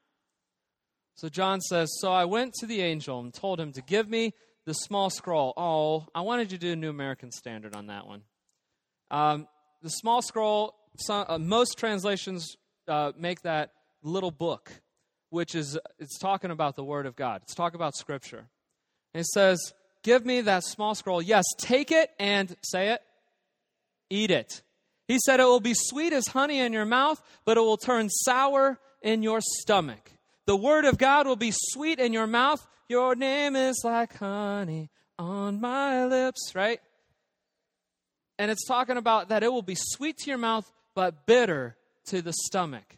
So 1.15 1.29
John 1.31 1.61
says, 1.61 1.89
So 2.01 2.13
I 2.13 2.27
went 2.27 2.53
to 2.61 2.67
the 2.67 2.83
angel 2.83 3.21
and 3.21 3.33
told 3.33 3.59
him 3.59 3.73
to 3.73 3.83
give 3.83 4.09
me 4.09 4.35
the 4.67 4.75
small 4.75 5.09
scroll. 5.09 5.55
Oh, 5.57 6.07
I 6.15 6.21
wanted 6.21 6.53
you 6.53 6.59
to 6.59 6.67
do 6.67 6.73
a 6.73 6.77
New 6.77 6.91
American 6.91 7.33
Standard 7.33 7.75
on 7.75 7.87
that 7.87 8.07
one. 8.07 8.23
Um, 9.11 9.49
the 9.83 9.89
small 9.89 10.21
scroll, 10.21 10.75
some, 10.99 11.25
uh, 11.29 11.39
most 11.39 11.79
translations 11.79 12.57
uh, 12.89 13.13
make 13.19 13.43
that 13.43 13.71
little 14.03 14.31
book, 14.31 14.71
which 15.37 15.55
is 15.55 15.79
it's 15.99 16.19
talking 16.19 16.51
about 16.51 16.77
the 16.77 16.83
Word 16.83 17.05
of 17.05 17.15
God. 17.15 17.43
It's 17.43 17.55
talking 17.55 17.77
about 17.77 17.95
Scripture. 17.95 18.49
And 19.13 19.21
it 19.21 19.27
says, 19.27 19.75
"Give 20.03 20.25
me 20.25 20.41
that 20.41 20.65
small 20.65 20.95
scroll. 20.95 21.21
Yes, 21.21 21.45
take 21.59 21.93
it 21.93 22.11
and 22.19 22.57
say 22.63 22.89
it, 22.89 23.03
eat 24.09 24.31
it." 24.31 24.63
He 25.07 25.19
said, 25.21 25.39
"It 25.39 25.45
will 25.45 25.61
be 25.61 25.75
sweet 25.75 26.15
as 26.15 26.27
honey 26.29 26.59
in 26.59 26.73
your 26.73 26.87
mouth, 26.87 27.23
but 27.45 27.59
it 27.59 27.61
will 27.61 27.77
turn 27.77 28.09
sour 28.09 28.81
in 29.03 29.23
your 29.23 29.41
stomach." 29.61 30.11
The 30.47 30.57
Word 30.57 30.87
of 30.87 30.97
God 30.97 31.27
will 31.27 31.37
be 31.37 31.53
sweet 31.53 32.01
in 32.01 32.15
your 32.15 32.27
mouth. 32.27 32.67
Your 32.89 33.15
name 33.15 33.57
is 33.57 33.83
like 33.85 34.17
honey 34.17 34.91
on 35.19 35.61
my 35.61 36.07
lips, 36.07 36.55
right? 36.55 36.81
And 38.39 38.51
it's 38.51 38.67
talking 38.67 38.97
about 38.97 39.29
that 39.29 39.43
it 39.43 39.53
will 39.53 39.63
be 39.63 39.77
sweet 39.77 40.17
to 40.19 40.31
your 40.31 40.39
mouth, 40.39 40.73
but 40.95 41.27
bitter 41.27 41.77
to 42.07 42.23
the 42.23 42.33
stomach. 42.33 42.97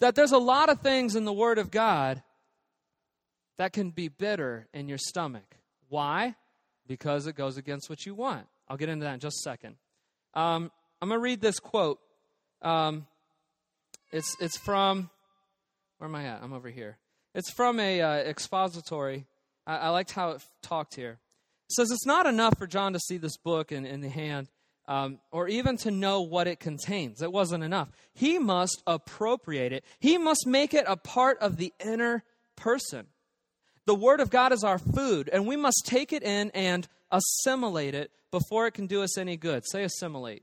That 0.00 0.14
there's 0.14 0.32
a 0.32 0.38
lot 0.38 0.68
of 0.68 0.80
things 0.80 1.14
in 1.14 1.24
the 1.24 1.32
Word 1.32 1.58
of 1.58 1.70
God 1.70 2.22
that 3.58 3.72
can 3.72 3.90
be 3.90 4.08
bitter 4.08 4.66
in 4.72 4.88
your 4.88 4.98
stomach. 4.98 5.56
Why? 5.88 6.34
Because 6.86 7.26
it 7.26 7.34
goes 7.36 7.56
against 7.56 7.90
what 7.90 8.06
you 8.06 8.14
want. 8.14 8.46
I'll 8.68 8.78
get 8.78 8.88
into 8.88 9.04
that 9.04 9.14
in 9.14 9.20
just 9.20 9.36
a 9.40 9.50
second. 9.50 9.76
Um, 10.34 10.70
I'm 11.02 11.08
going 11.08 11.18
to 11.18 11.22
read 11.22 11.40
this 11.40 11.58
quote. 11.58 11.98
Um, 12.62 13.06
it's, 14.12 14.34
it's 14.40 14.56
from, 14.58 15.10
where 15.98 16.08
am 16.08 16.14
I 16.14 16.24
at? 16.24 16.42
I'm 16.42 16.52
over 16.52 16.70
here. 16.70 16.96
It's 17.34 17.50
from 17.50 17.78
a 17.78 18.00
uh, 18.00 18.14
expository. 18.14 19.26
I, 19.66 19.76
I 19.76 19.88
liked 19.90 20.12
how 20.12 20.30
it 20.30 20.42
talked 20.62 20.94
here. 20.94 21.18
It 21.68 21.72
says 21.74 21.90
it's 21.90 22.06
not 22.06 22.26
enough 22.26 22.58
for 22.58 22.66
John 22.66 22.92
to 22.94 22.98
see 22.98 23.18
this 23.18 23.36
book 23.36 23.70
in, 23.70 23.84
in 23.84 24.00
the 24.00 24.08
hand 24.08 24.48
um, 24.90 25.20
or 25.30 25.46
even 25.46 25.76
to 25.76 25.92
know 25.92 26.22
what 26.22 26.48
it 26.48 26.58
contains. 26.58 27.22
It 27.22 27.30
wasn't 27.30 27.62
enough. 27.62 27.90
He 28.12 28.40
must 28.40 28.82
appropriate 28.88 29.72
it, 29.72 29.84
he 30.00 30.18
must 30.18 30.46
make 30.46 30.74
it 30.74 30.84
a 30.86 30.96
part 30.96 31.38
of 31.38 31.56
the 31.56 31.72
inner 31.82 32.24
person. 32.56 33.06
The 33.86 33.94
Word 33.94 34.20
of 34.20 34.30
God 34.30 34.52
is 34.52 34.64
our 34.64 34.78
food, 34.78 35.30
and 35.32 35.46
we 35.46 35.56
must 35.56 35.84
take 35.86 36.12
it 36.12 36.24
in 36.24 36.50
and 36.50 36.88
assimilate 37.10 37.94
it 37.94 38.10
before 38.32 38.66
it 38.66 38.74
can 38.74 38.88
do 38.88 39.02
us 39.02 39.16
any 39.16 39.36
good. 39.36 39.62
Say 39.64 39.84
assimilate. 39.84 40.42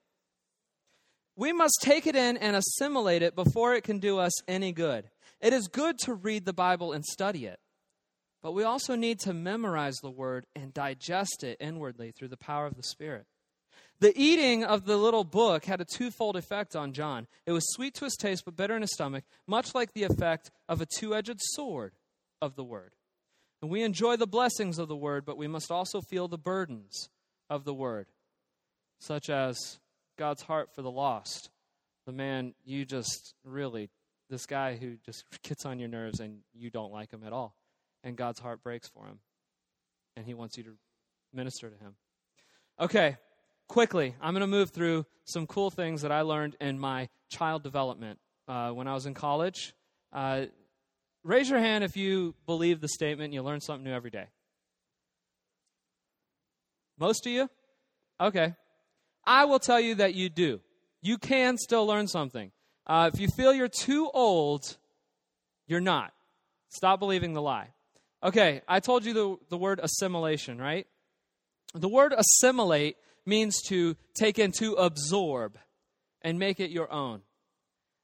We 1.35 1.53
must 1.53 1.79
take 1.81 2.07
it 2.07 2.15
in 2.15 2.37
and 2.37 2.55
assimilate 2.55 3.21
it 3.21 3.35
before 3.35 3.75
it 3.75 3.83
can 3.83 3.99
do 3.99 4.17
us 4.17 4.31
any 4.47 4.71
good. 4.71 5.09
It 5.41 5.53
is 5.53 5.67
good 5.67 5.99
to 5.99 6.13
read 6.13 6.45
the 6.45 6.53
Bible 6.53 6.93
and 6.93 7.05
study 7.05 7.45
it, 7.45 7.59
but 8.41 8.53
we 8.53 8.63
also 8.63 8.95
need 8.95 9.19
to 9.19 9.33
memorize 9.33 9.97
the 9.97 10.09
Word 10.09 10.45
and 10.55 10.73
digest 10.73 11.43
it 11.43 11.57
inwardly 11.59 12.11
through 12.11 12.29
the 12.29 12.37
power 12.37 12.65
of 12.65 12.75
the 12.75 12.83
Spirit. 12.83 13.27
The 13.99 14.13
eating 14.15 14.63
of 14.63 14.85
the 14.85 14.97
little 14.97 15.23
book 15.23 15.65
had 15.65 15.81
a 15.81 15.85
twofold 15.85 16.35
effect 16.35 16.75
on 16.75 16.93
John. 16.93 17.27
It 17.45 17.51
was 17.51 17.73
sweet 17.73 17.95
to 17.95 18.05
his 18.05 18.15
taste, 18.15 18.45
but 18.45 18.55
bitter 18.55 18.75
in 18.75 18.81
his 18.81 18.93
stomach, 18.93 19.23
much 19.47 19.73
like 19.73 19.93
the 19.93 20.03
effect 20.03 20.51
of 20.69 20.81
a 20.81 20.85
two 20.85 21.15
edged 21.15 21.39
sword 21.39 21.93
of 22.41 22.55
the 22.55 22.63
word. 22.63 22.93
And 23.61 23.71
we 23.71 23.81
enjoy 23.81 24.17
the 24.17 24.27
blessings 24.27 24.77
of 24.77 24.87
the 24.87 24.95
word, 24.95 25.25
but 25.25 25.37
we 25.37 25.47
must 25.47 25.71
also 25.71 26.01
feel 26.01 26.27
the 26.27 26.37
burdens 26.37 27.09
of 27.49 27.63
the 27.63 27.73
word, 27.73 28.07
such 28.99 29.29
as 29.31 29.79
God's 30.17 30.43
heart 30.43 30.75
for 30.75 30.83
the 30.83 30.91
lost. 30.91 31.49
The 32.05 32.11
man 32.11 32.53
you 32.63 32.85
just 32.85 33.33
really, 33.43 33.89
this 34.29 34.45
guy 34.45 34.75
who 34.75 34.97
just 35.05 35.23
gets 35.41 35.65
on 35.65 35.79
your 35.79 35.89
nerves 35.89 36.19
and 36.19 36.39
you 36.53 36.69
don't 36.69 36.91
like 36.91 37.11
him 37.11 37.23
at 37.25 37.33
all. 37.33 37.55
And 38.03 38.15
God's 38.15 38.39
heart 38.39 38.61
breaks 38.61 38.87
for 38.87 39.07
him. 39.07 39.19
And 40.15 40.25
he 40.25 40.35
wants 40.35 40.55
you 40.57 40.63
to 40.63 40.77
minister 41.33 41.69
to 41.69 41.75
him. 41.75 41.95
Okay, 42.79 43.17
quickly, 43.67 44.15
I'm 44.21 44.33
going 44.33 44.41
to 44.41 44.47
move 44.47 44.71
through 44.71 45.05
some 45.25 45.47
cool 45.47 45.69
things 45.69 46.01
that 46.01 46.11
I 46.11 46.21
learned 46.21 46.55
in 46.61 46.79
my 46.79 47.09
child 47.29 47.63
development 47.63 48.19
uh, 48.47 48.71
when 48.71 48.87
I 48.87 48.93
was 48.93 49.05
in 49.05 49.13
college. 49.13 49.73
Uh, 50.13 50.45
raise 51.23 51.49
your 51.49 51.59
hand 51.59 51.83
if 51.83 51.97
you 51.97 52.35
believe 52.45 52.81
the 52.81 52.87
statement 52.87 53.33
you 53.33 53.41
learn 53.41 53.61
something 53.61 53.83
new 53.83 53.93
every 53.93 54.11
day. 54.11 54.27
Most 56.97 57.25
of 57.25 57.31
you? 57.31 57.49
Okay. 58.19 58.55
I 59.25 59.45
will 59.45 59.59
tell 59.59 59.79
you 59.79 59.95
that 59.95 60.15
you 60.15 60.29
do. 60.29 60.61
You 61.01 61.17
can 61.17 61.57
still 61.57 61.85
learn 61.85 62.07
something. 62.07 62.51
Uh, 62.87 63.11
if 63.13 63.19
you 63.19 63.27
feel 63.27 63.53
you're 63.53 63.67
too 63.67 64.09
old, 64.13 64.77
you're 65.67 65.81
not. 65.81 66.13
Stop 66.69 66.99
believing 66.99 67.33
the 67.33 67.41
lie. 67.41 67.69
Okay, 68.23 68.61
I 68.67 68.79
told 68.79 69.05
you 69.05 69.13
the, 69.13 69.37
the 69.49 69.57
word 69.57 69.79
assimilation, 69.83 70.57
right? 70.57 70.87
The 71.75 71.87
word 71.87 72.13
assimilate 72.17 72.95
means 73.27 73.61
to 73.67 73.95
take 74.15 74.39
in, 74.39 74.51
to 74.53 74.73
absorb, 74.73 75.57
and 76.21 76.39
make 76.39 76.59
it 76.59 76.71
your 76.71 76.91
own. 76.91 77.21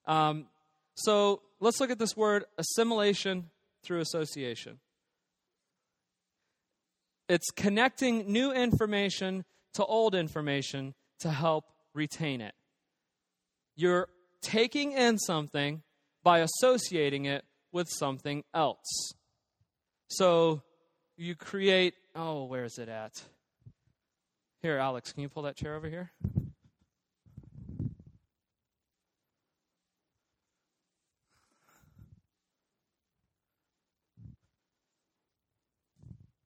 Um, 0.05 0.47
so 0.95 1.41
let's 1.59 1.79
look 1.79 1.89
at 1.89 1.97
this 1.97 2.15
word 2.15 2.45
assimilation 2.57 3.49
through 3.83 4.01
association. 4.01 4.79
It's 7.29 7.49
connecting 7.55 8.31
new 8.31 8.51
information 8.51 9.45
to 9.75 9.85
old 9.85 10.13
information 10.13 10.93
to 11.19 11.29
help 11.31 11.65
retain 11.93 12.41
it. 12.41 12.53
You're 13.75 14.09
taking 14.41 14.91
in 14.91 15.17
something 15.17 15.81
by 16.21 16.39
associating 16.39 17.25
it 17.25 17.43
with 17.71 17.87
something 17.89 18.43
else. 18.53 19.13
So 20.07 20.61
you 21.17 21.35
create, 21.35 21.95
oh, 22.15 22.45
where 22.45 22.65
is 22.65 22.77
it 22.77 22.89
at? 22.89 23.23
Here, 24.63 24.77
Alex, 24.77 25.11
can 25.11 25.21
you 25.21 25.27
pull 25.27 25.43
that 25.43 25.57
chair 25.57 25.75
over 25.75 25.89
here? 25.89 26.09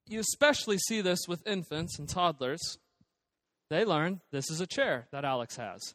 You 0.08 0.18
especially 0.18 0.78
see 0.78 1.00
this 1.00 1.20
with 1.28 1.46
infants 1.46 1.96
and 2.00 2.08
toddlers. 2.08 2.78
They 3.70 3.84
learn 3.84 4.20
this 4.32 4.50
is 4.50 4.60
a 4.60 4.66
chair 4.66 5.06
that 5.12 5.24
Alex 5.24 5.56
has. 5.56 5.94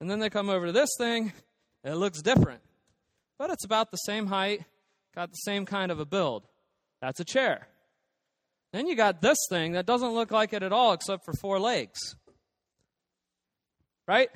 And 0.00 0.08
then 0.08 0.20
they 0.20 0.30
come 0.30 0.48
over 0.48 0.66
to 0.66 0.72
this 0.72 0.90
thing, 0.96 1.32
it 1.82 1.94
looks 1.94 2.22
different. 2.22 2.60
But 3.36 3.50
it's 3.50 3.64
about 3.64 3.90
the 3.90 3.96
same 3.96 4.26
height, 4.26 4.60
got 5.12 5.32
the 5.32 5.36
same 5.38 5.66
kind 5.66 5.90
of 5.90 5.98
a 5.98 6.06
build. 6.06 6.46
That's 7.00 7.18
a 7.18 7.24
chair. 7.24 7.66
Then 8.72 8.86
you 8.86 8.96
got 8.96 9.20
this 9.20 9.38
thing 9.50 9.72
that 9.72 9.86
doesn't 9.86 10.12
look 10.12 10.30
like 10.30 10.52
it 10.52 10.62
at 10.62 10.72
all 10.72 10.92
except 10.92 11.24
for 11.24 11.32
four 11.34 11.60
legs. 11.60 11.98
Right? 14.08 14.30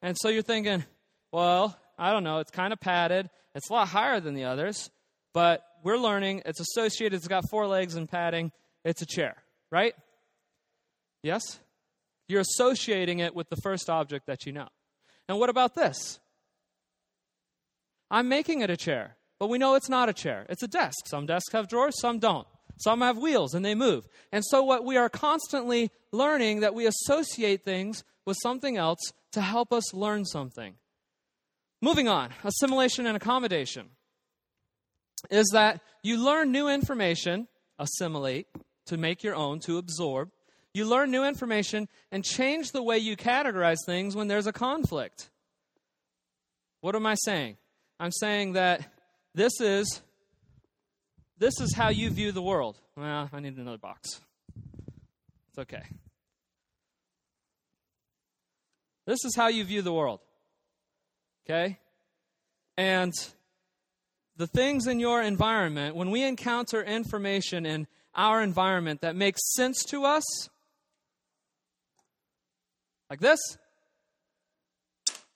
And 0.00 0.16
so 0.18 0.28
you're 0.28 0.42
thinking, 0.42 0.84
well, 1.30 1.78
I 1.98 2.12
don't 2.12 2.24
know, 2.24 2.38
it's 2.38 2.50
kind 2.50 2.72
of 2.72 2.80
padded. 2.80 3.28
It's 3.54 3.68
a 3.68 3.72
lot 3.72 3.88
higher 3.88 4.20
than 4.20 4.34
the 4.34 4.44
others, 4.44 4.90
but 5.34 5.62
we're 5.84 5.98
learning 5.98 6.42
it's 6.46 6.60
associated, 6.60 7.16
it's 7.16 7.28
got 7.28 7.48
four 7.50 7.66
legs 7.66 7.94
and 7.94 8.08
padding. 8.08 8.52
It's 8.84 9.02
a 9.02 9.06
chair, 9.06 9.36
right? 9.70 9.94
Yes? 11.22 11.42
You're 12.28 12.40
associating 12.40 13.20
it 13.20 13.34
with 13.34 13.48
the 13.50 13.56
first 13.56 13.90
object 13.90 14.26
that 14.26 14.46
you 14.46 14.52
know. 14.52 14.68
And 15.28 15.38
what 15.38 15.50
about 15.50 15.74
this? 15.74 16.18
I'm 18.10 18.28
making 18.28 18.60
it 18.60 18.70
a 18.70 18.76
chair, 18.76 19.16
but 19.38 19.48
we 19.48 19.58
know 19.58 19.74
it's 19.74 19.88
not 19.88 20.08
a 20.08 20.12
chair. 20.12 20.46
It's 20.48 20.62
a 20.62 20.68
desk. 20.68 21.06
Some 21.06 21.26
desks 21.26 21.52
have 21.52 21.68
drawers, 21.68 22.00
some 22.00 22.18
don't. 22.18 22.46
Some 22.82 23.00
have 23.00 23.18
wheels 23.18 23.54
and 23.54 23.64
they 23.64 23.74
move. 23.74 24.08
And 24.32 24.44
so, 24.44 24.62
what 24.62 24.84
we 24.84 24.96
are 24.96 25.08
constantly 25.08 25.90
learning 26.10 26.60
that 26.60 26.74
we 26.74 26.86
associate 26.86 27.64
things 27.64 28.04
with 28.24 28.36
something 28.42 28.76
else 28.76 29.00
to 29.32 29.40
help 29.40 29.72
us 29.72 29.94
learn 29.94 30.24
something. 30.24 30.74
Moving 31.80 32.08
on, 32.08 32.30
assimilation 32.44 33.06
and 33.06 33.16
accommodation. 33.16 33.90
is 35.30 35.48
that 35.52 35.80
you 36.02 36.16
learn 36.16 36.50
new 36.50 36.68
information, 36.68 37.46
assimilate, 37.78 38.46
to 38.86 38.96
make 38.96 39.22
your 39.22 39.36
own, 39.36 39.60
to 39.60 39.78
absorb. 39.78 40.30
You 40.74 40.84
learn 40.86 41.10
new 41.10 41.24
information 41.24 41.88
and 42.10 42.24
change 42.24 42.72
the 42.72 42.82
way 42.82 42.98
you 42.98 43.16
categorize 43.16 43.78
things 43.86 44.16
when 44.16 44.28
there's 44.28 44.46
a 44.46 44.52
conflict. 44.52 45.30
What 46.80 46.96
am 46.96 47.06
I 47.06 47.14
saying? 47.14 47.56
I'm 48.00 48.10
saying 48.10 48.54
that 48.54 48.92
this 49.34 49.60
is 49.60 50.02
this 51.42 51.60
is 51.60 51.74
how 51.74 51.88
you 51.88 52.08
view 52.08 52.30
the 52.30 52.40
world. 52.40 52.78
Well, 52.96 53.28
I 53.32 53.40
need 53.40 53.56
another 53.56 53.76
box. 53.76 54.20
It's 55.48 55.58
okay. 55.58 55.82
This 59.06 59.24
is 59.24 59.34
how 59.34 59.48
you 59.48 59.64
view 59.64 59.82
the 59.82 59.92
world. 59.92 60.20
Okay? 61.44 61.80
And 62.76 63.12
the 64.36 64.46
things 64.46 64.86
in 64.86 65.00
your 65.00 65.20
environment, 65.20 65.96
when 65.96 66.12
we 66.12 66.22
encounter 66.22 66.80
information 66.80 67.66
in 67.66 67.88
our 68.14 68.40
environment 68.40 69.00
that 69.00 69.16
makes 69.16 69.40
sense 69.54 69.82
to 69.86 70.04
us, 70.04 70.48
like 73.10 73.18
this, 73.18 73.40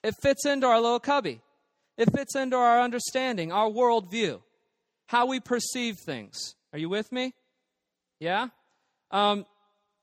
it 0.05 0.15
fits 0.23 0.47
into 0.47 0.69
our 0.69 0.81
little 0.81 1.01
cubby. 1.01 1.41
It 1.99 2.13
fits 2.15 2.37
into 2.37 2.57
our 2.57 2.81
understanding, 2.81 3.51
our 3.51 3.69
worldview, 3.69 4.41
how 5.07 5.27
we 5.27 5.41
perceive 5.41 5.97
things. 5.99 6.55
Are 6.73 6.79
you 6.79 6.89
with 6.89 7.11
me? 7.13 7.35
Yeah? 8.21 8.49
Um, 9.11 9.47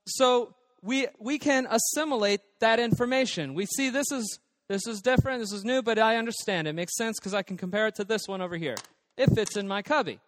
so 0.05 0.55
we, 0.81 1.07
we 1.19 1.39
can 1.39 1.67
assimilate 1.69 2.41
that 2.59 2.79
information. 2.79 3.53
We 3.53 3.65
see 3.65 3.89
this 3.89 4.11
is, 4.11 4.39
this 4.69 4.87
is 4.87 5.01
different, 5.01 5.41
this 5.41 5.53
is 5.53 5.63
new, 5.63 5.81
but 5.81 5.99
I 5.99 6.17
understand. 6.17 6.67
It 6.67 6.73
makes 6.73 6.95
sense 6.97 7.19
because 7.19 7.33
I 7.33 7.43
can 7.43 7.57
compare 7.57 7.87
it 7.87 7.95
to 7.95 8.03
this 8.03 8.27
one 8.27 8.41
over 8.41 8.57
here. 8.57 8.75
It 9.17 9.33
fits 9.33 9.55
in 9.57 9.67
my 9.67 9.81
cubby. 9.81 10.19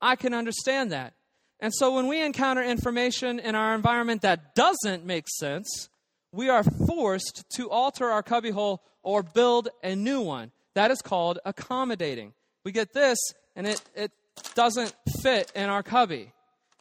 I 0.00 0.16
can 0.16 0.34
understand 0.34 0.92
that. 0.92 1.14
And 1.60 1.74
so 1.74 1.94
when 1.94 2.06
we 2.06 2.22
encounter 2.22 2.62
information 2.62 3.38
in 3.38 3.54
our 3.54 3.74
environment 3.74 4.22
that 4.22 4.54
doesn't 4.54 5.04
make 5.04 5.26
sense, 5.28 5.88
we 6.30 6.48
are 6.48 6.62
forced 6.62 7.44
to 7.56 7.70
alter 7.70 8.06
our 8.06 8.22
cubbyhole 8.22 8.82
or 9.02 9.22
build 9.22 9.68
a 9.82 9.96
new 9.96 10.20
one. 10.20 10.52
That 10.74 10.90
is 10.90 11.02
called 11.02 11.38
accommodating. 11.44 12.34
We 12.64 12.72
get 12.72 12.92
this, 12.92 13.18
and 13.58 13.66
it, 13.66 13.82
it 13.96 14.12
doesn't 14.54 14.94
fit 15.20 15.50
in 15.54 15.68
our 15.68 15.82
cubby. 15.82 16.32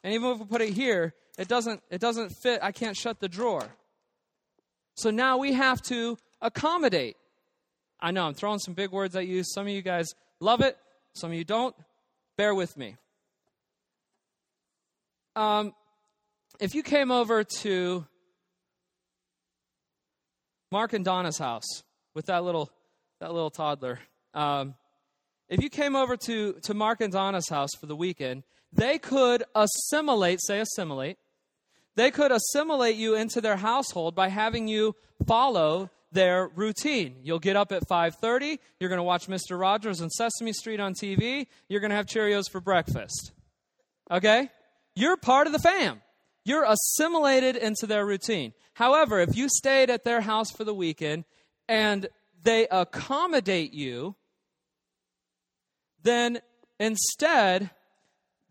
And 0.04 0.14
even 0.14 0.30
if 0.30 0.40
we 0.40 0.46
put 0.46 0.62
it 0.62 0.74
here, 0.74 1.16
it 1.40 1.48
doesn't, 1.48 1.82
it 1.90 2.00
doesn't 2.00 2.30
fit. 2.30 2.60
I 2.62 2.72
can't 2.72 2.96
shut 2.96 3.20
the 3.20 3.28
drawer. 3.28 3.68
So 4.96 5.10
now 5.10 5.38
we 5.38 5.54
have 5.54 5.82
to 5.84 6.20
accommodate. 6.40 7.18
I 8.00 8.12
know 8.12 8.28
I'm 8.28 8.36
throwing 8.36 8.60
some 8.60 8.76
big 8.76 8.92
words 8.92 9.16
at 9.16 9.26
you. 9.26 9.44
Some 9.44 9.66
of 9.66 9.74
you 9.74 9.82
guys 9.82 10.06
love 10.40 10.62
it, 10.62 10.78
some 11.14 11.32
of 11.32 11.38
you 11.38 11.44
don't. 11.44 11.76
Bear 12.38 12.54
with 12.54 12.78
me. 12.78 12.96
Um, 15.36 15.74
if 16.60 16.76
you 16.76 16.84
came 16.84 17.10
over 17.10 17.44
to 17.62 18.06
Mark 20.72 20.94
and 20.94 21.04
Donna's 21.04 21.40
house 21.40 21.84
with 22.14 22.28
that 22.28 22.44
little 22.44 22.70
that 23.20 23.34
little 23.34 23.50
toddler, 23.50 24.00
um, 24.36 24.76
if 25.50 25.62
you 25.62 25.70
came 25.70 25.96
over 25.96 26.18
to 26.18 26.54
to 26.64 26.74
Mark 26.74 27.02
and 27.02 27.12
Donna's 27.12 27.50
house 27.50 27.72
for 27.80 27.86
the 27.86 27.96
weekend, 27.96 28.44
they 28.72 28.98
could 28.98 29.44
assimilate, 29.56 30.40
say 30.42 30.60
assimilate, 30.60 31.18
they 31.96 32.12
could 32.12 32.32
assimilate 32.32 32.96
you 32.96 33.16
into 33.16 33.42
their 33.42 33.58
household 33.58 34.16
by 34.16 34.30
having 34.30 34.68
you 34.68 34.96
follow 35.26 35.90
their 36.12 36.48
routine. 36.48 37.18
You'll 37.24 37.40
get 37.40 37.56
up 37.56 37.72
at 37.72 37.88
5:30, 37.88 38.60
you're 38.80 38.90
going 38.90 38.98
to 38.98 39.04
watch 39.04 39.28
Mr. 39.28 39.60
Rogers 39.60 40.00
and 40.00 40.12
Sesame 40.12 40.54
Street 40.54 40.80
on 40.80 40.94
TV, 40.94 41.48
you're 41.68 41.82
going 41.82 41.92
to 41.92 41.96
have 41.96 42.06
Cheerios 42.06 42.50
for 42.52 42.62
breakfast. 42.62 43.32
Okay? 44.12 44.50
You're 44.96 45.18
part 45.18 45.48
of 45.48 45.54
the 45.54 45.60
fam. 45.60 46.02
You're 46.46 46.66
assimilated 46.66 47.58
into 47.58 47.86
their 47.88 48.06
routine. 48.06 48.54
However, 48.74 49.20
if 49.20 49.36
you 49.36 49.50
stayed 49.50 49.90
at 49.90 50.06
their 50.06 50.22
house 50.22 50.50
for 50.50 50.64
the 50.64 50.74
weekend 50.74 51.26
and 51.68 52.08
they 52.42 52.68
accommodate 52.70 53.74
you, 53.74 54.16
then 56.08 56.40
instead 56.80 57.70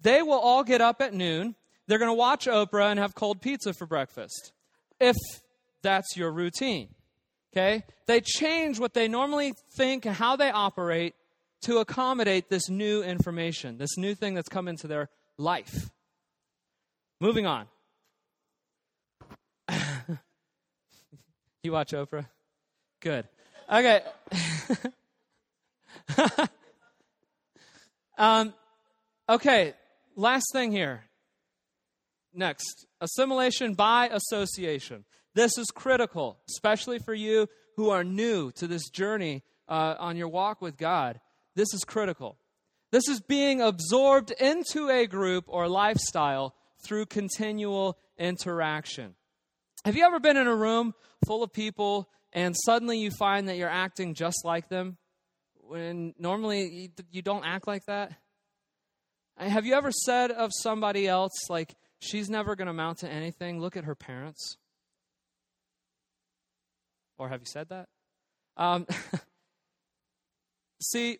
they 0.03 0.23
will 0.23 0.39
all 0.39 0.63
get 0.63 0.81
up 0.81 1.01
at 1.01 1.15
noon 1.15 1.55
they're 1.87 1.99
going 1.99 2.11
to 2.11 2.15
watch 2.15 2.47
Oprah 2.47 2.91
and 2.91 2.99
have 2.99 3.15
cold 3.15 3.41
pizza 3.41 3.73
for 3.73 3.87
breakfast. 3.87 4.53
If 5.01 5.17
that's 5.83 6.17
your 6.17 6.33
routine. 6.33 6.89
Okay? 7.53 7.85
They 8.07 8.21
change 8.21 8.81
what 8.81 8.95
they 8.95 9.09
normally 9.09 9.55
think 9.77 10.05
and 10.05 10.15
how 10.15 10.37
they 10.37 10.51
operate 10.51 11.15
to 11.63 11.79
accommodate 11.79 12.51
this 12.51 12.69
new 12.69 13.03
information, 13.03 13.79
this 13.79 13.97
new 13.97 14.15
thing 14.15 14.35
that's 14.35 14.49
come 14.49 14.69
into 14.69 14.87
their 14.87 15.09
life. 15.39 15.91
Moving 17.21 17.47
on. 17.47 17.67
you 21.63 21.73
watch 21.73 21.93
Oprah? 21.93 22.27
Good. 23.01 23.27
Okay. 23.73 24.03
um, 28.17 28.55
okay, 29.29 29.75
last 30.17 30.47
thing 30.53 30.73
here. 30.73 31.05
Next, 32.33 32.87
assimilation 33.01 33.75
by 33.75 34.09
association. 34.09 35.05
This 35.35 35.57
is 35.59 35.67
critical, 35.75 36.39
especially 36.49 36.99
for 36.99 37.15
you 37.15 37.49
who 37.77 37.91
are 37.91 38.05
new 38.05 38.51
to 38.53 38.67
this 38.67 38.89
journey 38.89 39.43
uh, 39.69 39.95
on 39.99 40.17
your 40.17 40.29
walk 40.29 40.61
with 40.61 40.77
God. 40.77 41.21
This 41.55 41.73
is 41.73 41.85
critical. 41.85 42.39
This 42.93 43.09
is 43.09 43.21
being 43.21 43.61
absorbed 43.61 44.31
into 44.31 44.89
a 44.89 45.07
group 45.07 45.45
or 45.49 45.69
lifestyle 45.69 46.55
through 46.85 47.07
continual 47.07 47.99
interaction. 48.19 49.15
Have 49.85 49.97
you 49.97 50.05
ever 50.05 50.21
been 50.21 50.37
in 50.37 50.47
a 50.47 50.55
room 50.55 50.95
full 51.27 51.43
of 51.43 51.53
people 51.53 52.09
and 52.33 52.55
suddenly 52.65 52.99
you 52.99 53.11
find 53.11 53.49
that 53.49 53.57
you're 53.57 53.69
acting 53.69 54.15
just 54.15 54.45
like 54.45 54.69
them 54.69 54.99
when 55.69 56.15
normally 56.19 56.91
you 57.11 57.23
don't 57.23 57.45
act 57.45 57.67
like 57.67 57.85
that? 57.87 58.13
Have 59.39 59.67
you 59.67 59.75
ever 59.75 59.93
said 59.93 60.31
of 60.31 60.51
somebody 60.63 61.07
else, 61.07 61.33
like, 61.51 61.75
she's 61.99 62.29
never 62.29 62.57
going 62.57 62.67
to 62.67 62.71
amount 62.71 62.99
to 62.99 63.09
anything. 63.09 63.61
Look 63.61 63.77
at 63.77 63.85
her 63.85 63.95
parents. 63.95 64.57
Or 67.19 67.29
have 67.29 67.41
you 67.41 67.47
said 67.47 67.69
that? 67.71 67.89
Um, 68.57 68.87
see, 70.83 71.19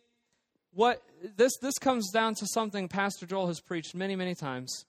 what 0.73 1.03
this 1.37 1.53
this 1.63 1.79
comes 1.79 2.11
down 2.11 2.35
to 2.35 2.47
something 2.53 2.89
Pastor 2.89 3.27
Joel 3.27 3.47
has 3.47 3.61
preached 3.61 3.95
many 3.95 4.15
many 4.15 4.35
times, 4.35 4.85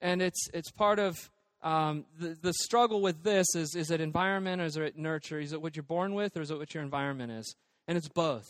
and 0.00 0.22
it's 0.22 0.48
it's 0.54 0.70
part 0.70 1.00
of 1.00 1.16
um, 1.62 2.04
the 2.18 2.36
the 2.40 2.52
struggle 2.52 3.02
with 3.02 3.24
this 3.24 3.46
is 3.56 3.74
is 3.74 3.90
it 3.90 4.00
environment 4.00 4.62
or 4.62 4.66
is 4.66 4.76
it 4.76 4.96
nurture? 4.96 5.40
Is 5.40 5.52
it 5.52 5.60
what 5.60 5.74
you're 5.74 5.82
born 5.82 6.14
with 6.14 6.36
or 6.36 6.42
is 6.42 6.50
it 6.50 6.58
what 6.58 6.74
your 6.74 6.82
environment 6.82 7.32
is? 7.32 7.56
And 7.88 7.98
it's 7.98 8.08
both. 8.08 8.46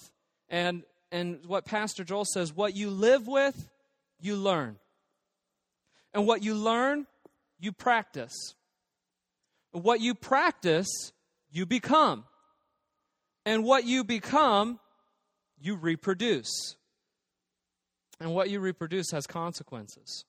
And 0.52 0.84
and 1.10 1.44
what 1.46 1.64
Pastor 1.64 2.04
Joel 2.04 2.24
says, 2.24 2.54
what 2.54 2.74
you 2.74 2.88
live 2.88 3.26
with, 3.26 3.68
you 4.20 4.36
learn. 4.36 4.76
And 6.14 6.26
what 6.26 6.42
you 6.42 6.54
learn, 6.54 7.06
you 7.60 7.72
practice. 7.72 8.54
What 9.72 10.00
you 10.00 10.14
practice, 10.14 10.88
you 11.50 11.66
become. 11.66 12.24
And 13.44 13.62
what 13.64 13.84
you 13.84 14.04
become, 14.04 14.78
you 15.60 15.76
reproduce. 15.76 16.76
And 18.20 18.34
what 18.34 18.48
you 18.48 18.60
reproduce 18.60 19.10
has 19.10 19.26
consequences. 19.26 20.24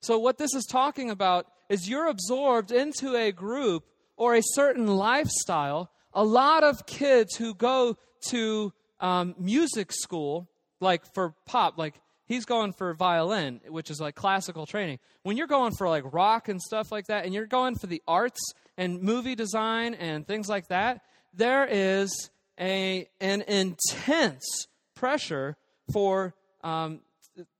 So, 0.00 0.18
what 0.18 0.38
this 0.38 0.54
is 0.54 0.64
talking 0.64 1.10
about 1.10 1.46
is 1.68 1.88
you're 1.88 2.08
absorbed 2.08 2.70
into 2.70 3.14
a 3.14 3.32
group 3.32 3.84
or 4.16 4.34
a 4.34 4.42
certain 4.42 4.86
lifestyle. 4.86 5.90
A 6.14 6.24
lot 6.24 6.64
of 6.64 6.86
kids 6.86 7.36
who 7.36 7.54
go 7.54 7.98
to 8.28 8.72
um, 9.00 9.34
music 9.38 9.92
school, 9.92 10.48
like 10.80 11.02
for 11.14 11.34
pop, 11.46 11.78
like 11.78 11.94
he's 12.26 12.44
going 12.44 12.72
for 12.72 12.92
violin, 12.94 13.60
which 13.68 13.90
is 13.90 14.00
like 14.00 14.14
classical 14.14 14.66
training. 14.66 14.98
When 15.22 15.36
you're 15.36 15.46
going 15.46 15.72
for 15.76 15.88
like 15.88 16.04
rock 16.12 16.48
and 16.48 16.60
stuff 16.60 16.92
like 16.92 17.06
that, 17.06 17.24
and 17.24 17.34
you're 17.34 17.46
going 17.46 17.76
for 17.76 17.86
the 17.86 18.02
arts 18.06 18.40
and 18.76 19.02
movie 19.02 19.34
design 19.34 19.94
and 19.94 20.26
things 20.26 20.48
like 20.48 20.68
that, 20.68 21.02
there 21.34 21.66
is 21.66 22.30
a 22.58 23.08
an 23.20 23.42
intense 23.42 24.66
pressure 24.94 25.56
for 25.92 26.34
um, 26.64 27.00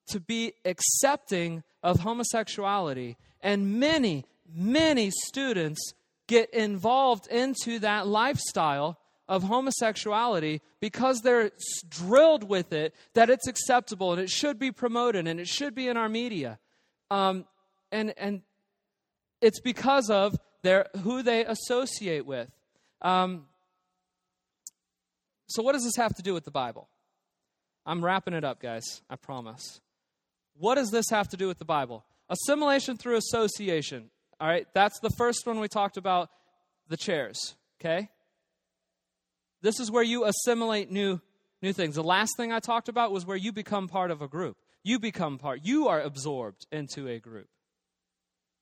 to 0.09 0.21
be 0.21 0.53
accepting 0.65 1.63
of 1.83 2.01
homosexuality, 2.01 3.17
and 3.41 3.79
many 3.79 4.25
many 4.55 5.11
students 5.25 5.93
get 6.27 6.51
involved 6.51 7.27
into 7.29 7.79
that 7.81 8.07
lifestyle 8.07 8.99
of 9.29 9.43
homosexuality 9.43 10.61
because 10.81 11.21
they're 11.21 11.51
drilled 11.89 12.45
with 12.45 12.73
it 12.73 12.95
that 13.15 13.29
it's 13.29 13.49
acceptable 13.49 14.13
and 14.13 14.21
it 14.21 14.31
should 14.31 14.59
be 14.59 14.71
promoted 14.71 15.27
and 15.27 15.41
it 15.41 15.49
should 15.49 15.75
be 15.75 15.89
in 15.89 15.97
our 15.97 16.09
media. 16.09 16.59
Um, 17.11 17.45
and, 17.91 18.15
and 18.17 18.43
it's 19.41 19.61
because 19.61 20.11
of 20.11 20.37
their, 20.63 20.89
who 21.03 21.23
they 21.23 21.45
associate 21.45 22.27
with. 22.27 22.51
Um, 23.03 23.47
so, 25.49 25.63
what 25.63 25.73
does 25.73 25.85
this 25.85 25.97
have 25.97 26.15
to 26.17 26.23
do 26.23 26.35
with 26.35 26.45
the 26.45 26.51
Bible? 26.51 26.89
I'm 27.85 28.05
wrapping 28.05 28.35
it 28.35 28.45
up, 28.45 28.61
guys. 28.61 29.03
I 29.09 29.17
promise. 29.17 29.81
What 30.59 30.75
does 30.75 30.91
this 30.91 31.09
have 31.11 31.29
to 31.29 31.37
do 31.37 31.47
with 31.47 31.59
the 31.59 31.65
Bible? 31.65 32.05
Assimilation 32.29 32.97
through 32.97 33.17
association. 33.17 34.11
All 34.41 34.49
right, 34.49 34.67
that's 34.75 34.99
the 35.01 35.11
first 35.11 35.47
one 35.47 35.61
we 35.61 35.69
talked 35.69 35.97
about 35.97 36.31
the 36.89 36.97
chairs, 36.97 37.55
okay? 37.81 38.11
This 39.67 39.81
is 39.81 39.91
where 39.91 40.05
you 40.05 40.25
assimilate 40.25 40.93
new 40.93 41.21
new 41.61 41.73
things. 41.73 41.97
The 41.97 42.05
last 42.05 42.37
thing 42.37 42.53
I 42.53 42.61
talked 42.61 42.89
about 42.89 43.11
was 43.11 43.27
where 43.27 43.37
you 43.37 43.51
become 43.51 43.89
part 43.89 44.13
of 44.13 44.23
a 44.23 44.29
group. 44.29 44.57
You 44.85 45.01
become 45.01 45.39
part. 45.39 45.63
You 45.65 45.89
are 45.89 46.01
absorbed 46.01 46.69
into 46.71 47.09
a 47.09 47.19
group. 47.19 47.49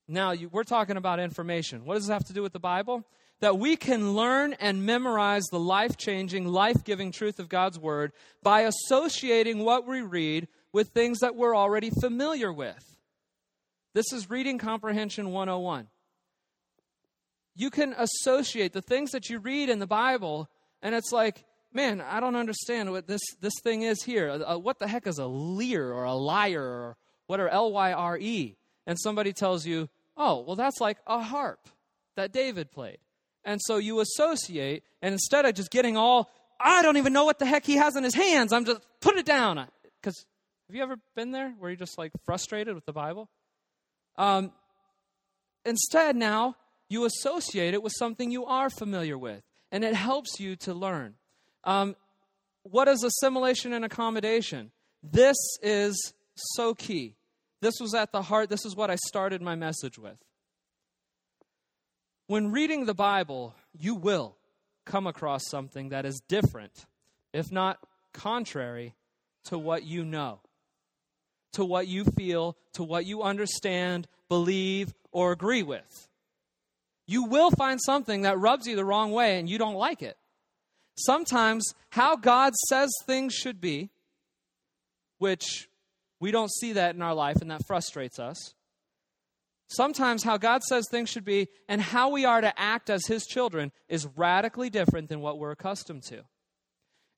Now, 0.09 0.31
you, 0.31 0.49
we're 0.49 0.65
talking 0.65 0.97
about 0.97 1.21
information. 1.21 1.85
What 1.85 1.97
does 1.97 2.07
this 2.07 2.13
have 2.15 2.25
to 2.29 2.33
do 2.33 2.41
with 2.41 2.55
the 2.55 2.59
Bible? 2.59 3.05
That 3.41 3.59
we 3.59 3.77
can 3.77 4.15
learn 4.15 4.55
and 4.55 4.87
memorize 4.87 5.43
the 5.51 5.61
life 5.61 5.99
changing, 5.99 6.47
life 6.47 6.85
giving 6.85 7.13
truth 7.13 7.39
of 7.39 7.51
God's 7.51 7.79
Word 7.79 8.13
by 8.43 8.63
associating 8.63 9.59
what 9.59 9.87
we 9.87 10.01
read 10.01 10.49
with 10.73 10.89
things 10.89 11.19
that 11.19 11.37
we're 11.37 11.55
already 11.55 11.91
familiar 11.91 12.51
with. 12.51 12.97
This 13.93 14.11
is 14.11 14.31
Reading 14.31 14.57
Comprehension 14.57 15.33
101. 15.33 15.89
You 17.55 17.69
can 17.69 17.95
associate 17.99 18.73
the 18.73 18.81
things 18.81 19.11
that 19.11 19.29
you 19.29 19.39
read 19.39 19.69
in 19.69 19.81
the 19.81 19.87
Bible, 19.87 20.49
and 20.85 20.95
it's 20.95 21.11
like, 21.11 21.45
man, 21.72 22.01
I 22.01 22.20
don't 22.20 22.37
understand 22.37 22.93
what 22.93 23.09
this, 23.09 23.22
this 23.41 23.55
thing 23.64 23.82
is 23.82 24.05
here. 24.05 24.30
Uh, 24.30 24.55
uh 24.55 24.59
what 24.59 24.78
the 24.78 24.87
heck 24.87 25.09
is 25.09 25.18
a 25.18 25.26
leer 25.26 25.93
or 25.93 26.05
a 26.05 26.14
liar 26.14 26.62
or 26.62 26.97
what 27.26 27.41
are 27.41 27.49
L 27.49 27.72
Y 27.72 27.93
R 27.93 28.16
E? 28.18 28.57
And 28.87 29.01
somebody 29.01 29.32
tells 29.32 29.66
you, 29.66 29.89
oh, 30.16 30.45
well, 30.47 30.57
that's 30.57 30.80
like 30.80 30.99
a 31.07 31.20
harp 31.20 31.68
that 32.16 32.32
David 32.32 32.70
played. 32.70 32.99
And 33.45 33.61
so 33.62 33.78
you 33.78 34.01
associate, 34.01 34.85
and 35.03 35.12
instead 35.12 35.45
of 35.45 35.55
just 35.55 35.70
getting 35.70 35.97
all, 35.97 36.30
I 36.61 36.82
don't 36.82 36.97
even 36.97 37.12
know 37.12 37.24
what 37.24 37.39
the 37.39 37.47
heck 37.47 37.64
he 37.64 37.76
has 37.76 37.97
in 37.97 38.05
his 38.05 38.14
hands, 38.14 38.53
I'm 38.53 38.64
just, 38.64 38.80
put 39.01 39.16
it 39.16 39.26
down. 39.26 39.66
Because 40.01 40.24
have 40.68 40.76
you 40.76 40.82
ever 40.82 40.97
been 41.14 41.30
there 41.30 41.51
where 41.59 41.70
you're 41.70 41.76
just 41.76 41.99
like 41.99 42.12
frustrated 42.24 42.74
with 42.74 42.87
the 42.87 42.93
Bible? 42.93 43.28
Um, 44.16 44.53
instead, 45.64 46.16
now 46.16 46.57
you 46.89 47.05
associate 47.05 47.74
it 47.74 47.82
with 47.82 47.93
something 47.99 48.30
you 48.30 48.47
are 48.47 48.70
familiar 48.70 49.18
with, 49.18 49.43
and 49.75 49.83
it 49.83 49.95
helps 49.95 50.39
you 50.39 50.55
to 50.55 50.72
learn. 50.72 51.14
Um, 51.64 51.97
what 52.62 52.87
is 52.87 53.03
assimilation 53.03 53.72
and 53.72 53.85
accommodation? 53.85 54.70
This 55.03 55.37
is 55.62 56.14
so 56.37 56.75
key. 56.75 57.16
This 57.61 57.75
was 57.81 57.93
at 57.93 58.12
the 58.12 58.22
heart, 58.22 58.49
this 58.49 58.64
is 58.64 58.77
what 58.77 58.89
I 58.89 58.95
started 59.09 59.43
my 59.43 59.57
message 59.57 59.99
with. 59.99 60.16
When 62.29 62.53
reading 62.53 62.87
the 62.87 62.95
Bible, 62.95 63.55
you 63.77 63.97
will 63.97 64.37
come 64.87 65.09
across 65.09 65.43
something 65.51 65.89
that 65.89 66.07
is 66.07 66.22
different, 66.29 66.87
if 67.33 67.51
not 67.51 67.79
contrary, 68.12 68.95
to 69.47 69.59
what 69.59 69.83
you 69.83 70.05
know 70.05 70.39
to 71.55 71.64
what 71.64 71.87
you 71.87 72.05
feel, 72.05 72.57
to 72.75 72.83
what 72.83 73.07
you 73.07 73.22
understand, 73.22 74.07
believe, 74.29 74.93
or 75.12 75.33
agree 75.33 75.62
with. 75.62 76.09
You 77.07 77.25
will 77.25 77.51
find 77.51 77.81
something 77.81 78.23
that 78.23 78.39
rubs 78.39 78.67
you 78.67 78.77
the 78.77 78.85
wrong 78.85 79.13
way 79.13 79.39
and 79.39 79.49
you 79.49 79.59
don't 79.59 79.75
like 79.75 80.03
it. 80.03 80.17
Sometimes, 80.97 81.75
how 81.91 82.17
God 82.17 82.55
says 82.69 82.91
things 83.05 83.35
should 83.35 83.61
be, 83.61 83.91
which 85.19 85.69
we 86.21 86.31
don't 86.31 86.53
see 86.53 86.73
that 86.75 86.95
in 86.95 87.03
our 87.03 87.15
life 87.15 87.41
and 87.41 87.51
that 87.51 87.67
frustrates 87.67 88.19
us. 88.19 88.55
Sometimes, 89.67 90.23
how 90.23 90.37
God 90.37 90.63
says 90.63 90.87
things 90.89 91.11
should 91.11 91.25
be 91.25 91.49
and 91.69 91.81
how 91.81 92.11
we 92.11 92.25
are 92.25 92.41
to 92.41 92.59
act 92.59 92.91
as 92.91 93.07
His 93.07 93.27
children 93.27 93.73
is 93.89 94.07
radically 94.17 94.71
different 94.71 95.09
than 95.09 95.21
what 95.21 95.39
we're 95.39 95.51
accustomed 95.51 96.05
to. 96.05 96.23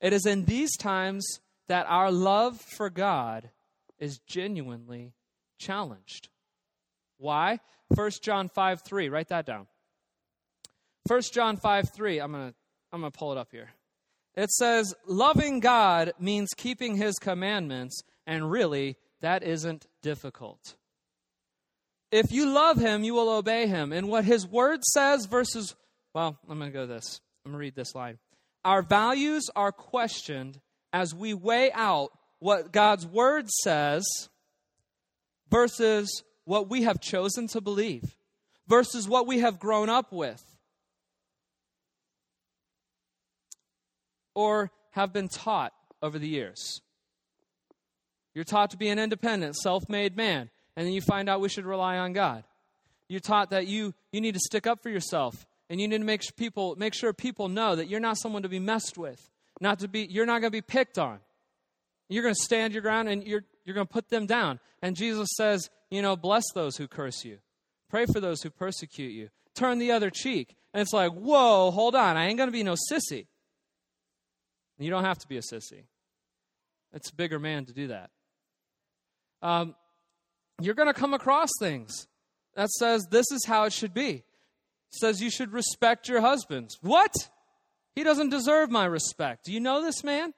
It 0.01 0.13
is 0.13 0.27
in 0.27 0.47
these 0.47 0.77
times 0.77 1.27
that 1.69 1.87
our 1.89 2.11
love 2.11 2.61
for 2.61 2.89
God 2.89 3.51
is 3.99 4.19
genuinely 4.27 5.13
challenged. 5.59 6.29
Why? 7.19 7.61
1 7.95 8.11
John 8.23 8.49
5 8.49 8.83
3. 8.83 9.09
Write 9.09 9.29
that 9.29 9.47
down. 9.47 9.67
1 11.07 11.23
John 11.33 11.57
5 11.57 11.91
3. 11.95 12.19
I'm 12.19 12.33
going 12.33 12.49
to 12.49 12.55
I'm 12.93 13.01
going 13.01 13.13
to 13.13 13.19
pull 13.19 13.33
it 13.33 13.39
up 13.39 13.49
here. 13.51 13.71
It 14.35 14.51
says, 14.51 14.95
Loving 15.07 15.61
God 15.61 16.13
means 16.21 16.51
keeping 16.57 16.97
his 16.97 17.15
commandments, 17.17 18.03
and 18.27 18.51
really, 18.51 18.97
that 19.21 19.43
isn't 19.43 19.87
difficult. 20.03 20.77
If 22.13 22.31
you 22.33 22.51
love 22.51 22.79
him, 22.79 23.03
you 23.03 23.15
will 23.15 23.31
obey 23.31 23.67
him. 23.67 23.93
And 23.93 24.09
what 24.09 24.25
his 24.25 24.47
word 24.47 24.85
says 24.85 25.27
versus, 25.27 25.75
well, 26.15 26.39
I'm 26.49 26.59
going 26.59 26.71
to 26.71 26.75
go 26.79 26.87
this. 26.87 27.21
I'm 27.45 27.53
going 27.53 27.59
to 27.59 27.65
read 27.65 27.75
this 27.75 27.95
line. 27.95 28.19
Our 28.65 28.83
values 28.83 29.51
are 29.55 29.73
questioned 29.73 30.61
as 30.93 31.15
we 31.15 31.35
weigh 31.35 31.73
out 31.73 32.11
what 32.39 32.73
God's 32.73 33.07
word 33.07 33.51
says 33.51 34.05
versus 35.51 36.23
what 36.45 36.69
we 36.71 36.83
have 36.83 37.01
chosen 37.01 37.49
to 37.49 37.61
believe, 37.61 38.17
versus 38.69 39.09
what 39.09 39.27
we 39.27 39.41
have 39.41 39.59
grown 39.59 39.89
up 39.89 40.13
with, 40.13 40.43
or 44.37 44.71
have 44.91 45.13
been 45.13 45.29
taught 45.29 45.73
over 46.01 46.19
the 46.19 46.29
years. 46.29 46.81
You're 48.35 48.45
taught 48.45 48.71
to 48.71 48.77
be 48.77 48.91
an 48.91 48.99
independent, 48.99 49.57
self 49.57 49.89
made 49.89 50.17
man, 50.17 50.51
and 50.77 50.87
then 50.87 50.93
you 50.93 51.01
find 51.01 51.29
out 51.29 51.41
we 51.41 51.49
should 51.49 51.65
rely 51.65 51.97
on 51.97 52.13
God. 52.13 52.45
You're 53.09 53.21
taught 53.21 53.51
that 53.51 53.67
you, 53.67 53.95
you 54.13 54.21
need 54.21 54.35
to 54.35 54.41
stick 54.41 54.67
up 54.67 54.83
for 54.83 54.91
yourself, 54.91 55.47
and 55.71 55.81
you 55.81 55.89
need 55.89 55.99
to 55.99 56.05
make 56.05 56.23
sure 56.23 56.33
people 56.37 56.77
make 56.79 56.95
sure 56.95 57.13
people 57.13 57.49
know 57.49 57.75
that 57.75 57.89
you're 57.89 57.99
not 57.99 58.19
someone 58.19 58.43
to 58.43 58.49
be 58.49 58.61
messed 58.61 58.99
with, 58.99 59.31
not 59.61 59.79
to 59.81 59.89
be 59.89 60.07
you're 60.09 60.27
not 60.27 60.41
going 60.41 60.53
to 60.53 60.57
be 60.57 60.61
picked 60.61 60.99
on. 60.99 61.19
You're 62.09 62.23
going 62.23 62.35
to 62.35 62.43
stand 62.43 62.73
your 62.73 62.83
ground 62.83 63.09
and 63.09 63.27
you're, 63.27 63.43
you're 63.65 63.75
going 63.75 63.87
to 63.87 63.93
put 63.93 64.11
them 64.11 64.27
down. 64.27 64.61
And 64.81 64.95
Jesus 64.95 65.29
says, 65.37 65.71
you 65.91 66.03
know, 66.03 66.15
bless 66.15 66.45
those 66.55 66.77
who 66.77 66.87
curse 66.87 67.25
you, 67.25 67.39
pray 67.89 68.07
for 68.07 68.21
those 68.21 68.43
who 68.43 68.51
persecute 68.51 69.13
you, 69.13 69.31
turn 69.55 69.79
the 69.79 69.91
other 69.93 70.11
cheek. 70.11 70.55
And 70.73 70.83
it's 70.83 70.93
like, 70.93 71.13
whoa, 71.13 71.71
hold 71.71 71.95
on, 71.97 72.17
I 72.17 72.27
ain't 72.27 72.37
going 72.37 72.49
to 72.49 72.53
be 72.53 72.63
no 72.63 72.77
sissy. 72.93 73.27
You 74.79 74.91
don't 74.91 75.05
have 75.05 75.19
to 75.19 75.29
be 75.29 75.39
a 75.39 75.41
sissy. 75.41 75.85
It's 76.93 77.11
a 77.11 77.15
bigger 77.15 77.39
man 77.39 77.65
to 77.67 77.73
do 77.73 77.89
that. 77.89 78.11
Um, 79.43 79.75
you're 80.61 80.75
going 80.75 80.89
to 80.89 80.99
come 80.99 81.15
across 81.15 81.51
things 81.61 82.07
that 82.55 82.71
says 82.71 83.07
this 83.11 83.31
is 83.31 83.45
how 83.47 83.65
it 83.65 83.73
should 83.73 83.95
be. 83.95 84.11
It 84.11 84.25
says 85.01 85.21
you 85.21 85.31
should 85.31 85.53
respect 85.53 86.09
your 86.09 86.21
husbands. 86.21 86.79
What? 86.81 87.15
He 87.95 88.05
doesn't 88.05 88.31
deserve 88.31 88.71
my 88.71 88.85
respect. 88.85 89.45
Do 89.45 89.53
you 89.53 89.61
know 89.61 89.83
this 89.83 90.05
man? 90.05 90.33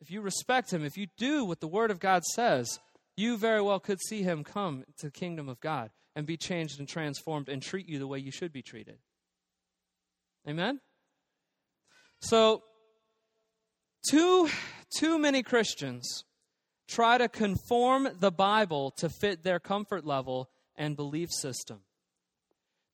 if 0.00 0.10
you 0.10 0.20
respect 0.20 0.72
him, 0.72 0.84
if 0.84 0.96
you 0.96 1.06
do 1.16 1.44
what 1.44 1.60
the 1.60 1.68
Word 1.68 1.90
of 1.90 2.00
God 2.00 2.24
says, 2.24 2.78
you 3.16 3.36
very 3.36 3.62
well 3.62 3.80
could 3.80 4.00
see 4.00 4.22
him 4.22 4.44
come 4.44 4.84
to 4.98 5.06
the 5.06 5.12
kingdom 5.12 5.48
of 5.48 5.60
God 5.60 5.90
and 6.14 6.26
be 6.26 6.36
changed 6.36 6.78
and 6.78 6.88
transformed 6.88 7.48
and 7.48 7.62
treat 7.62 7.88
you 7.88 7.98
the 7.98 8.06
way 8.06 8.18
you 8.18 8.30
should 8.30 8.52
be 8.52 8.62
treated. 8.62 8.98
Amen? 10.48 10.80
So, 12.20 12.62
too, 14.10 14.48
too 14.96 15.18
many 15.18 15.42
Christians 15.42 16.24
try 16.88 17.18
to 17.18 17.28
conform 17.28 18.08
the 18.20 18.30
Bible 18.30 18.92
to 18.92 19.08
fit 19.08 19.42
their 19.42 19.58
comfort 19.58 20.06
level 20.06 20.48
and 20.76 20.96
belief 20.96 21.30
system. 21.32 21.80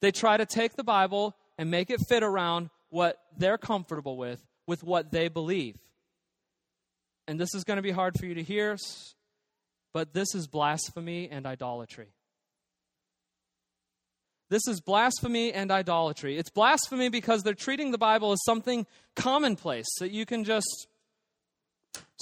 They 0.01 0.11
try 0.11 0.37
to 0.37 0.47
take 0.47 0.75
the 0.75 0.85
Bible 0.85 1.37
and 1.59 1.71
make 1.71 1.91
it 1.91 2.01
fit 2.09 2.23
around 2.23 2.71
what 2.89 3.19
they're 3.37 3.59
comfortable 3.59 4.17
with, 4.17 4.45
with 4.67 4.83
what 4.83 5.13
they 5.13 5.29
believe 5.29 5.77
and 7.27 7.39
this 7.39 7.55
is 7.55 7.65
going 7.65 7.77
to 7.77 7.83
be 7.83 7.91
hard 7.91 8.19
for 8.19 8.27
you 8.27 8.35
to 8.35 8.43
hear, 8.43 8.77
but 9.93 10.13
this 10.13 10.35
is 10.35 10.47
blasphemy 10.47 11.29
and 11.31 11.47
idolatry. 11.47 12.09
This 14.51 14.67
is 14.69 14.81
blasphemy 14.81 15.53
and 15.53 15.71
idolatry. 15.71 16.37
It's 16.37 16.51
blasphemy 16.51 17.09
because 17.09 17.43
they're 17.43 17.55
treating 17.55 17.91
the 17.91 17.99
Bible 17.99 18.33
as 18.33 18.45
something 18.45 18.87
commonplace 19.17 19.87
that 19.99 20.11
you 20.11 20.27
can 20.27 20.45
just 20.45 20.89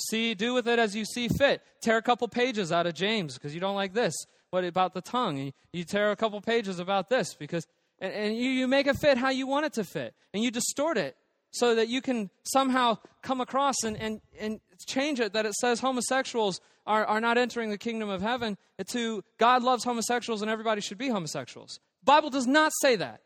see, 0.09 0.35
do 0.35 0.55
with 0.55 0.69
it 0.69 0.79
as 0.79 0.95
you 0.95 1.05
see 1.05 1.29
fit. 1.29 1.63
Tear 1.81 1.99
a 1.99 2.03
couple 2.03 2.29
pages 2.29 2.73
out 2.73 2.87
of 2.87 2.95
James 2.95 3.35
because 3.35 3.55
you 3.55 3.61
don't 3.61 3.75
like 3.75 3.93
this. 3.93 4.15
What 4.51 4.65
about 4.65 4.95
the 4.95 5.01
tongue? 5.01 5.53
You 5.73 5.85
tear 5.85 6.11
a 6.11 6.17
couple 6.17 6.41
pages 6.41 6.79
about 6.79 7.09
this 7.09 7.35
because, 7.35 7.67
and, 8.01 8.13
and 8.13 8.37
you, 8.37 8.51
you 8.51 8.67
make 8.67 8.87
it 8.87 8.97
fit 8.97 9.17
how 9.17 9.31
you 9.31 9.47
want 9.47 9.67
it 9.67 9.73
to 9.75 9.85
fit, 9.85 10.15
and 10.35 10.43
you 10.43 10.51
distort 10.51 10.99
it 10.99 11.17
so 11.53 11.75
that 11.75 11.89
you 11.89 12.01
can 12.01 12.31
somehow 12.45 12.99
come 13.23 13.41
across 13.41 13.83
and, 13.85 13.97
and, 13.97 14.21
and 14.39 14.61
change 14.87 15.21
it 15.21 15.33
that 15.33 15.47
it 15.47 15.55
says 15.55 15.81
homosexuals 15.81 16.61
are, 16.87 17.05
are 17.05 17.21
not 17.21 17.39
entering 17.39 17.71
the 17.71 17.79
kingdom 17.79 18.09
of 18.09 18.23
heaven 18.23 18.57
to 18.89 19.23
God 19.39 19.63
loves 19.63 19.85
homosexuals 19.85 20.43
and 20.43 20.51
everybody 20.51 20.81
should 20.81 20.99
be 20.99 21.09
homosexuals. 21.09 21.81
Bible 22.05 22.31
does 22.31 22.47
not 22.47 22.73
say 22.81 22.97
that. 22.97 23.21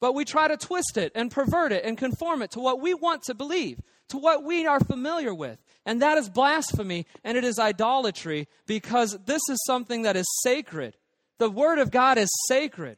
But 0.00 0.14
we 0.14 0.24
try 0.24 0.48
to 0.48 0.56
twist 0.56 0.96
it 0.96 1.12
and 1.14 1.30
pervert 1.30 1.72
it 1.72 1.84
and 1.84 1.98
conform 1.98 2.42
it 2.42 2.52
to 2.52 2.60
what 2.60 2.80
we 2.80 2.94
want 2.94 3.22
to 3.24 3.34
believe, 3.34 3.80
to 4.08 4.18
what 4.18 4.42
we 4.42 4.66
are 4.66 4.80
familiar 4.80 5.34
with. 5.34 5.58
And 5.84 6.00
that 6.00 6.18
is 6.18 6.28
blasphemy 6.28 7.06
and 7.22 7.36
it 7.36 7.44
is 7.44 7.58
idolatry 7.58 8.48
because 8.66 9.18
this 9.26 9.42
is 9.50 9.62
something 9.66 10.02
that 10.02 10.16
is 10.16 10.26
sacred. 10.42 10.96
The 11.38 11.50
Word 11.50 11.78
of 11.78 11.90
God 11.90 12.18
is 12.18 12.30
sacred. 12.48 12.96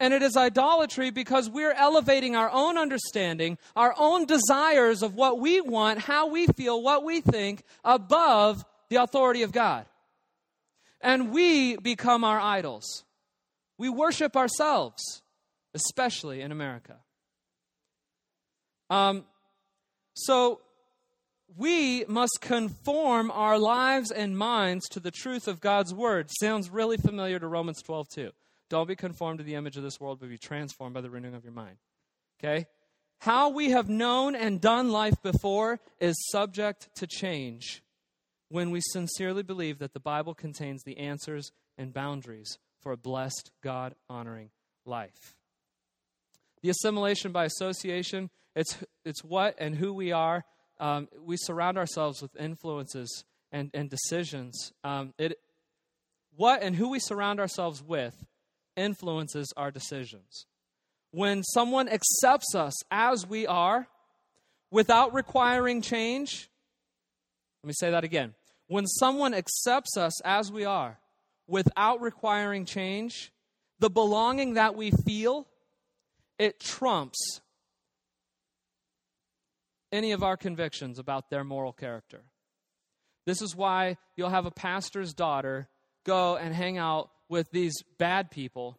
And 0.00 0.14
it 0.14 0.22
is 0.22 0.36
idolatry 0.36 1.10
because 1.10 1.50
we're 1.50 1.72
elevating 1.72 2.34
our 2.34 2.50
own 2.50 2.78
understanding, 2.78 3.58
our 3.76 3.94
own 3.98 4.24
desires 4.24 5.02
of 5.02 5.14
what 5.14 5.38
we 5.38 5.60
want, 5.60 5.98
how 5.98 6.28
we 6.28 6.46
feel, 6.46 6.82
what 6.82 7.04
we 7.04 7.20
think 7.20 7.62
above 7.84 8.64
the 8.88 8.96
authority 8.96 9.42
of 9.42 9.52
God. 9.52 9.84
And 11.02 11.30
we 11.32 11.76
become 11.76 12.24
our 12.24 12.40
idols. 12.40 13.04
We 13.76 13.90
worship 13.90 14.36
ourselves, 14.36 15.22
especially 15.74 16.40
in 16.40 16.52
America. 16.52 16.96
Um, 18.88 19.24
so 20.14 20.60
we 21.56 22.04
must 22.06 22.38
conform 22.40 23.30
our 23.30 23.58
lives 23.58 24.10
and 24.10 24.36
minds 24.36 24.88
to 24.90 25.00
the 25.00 25.10
truth 25.10 25.48
of 25.48 25.60
God's 25.60 25.94
word. 25.94 26.28
Sounds 26.40 26.70
really 26.70 26.96
familiar 26.96 27.38
to 27.38 27.46
Romans 27.46 27.82
12 27.82 28.08
2. 28.08 28.30
Don't 28.68 28.88
be 28.88 28.96
conformed 28.96 29.38
to 29.38 29.44
the 29.44 29.54
image 29.54 29.76
of 29.76 29.82
this 29.82 30.00
world, 30.00 30.18
but 30.20 30.28
be 30.28 30.38
transformed 30.38 30.94
by 30.94 31.00
the 31.00 31.10
renewing 31.10 31.34
of 31.34 31.44
your 31.44 31.52
mind. 31.52 31.76
Okay? 32.38 32.66
How 33.18 33.50
we 33.50 33.70
have 33.70 33.88
known 33.88 34.34
and 34.34 34.60
done 34.60 34.90
life 34.90 35.20
before 35.22 35.80
is 36.00 36.16
subject 36.30 36.88
to 36.96 37.06
change 37.06 37.82
when 38.48 38.70
we 38.70 38.80
sincerely 38.80 39.42
believe 39.42 39.78
that 39.78 39.92
the 39.92 40.00
Bible 40.00 40.34
contains 40.34 40.82
the 40.82 40.98
answers 40.98 41.50
and 41.76 41.92
boundaries 41.92 42.58
for 42.80 42.92
a 42.92 42.96
blessed, 42.96 43.50
God 43.62 43.94
honoring 44.08 44.50
life. 44.86 45.36
The 46.62 46.70
assimilation 46.70 47.32
by 47.32 47.44
association, 47.44 48.30
it's, 48.54 48.78
it's 49.04 49.24
what 49.24 49.54
and 49.58 49.74
who 49.74 49.92
we 49.92 50.12
are. 50.12 50.44
Um, 50.78 51.08
we 51.22 51.36
surround 51.36 51.78
ourselves 51.78 52.22
with 52.22 52.36
influences 52.36 53.24
and, 53.52 53.70
and 53.74 53.90
decisions. 53.90 54.72
Um, 54.84 55.14
it, 55.18 55.38
what 56.36 56.62
and 56.62 56.76
who 56.76 56.90
we 56.90 56.98
surround 56.98 57.40
ourselves 57.40 57.82
with 57.82 58.24
influences 58.76 59.52
our 59.56 59.70
decisions. 59.70 60.46
When 61.12 61.42
someone 61.42 61.88
accepts 61.88 62.54
us 62.54 62.74
as 62.90 63.26
we 63.26 63.46
are 63.46 63.88
without 64.70 65.12
requiring 65.12 65.82
change, 65.82 66.48
let 67.62 67.68
me 67.68 67.74
say 67.76 67.90
that 67.90 68.04
again. 68.04 68.34
When 68.68 68.86
someone 68.86 69.34
accepts 69.34 69.96
us 69.96 70.20
as 70.22 70.52
we 70.52 70.64
are 70.64 70.98
without 71.48 72.00
requiring 72.00 72.64
change, 72.64 73.32
the 73.80 73.90
belonging 73.90 74.54
that 74.54 74.76
we 74.76 74.92
feel, 74.92 75.48
it 76.40 76.58
trumps 76.58 77.42
any 79.92 80.12
of 80.12 80.22
our 80.22 80.38
convictions 80.38 80.98
about 80.98 81.28
their 81.28 81.44
moral 81.44 81.74
character. 81.74 82.22
This 83.26 83.42
is 83.42 83.54
why 83.54 83.98
you'll 84.16 84.30
have 84.30 84.46
a 84.46 84.50
pastor's 84.50 85.12
daughter 85.12 85.68
go 86.06 86.36
and 86.36 86.54
hang 86.54 86.78
out 86.78 87.10
with 87.28 87.50
these 87.50 87.74
bad 87.98 88.30
people, 88.30 88.78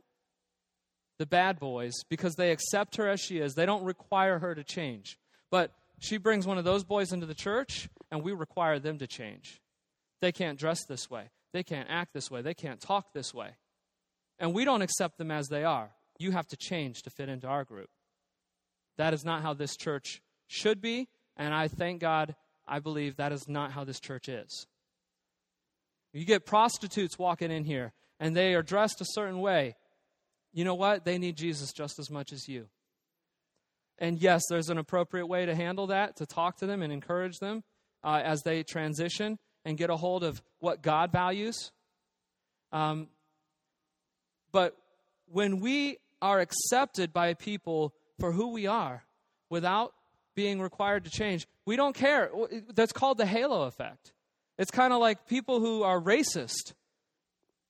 the 1.20 1.28
bad 1.28 1.60
boys, 1.60 1.94
because 2.10 2.34
they 2.34 2.52
accept 2.52 2.96
her 2.96 3.08
as 3.08 3.22
she 3.22 3.38
is. 3.38 3.54
They 3.54 3.68
don't 3.68 3.84
require 3.84 4.40
her 4.40 4.56
to 4.56 4.64
change. 4.64 5.20
But 5.52 5.72
she 6.00 6.18
brings 6.18 6.48
one 6.48 6.58
of 6.58 6.64
those 6.64 6.84
boys 6.84 7.14
into 7.14 7.28
the 7.28 7.36
church, 7.36 7.88
and 8.10 8.24
we 8.24 8.32
require 8.32 8.80
them 8.80 8.98
to 8.98 9.08
change. 9.08 9.62
They 10.20 10.32
can't 10.32 10.58
dress 10.58 10.84
this 10.86 11.12
way. 11.12 11.30
They 11.54 11.62
can't 11.62 11.90
act 11.92 12.16
this 12.16 12.32
way. 12.32 12.42
They 12.42 12.56
can't 12.56 12.82
talk 12.82 13.14
this 13.14 13.36
way. 13.36 13.52
And 14.40 14.52
we 14.52 14.66
don't 14.66 14.82
accept 14.82 15.20
them 15.20 15.30
as 15.30 15.48
they 15.48 15.64
are. 15.64 15.92
You 16.22 16.32
have 16.32 16.48
to 16.50 16.58
change 16.58 17.02
to 17.04 17.10
fit 17.10 17.30
into 17.30 17.48
our 17.48 17.64
group. 17.64 17.90
That 18.98 19.14
is 19.14 19.26
not 19.26 19.42
how 19.42 19.56
this 19.56 19.76
church 19.76 20.22
should 20.48 20.82
be. 20.82 21.08
And 21.36 21.54
I 21.54 21.68
thank 21.68 22.00
God, 22.00 22.36
I 22.68 22.80
believe 22.80 23.16
that 23.16 23.32
is 23.32 23.48
not 23.48 23.72
how 23.72 23.84
this 23.84 24.00
church 24.00 24.30
is. 24.30 24.68
You 26.14 26.26
get 26.26 26.46
prostitutes 26.46 27.18
walking 27.18 27.50
in 27.50 27.64
here 27.64 27.94
and 28.20 28.36
they 28.36 28.54
are 28.54 28.62
dressed 28.62 29.02
a 29.02 29.06
certain 29.14 29.40
way, 29.40 29.76
you 30.54 30.64
know 30.64 30.76
what? 30.76 31.06
They 31.06 31.18
need 31.18 31.38
Jesus 31.38 31.72
just 31.74 31.98
as 31.98 32.12
much 32.12 32.32
as 32.32 32.48
you. 32.48 32.68
And 33.98 34.22
yes, 34.22 34.44
there's 34.50 34.70
an 34.70 34.78
appropriate 34.78 35.26
way 35.26 35.46
to 35.48 35.56
handle 35.56 35.88
that, 35.88 36.18
to 36.18 36.28
talk 36.28 36.58
to 36.58 36.68
them 36.68 36.84
and 36.84 36.94
encourage 36.94 37.40
them 37.40 37.64
uh, 38.04 38.22
as 38.24 38.42
they 38.44 38.62
transition 38.62 39.40
and 39.66 39.78
get 39.78 39.90
a 39.90 39.96
hold 39.96 40.24
of 40.24 40.42
what 40.60 40.84
God 40.84 41.12
values. 41.12 41.72
Um, 42.72 43.08
but 44.52 44.76
when 45.26 45.60
we 45.60 45.98
are 46.22 46.40
accepted 46.40 47.14
by 47.14 47.34
people 47.34 47.94
for 48.20 48.32
who 48.32 48.50
we 48.50 48.68
are 48.68 49.04
without 49.50 49.94
being 50.36 50.62
required 50.62 51.04
to 51.06 51.10
change, 51.10 51.48
we 51.66 51.76
don't 51.76 51.96
care. 51.96 52.32
That's 52.74 52.94
called 52.94 53.18
the 53.18 53.26
halo 53.26 53.64
effect. 53.64 54.14
It's 54.58 54.72
kind 54.72 54.94
of 54.94 55.00
like 55.00 55.28
people 55.28 55.60
who 55.60 55.84
are 55.84 56.00
racist 56.00 56.74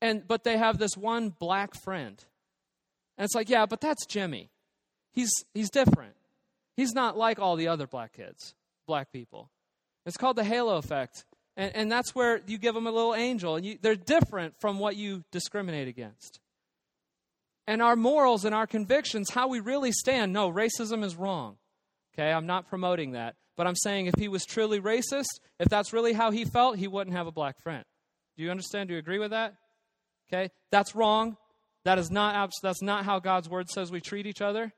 and 0.01 0.27
but 0.27 0.43
they 0.43 0.57
have 0.57 0.77
this 0.77 0.97
one 0.97 1.29
black 1.29 1.75
friend. 1.83 2.23
And 3.17 3.25
it's 3.25 3.35
like, 3.35 3.49
yeah, 3.49 3.65
but 3.65 3.81
that's 3.81 4.05
Jimmy. 4.05 4.49
He's 5.11 5.31
he's 5.53 5.69
different. 5.69 6.15
He's 6.75 6.93
not 6.93 7.17
like 7.17 7.39
all 7.39 7.55
the 7.55 7.67
other 7.67 7.85
black 7.85 8.13
kids, 8.13 8.55
black 8.87 9.11
people. 9.11 9.49
It's 10.05 10.17
called 10.17 10.35
the 10.35 10.43
halo 10.43 10.77
effect. 10.77 11.25
And, 11.57 11.75
and 11.75 11.91
that's 11.91 12.15
where 12.15 12.41
you 12.47 12.57
give 12.57 12.73
them 12.73 12.87
a 12.87 12.91
little 12.91 13.13
angel. 13.13 13.57
And 13.57 13.65
you, 13.65 13.77
they're 13.79 13.95
different 13.95 14.55
from 14.59 14.79
what 14.79 14.95
you 14.95 15.23
discriminate 15.31 15.87
against. 15.87 16.39
And 17.67 17.81
our 17.81 17.95
morals 17.95 18.43
and 18.45 18.55
our 18.55 18.67
convictions, 18.67 19.29
how 19.29 19.47
we 19.47 19.59
really 19.59 19.91
stand, 19.91 20.33
no, 20.33 20.51
racism 20.51 21.03
is 21.03 21.15
wrong. 21.15 21.57
Okay, 22.13 22.31
I'm 22.31 22.45
not 22.45 22.67
promoting 22.67 23.11
that. 23.11 23.35
But 23.55 23.67
I'm 23.67 23.75
saying 23.75 24.07
if 24.07 24.15
he 24.17 24.27
was 24.27 24.45
truly 24.45 24.79
racist, 24.79 25.39
if 25.59 25.69
that's 25.69 25.93
really 25.93 26.13
how 26.13 26.31
he 26.31 26.45
felt, 26.45 26.77
he 26.77 26.87
wouldn't 26.87 27.15
have 27.15 27.27
a 27.27 27.31
black 27.31 27.61
friend. 27.61 27.83
Do 28.35 28.43
you 28.43 28.49
understand? 28.49 28.87
Do 28.89 28.93
you 28.93 28.99
agree 28.99 29.19
with 29.19 29.31
that? 29.31 29.55
Okay? 30.31 30.49
That's 30.71 30.95
wrong. 30.95 31.37
That 31.83 31.97
is 31.97 32.11
not 32.11 32.51
that's 32.61 32.81
not 32.81 33.05
how 33.05 33.19
God's 33.19 33.49
word 33.49 33.69
says 33.69 33.91
we 33.91 34.01
treat 34.01 34.25
each 34.25 34.41
other. 34.41 34.73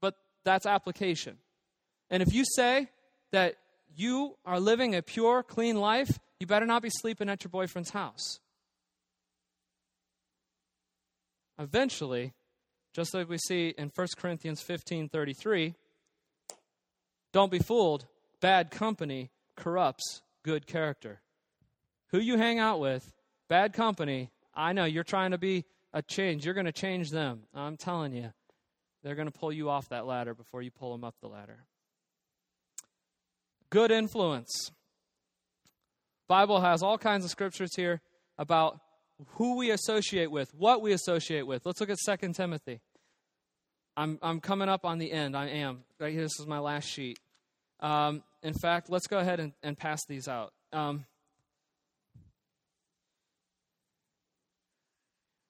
But 0.00 0.14
that's 0.44 0.66
application. 0.66 1.38
And 2.10 2.22
if 2.22 2.32
you 2.32 2.44
say 2.56 2.88
that 3.30 3.56
you 3.94 4.36
are 4.44 4.60
living 4.60 4.94
a 4.94 5.02
pure, 5.02 5.42
clean 5.42 5.76
life, 5.76 6.18
you 6.38 6.46
better 6.46 6.66
not 6.66 6.82
be 6.82 6.90
sleeping 6.90 7.28
at 7.28 7.44
your 7.44 7.50
boyfriend's 7.50 7.90
house. 7.90 8.40
Eventually, 11.58 12.34
just 12.92 13.14
like 13.14 13.28
we 13.28 13.38
see 13.38 13.74
in 13.76 13.90
1 13.94 14.08
Corinthians 14.16 14.60
15 14.60 15.08
33, 15.08 15.74
don't 17.32 17.50
be 17.50 17.58
fooled. 17.58 18.06
Bad 18.40 18.70
company 18.70 19.30
corrupts 19.56 20.22
good 20.42 20.66
character. 20.66 21.20
Who 22.08 22.18
you 22.18 22.36
hang 22.36 22.58
out 22.58 22.80
with, 22.80 23.14
bad 23.48 23.72
company, 23.72 24.30
I 24.54 24.72
know 24.72 24.84
you're 24.84 25.04
trying 25.04 25.30
to 25.30 25.38
be 25.38 25.64
a 25.92 26.02
change. 26.02 26.44
You're 26.44 26.54
going 26.54 26.66
to 26.66 26.72
change 26.72 27.10
them. 27.10 27.42
I'm 27.54 27.76
telling 27.76 28.12
you. 28.12 28.32
They're 29.02 29.14
going 29.14 29.30
to 29.30 29.38
pull 29.38 29.52
you 29.52 29.68
off 29.68 29.88
that 29.88 30.06
ladder 30.06 30.34
before 30.34 30.62
you 30.62 30.70
pull 30.70 30.92
them 30.92 31.04
up 31.04 31.16
the 31.20 31.28
ladder. 31.28 31.64
Good 33.70 33.90
influence. 33.90 34.70
Bible 36.28 36.60
has 36.60 36.82
all 36.82 36.98
kinds 36.98 37.24
of 37.24 37.30
scriptures 37.30 37.74
here 37.74 38.00
about 38.38 38.78
who 39.34 39.56
we 39.56 39.70
associate 39.70 40.30
with, 40.30 40.54
what 40.54 40.82
we 40.82 40.92
associate 40.92 41.46
with. 41.46 41.64
Let's 41.64 41.80
look 41.80 41.90
at 41.90 41.98
2 42.20 42.32
Timothy. 42.32 42.80
I'm, 43.96 44.18
I'm 44.22 44.40
coming 44.40 44.68
up 44.68 44.84
on 44.84 44.98
the 44.98 45.12
end. 45.12 45.36
I 45.36 45.48
am. 45.48 45.84
Right 46.00 46.12
here, 46.12 46.22
this 46.22 46.40
is 46.40 46.46
my 46.46 46.58
last 46.58 46.88
sheet. 46.88 47.18
Um, 47.80 48.22
in 48.42 48.54
fact, 48.54 48.88
let's 48.90 49.06
go 49.06 49.18
ahead 49.18 49.40
and, 49.40 49.52
and 49.62 49.76
pass 49.76 50.04
these 50.06 50.28
out. 50.28 50.52
Um, 50.72 51.04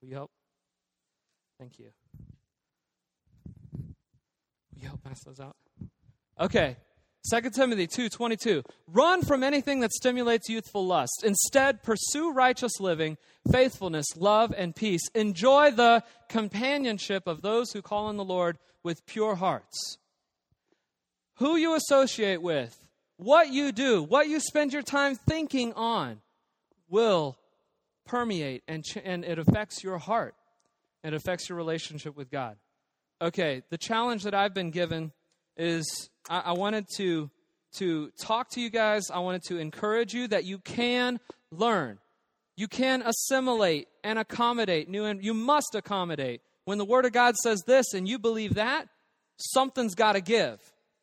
Will 0.03 0.09
you 0.09 0.15
help? 0.17 0.31
Thank 1.61 1.79
you. 1.79 1.93
Will 3.73 4.83
you 4.83 4.89
help 4.89 5.05
pass 5.05 5.23
those 5.23 5.39
out? 5.39 5.57
Okay. 6.41 6.77
2 7.31 7.51
Timothy 7.51 7.87
2:22 7.87 8.65
Run 8.89 9.23
from 9.23 9.43
anything 9.43 9.81
that 9.81 9.93
stimulates 9.93 10.49
youthful 10.49 10.87
lust. 10.87 11.23
Instead, 11.25 11.83
pursue 11.83 12.33
righteous 12.33 12.81
living, 12.81 13.17
faithfulness, 13.51 14.07
love, 14.17 14.53
and 14.57 14.75
peace. 14.75 15.03
Enjoy 15.15 15.71
the 15.71 16.03
companionship 16.29 17.27
of 17.27 17.43
those 17.43 17.73
who 17.73 17.83
call 17.83 18.07
on 18.07 18.17
the 18.17 18.25
Lord 18.25 18.59
with 18.83 19.07
pure 19.07 19.37
hearts. 19.37 19.99
Who 21.37 21.57
you 21.57 21.75
associate 21.75 22.43
with, 22.43 22.79
what 23.17 23.49
you 23.51 23.73
do, 23.73 24.03
what 24.03 24.29
you 24.29 24.41
spend 24.41 24.73
your 24.73 24.83
time 24.83 25.15
thinking 25.15 25.73
on 25.75 26.21
will 26.89 27.39
permeate 28.05 28.63
and, 28.67 28.85
ch- 28.85 28.99
and 29.03 29.25
it 29.25 29.39
affects 29.39 29.83
your 29.83 29.99
heart. 29.99 30.35
It 31.05 31.15
affects 31.15 31.49
your 31.49 31.57
relationship 31.57 32.17
with 32.17 32.31
God. 32.31 32.57
Okay, 33.21 33.63
the 33.71 33.79
challenge 33.79 34.25
that 34.25 34.35
I've 34.35 34.55
been 34.55 34.71
given 34.71 35.13
is 35.57 36.11
I, 36.29 36.41
I 36.41 36.53
wanted 36.53 36.87
to, 36.97 37.31
to 37.79 38.11
talk 38.21 38.51
to 38.51 38.61
you 38.61 38.71
guys. 38.71 39.05
I 39.13 39.21
wanted 39.21 39.43
to 39.49 39.59
encourage 39.59 40.15
you 40.15 40.29
that 40.29 40.45
you 40.45 40.59
can 40.59 41.21
learn. 41.51 41.99
You 42.57 42.69
can 42.69 43.03
assimilate 43.03 43.89
and 44.05 44.19
accommodate 44.19 44.89
new 44.89 45.05
and 45.05 45.25
you 45.25 45.35
must 45.35 45.75
accommodate. 45.75 46.43
When 46.65 46.79
the 46.79 46.85
word 46.85 47.05
of 47.05 47.13
God 47.13 47.35
says 47.37 47.63
this 47.67 47.93
and 47.95 48.09
you 48.09 48.19
believe 48.19 48.55
that, 48.55 48.89
something's 49.37 49.95
got 49.95 50.13
to 50.13 50.21
give. 50.21 50.59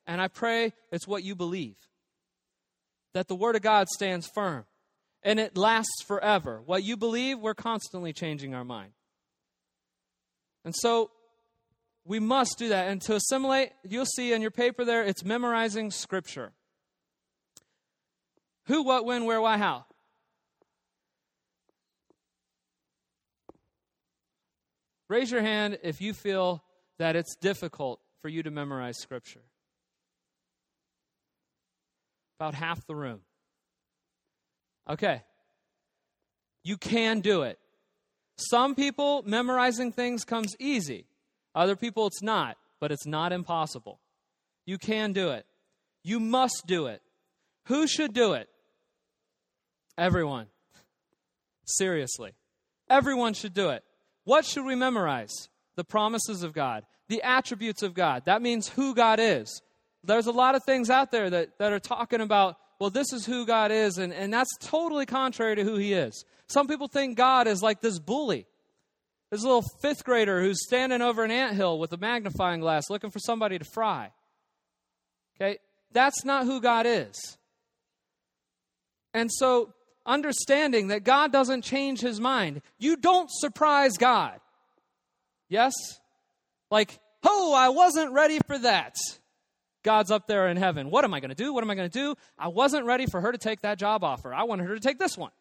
And 0.06 0.20
I 0.20 0.28
pray 0.28 0.72
it's 0.90 1.06
what 1.06 1.22
you 1.22 1.34
believe. 1.34 1.76
That 3.14 3.28
the 3.28 3.34
word 3.34 3.56
of 3.56 3.62
God 3.62 3.88
stands 3.88 4.28
firm 4.34 4.64
and 5.22 5.38
it 5.38 5.56
lasts 5.56 6.02
forever. 6.06 6.62
What 6.64 6.82
you 6.82 6.96
believe, 6.96 7.38
we're 7.38 7.54
constantly 7.54 8.12
changing 8.12 8.54
our 8.54 8.64
mind. 8.64 8.92
And 10.64 10.74
so 10.76 11.10
we 12.04 12.18
must 12.18 12.58
do 12.58 12.68
that. 12.70 12.88
And 12.88 13.00
to 13.02 13.14
assimilate, 13.14 13.70
you'll 13.84 14.06
see 14.06 14.32
in 14.32 14.42
your 14.42 14.50
paper 14.50 14.84
there, 14.84 15.02
it's 15.02 15.24
memorizing 15.24 15.90
Scripture. 15.90 16.52
Who, 18.66 18.82
what, 18.82 19.04
when, 19.04 19.24
where, 19.24 19.40
why, 19.40 19.58
how. 19.58 19.84
Raise 25.08 25.30
your 25.30 25.42
hand 25.42 25.78
if 25.82 26.00
you 26.00 26.14
feel 26.14 26.62
that 26.98 27.16
it's 27.16 27.34
difficult 27.34 28.00
for 28.22 28.28
you 28.28 28.42
to 28.44 28.50
memorize 28.50 28.96
Scripture. 28.98 29.42
About 32.38 32.54
half 32.54 32.86
the 32.86 32.94
room. 32.94 33.20
Okay. 34.88 35.22
You 36.62 36.76
can 36.76 37.20
do 37.20 37.42
it. 37.42 37.58
Some 38.36 38.74
people, 38.74 39.22
memorizing 39.26 39.92
things 39.92 40.24
comes 40.24 40.54
easy. 40.58 41.06
Other 41.54 41.76
people, 41.76 42.06
it's 42.06 42.22
not, 42.22 42.56
but 42.80 42.92
it's 42.92 43.06
not 43.06 43.32
impossible. 43.32 44.00
You 44.66 44.78
can 44.78 45.12
do 45.12 45.30
it. 45.30 45.46
You 46.02 46.20
must 46.20 46.64
do 46.66 46.86
it. 46.86 47.02
Who 47.66 47.86
should 47.86 48.12
do 48.12 48.32
it? 48.34 48.48
Everyone. 49.98 50.46
Seriously. 51.64 52.32
Everyone 52.88 53.34
should 53.34 53.54
do 53.54 53.70
it. 53.70 53.84
What 54.24 54.44
should 54.44 54.64
we 54.64 54.74
memorize? 54.74 55.48
The 55.76 55.84
promises 55.84 56.42
of 56.42 56.52
God, 56.52 56.84
the 57.08 57.22
attributes 57.22 57.82
of 57.82 57.94
God. 57.94 58.24
That 58.26 58.42
means 58.42 58.68
who 58.68 58.94
God 58.94 59.18
is. 59.20 59.62
There's 60.04 60.26
a 60.26 60.32
lot 60.32 60.54
of 60.54 60.64
things 60.64 60.90
out 60.90 61.10
there 61.10 61.30
that, 61.30 61.58
that 61.58 61.72
are 61.72 61.78
talking 61.78 62.20
about, 62.20 62.56
well, 62.78 62.90
this 62.90 63.12
is 63.12 63.26
who 63.26 63.46
God 63.46 63.70
is, 63.70 63.98
and, 63.98 64.12
and 64.12 64.32
that's 64.32 64.56
totally 64.58 65.06
contrary 65.06 65.56
to 65.56 65.64
who 65.64 65.76
He 65.76 65.92
is. 65.92 66.24
Some 66.48 66.66
people 66.66 66.88
think 66.88 67.16
God 67.16 67.46
is 67.46 67.62
like 67.62 67.80
this 67.80 67.98
bully 67.98 68.46
this 69.30 69.42
little 69.42 69.64
fifth 69.80 70.04
grader 70.04 70.42
who's 70.42 70.64
standing 70.64 71.02
over 71.02 71.24
an 71.24 71.30
ant 71.30 71.56
hill 71.56 71.78
with 71.78 71.92
a 71.92 71.96
magnifying 71.96 72.60
glass 72.60 72.90
looking 72.90 73.10
for 73.10 73.20
somebody 73.20 73.58
to 73.58 73.64
fry. 73.64 74.10
Okay? 75.36 75.58
That's 75.92 76.24
not 76.24 76.44
who 76.44 76.60
God 76.60 76.86
is. 76.86 77.16
And 79.14 79.30
so, 79.32 79.72
understanding 80.04 80.88
that 80.88 81.04
God 81.04 81.32
doesn't 81.32 81.62
change 81.62 82.00
his 82.00 82.20
mind, 82.20 82.62
you 82.78 82.96
don't 82.96 83.30
surprise 83.30 83.96
God. 83.96 84.40
Yes? 85.48 85.72
Like, 86.70 86.98
oh, 87.24 87.54
I 87.54 87.70
wasn't 87.70 88.12
ready 88.12 88.38
for 88.46 88.58
that. 88.58 88.96
God's 89.82 90.10
up 90.10 90.26
there 90.26 90.48
in 90.48 90.56
heaven. 90.56 90.90
What 90.90 91.04
am 91.04 91.14
I 91.14 91.20
going 91.20 91.30
to 91.30 91.34
do? 91.34 91.52
What 91.54 91.64
am 91.64 91.70
I 91.70 91.74
going 91.74 91.88
to 91.88 91.98
do? 91.98 92.14
I 92.38 92.48
wasn't 92.48 92.84
ready 92.84 93.06
for 93.06 93.20
her 93.20 93.32
to 93.32 93.38
take 93.38 93.62
that 93.62 93.78
job 93.78 94.04
offer. 94.04 94.32
I 94.32 94.44
wanted 94.44 94.66
her 94.66 94.74
to 94.74 94.80
take 94.80 94.98
this 94.98 95.16
one. 95.16 95.32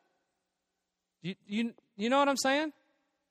You, 1.22 1.36
you, 1.46 1.74
you 1.98 2.10
know 2.10 2.18
what 2.18 2.30
I'm 2.30 2.38
saying? 2.38 2.72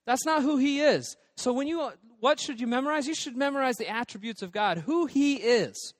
That's 0.08 0.24
not 0.24 0.40
who 0.40 0.56
he 0.56 0.80
is. 0.80 1.18
So 1.36 1.52
when 1.52 1.66
you 1.66 1.90
what 2.20 2.40
should 2.40 2.62
you 2.62 2.66
memorize? 2.66 3.06
You 3.06 3.14
should 3.14 3.36
memorize 3.36 3.76
the 3.76 3.90
attributes 3.90 4.40
of 4.40 4.52
God, 4.52 4.78
who 4.78 5.04
he 5.04 5.34
is. 5.34 5.92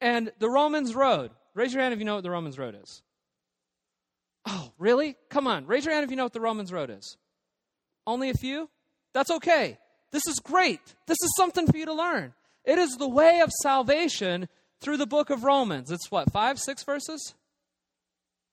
And 0.00 0.30
the 0.38 0.48
Romans 0.48 0.94
road. 0.94 1.32
Raise 1.52 1.74
your 1.74 1.82
hand 1.82 1.92
if 1.92 1.98
you 1.98 2.04
know 2.04 2.14
what 2.14 2.22
the 2.22 2.30
Romans 2.30 2.56
road 2.56 2.78
is. 2.80 3.02
Oh, 4.46 4.70
really? 4.78 5.16
Come 5.28 5.48
on. 5.48 5.66
Raise 5.66 5.84
your 5.84 5.92
hand 5.92 6.04
if 6.04 6.10
you 6.10 6.16
know 6.16 6.22
what 6.22 6.34
the 6.34 6.40
Romans 6.40 6.72
road 6.72 6.88
is. 6.88 7.16
Only 8.06 8.30
a 8.30 8.34
few? 8.34 8.70
That's 9.12 9.32
okay. 9.32 9.76
This 10.12 10.28
is 10.28 10.38
great. 10.38 10.80
This 11.08 11.18
is 11.20 11.34
something 11.36 11.66
for 11.66 11.76
you 11.76 11.86
to 11.86 11.94
learn. 11.94 12.32
It 12.64 12.78
is 12.78 12.92
the 12.92 13.08
way 13.08 13.40
of 13.40 13.50
salvation 13.60 14.48
through 14.80 14.98
the 14.98 15.06
book 15.06 15.30
of 15.30 15.42
Romans. 15.42 15.90
It's 15.90 16.12
what, 16.12 16.30
five, 16.32 16.60
six 16.60 16.84
verses? 16.84 17.34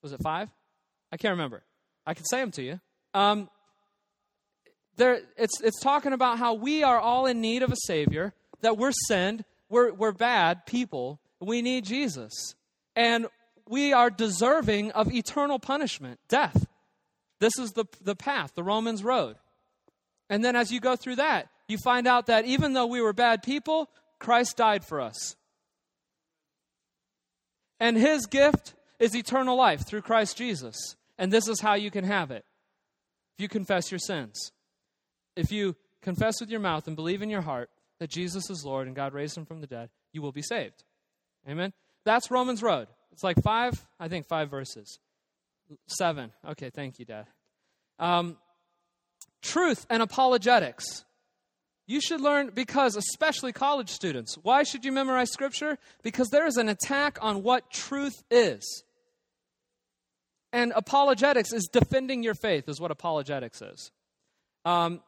Was 0.01 0.13
it 0.13 0.21
five? 0.23 0.49
I 1.11 1.17
can't 1.17 1.33
remember. 1.33 1.61
I 2.07 2.15
can 2.15 2.25
say 2.25 2.39
them 2.39 2.49
to 2.51 2.63
you. 2.63 2.79
Um, 3.13 3.49
there, 4.97 5.21
it's, 5.37 5.59
it's 5.61 5.79
talking 5.79 6.13
about 6.13 6.37
how 6.37 6.53
we 6.53 6.83
are 6.83 6.99
all 6.99 7.25
in 7.25 7.41
need 7.41 7.63
of 7.63 7.71
a 7.71 7.77
Savior, 7.85 8.33
that 8.61 8.77
we're 8.77 8.91
sinned, 9.07 9.43
we're, 9.69 9.91
we're 9.91 10.11
bad 10.11 10.65
people, 10.65 11.19
we 11.39 11.61
need 11.61 11.85
Jesus. 11.85 12.55
And 12.95 13.27
we 13.67 13.93
are 13.93 14.09
deserving 14.09 14.91
of 14.91 15.11
eternal 15.11 15.57
punishment, 15.59 16.19
death. 16.27 16.67
This 17.39 17.57
is 17.57 17.71
the, 17.71 17.85
the 18.01 18.15
path, 18.15 18.53
the 18.55 18.63
Romans 18.63 19.03
road. 19.03 19.35
And 20.29 20.43
then 20.43 20.55
as 20.55 20.71
you 20.71 20.79
go 20.79 20.95
through 20.95 21.17
that, 21.17 21.49
you 21.67 21.77
find 21.83 22.07
out 22.07 22.27
that 22.27 22.45
even 22.45 22.73
though 22.73 22.87
we 22.87 23.01
were 23.01 23.13
bad 23.13 23.41
people, 23.41 23.89
Christ 24.19 24.57
died 24.57 24.85
for 24.85 25.01
us. 25.01 25.35
And 27.79 27.97
his 27.97 28.25
gift 28.27 28.75
is 28.99 29.15
eternal 29.15 29.57
life 29.57 29.85
through 29.85 30.03
Christ 30.03 30.37
Jesus. 30.37 30.77
And 31.17 31.31
this 31.31 31.47
is 31.47 31.59
how 31.59 31.73
you 31.73 31.91
can 31.91 32.05
have 32.05 32.31
it 32.31 32.45
if 33.37 33.41
you 33.41 33.49
confess 33.49 33.91
your 33.91 33.99
sins 33.99 34.51
if 35.35 35.51
you 35.51 35.75
confess 36.01 36.39
with 36.39 36.49
your 36.49 36.59
mouth 36.59 36.87
and 36.87 36.95
believe 36.95 37.21
in 37.21 37.29
your 37.29 37.41
heart 37.41 37.69
that 37.99 38.09
Jesus 38.09 38.49
is 38.49 38.63
Lord 38.65 38.87
and 38.87 38.95
God 38.95 39.13
raised 39.13 39.37
him 39.37 39.45
from 39.45 39.61
the 39.61 39.67
dead, 39.67 39.89
you 40.11 40.21
will 40.21 40.31
be 40.31 40.41
saved. 40.41 40.83
Amen? 41.47 41.73
That's 42.05 42.31
Romans 42.31 42.61
Road. 42.61 42.87
It's 43.11 43.23
like 43.23 43.41
five, 43.41 43.85
I 43.99 44.07
think 44.07 44.27
five 44.27 44.49
verses. 44.49 44.99
Seven. 45.87 46.31
Okay, 46.49 46.69
thank 46.69 46.99
you, 46.99 47.05
Dad. 47.05 47.27
Um, 47.99 48.37
truth 49.41 49.85
and 49.89 50.01
apologetics. 50.01 51.05
You 51.85 51.99
should 51.99 52.21
learn 52.21 52.51
because, 52.53 52.95
especially 52.95 53.51
college 53.51 53.89
students, 53.89 54.37
why 54.41 54.63
should 54.63 54.85
you 54.85 54.91
memorize 54.91 55.31
Scripture? 55.31 55.77
Because 56.01 56.29
there 56.29 56.47
is 56.47 56.55
an 56.57 56.69
attack 56.69 57.17
on 57.21 57.43
what 57.43 57.69
truth 57.69 58.23
is. 58.31 58.83
And 60.53 60.71
apologetics 60.75 61.51
is 61.51 61.67
defending 61.71 62.23
your 62.23 62.35
faith, 62.35 62.69
is 62.69 62.79
what 62.79 62.91
apologetics 62.91 63.61
is. 63.61 63.91
Um, 64.65 65.01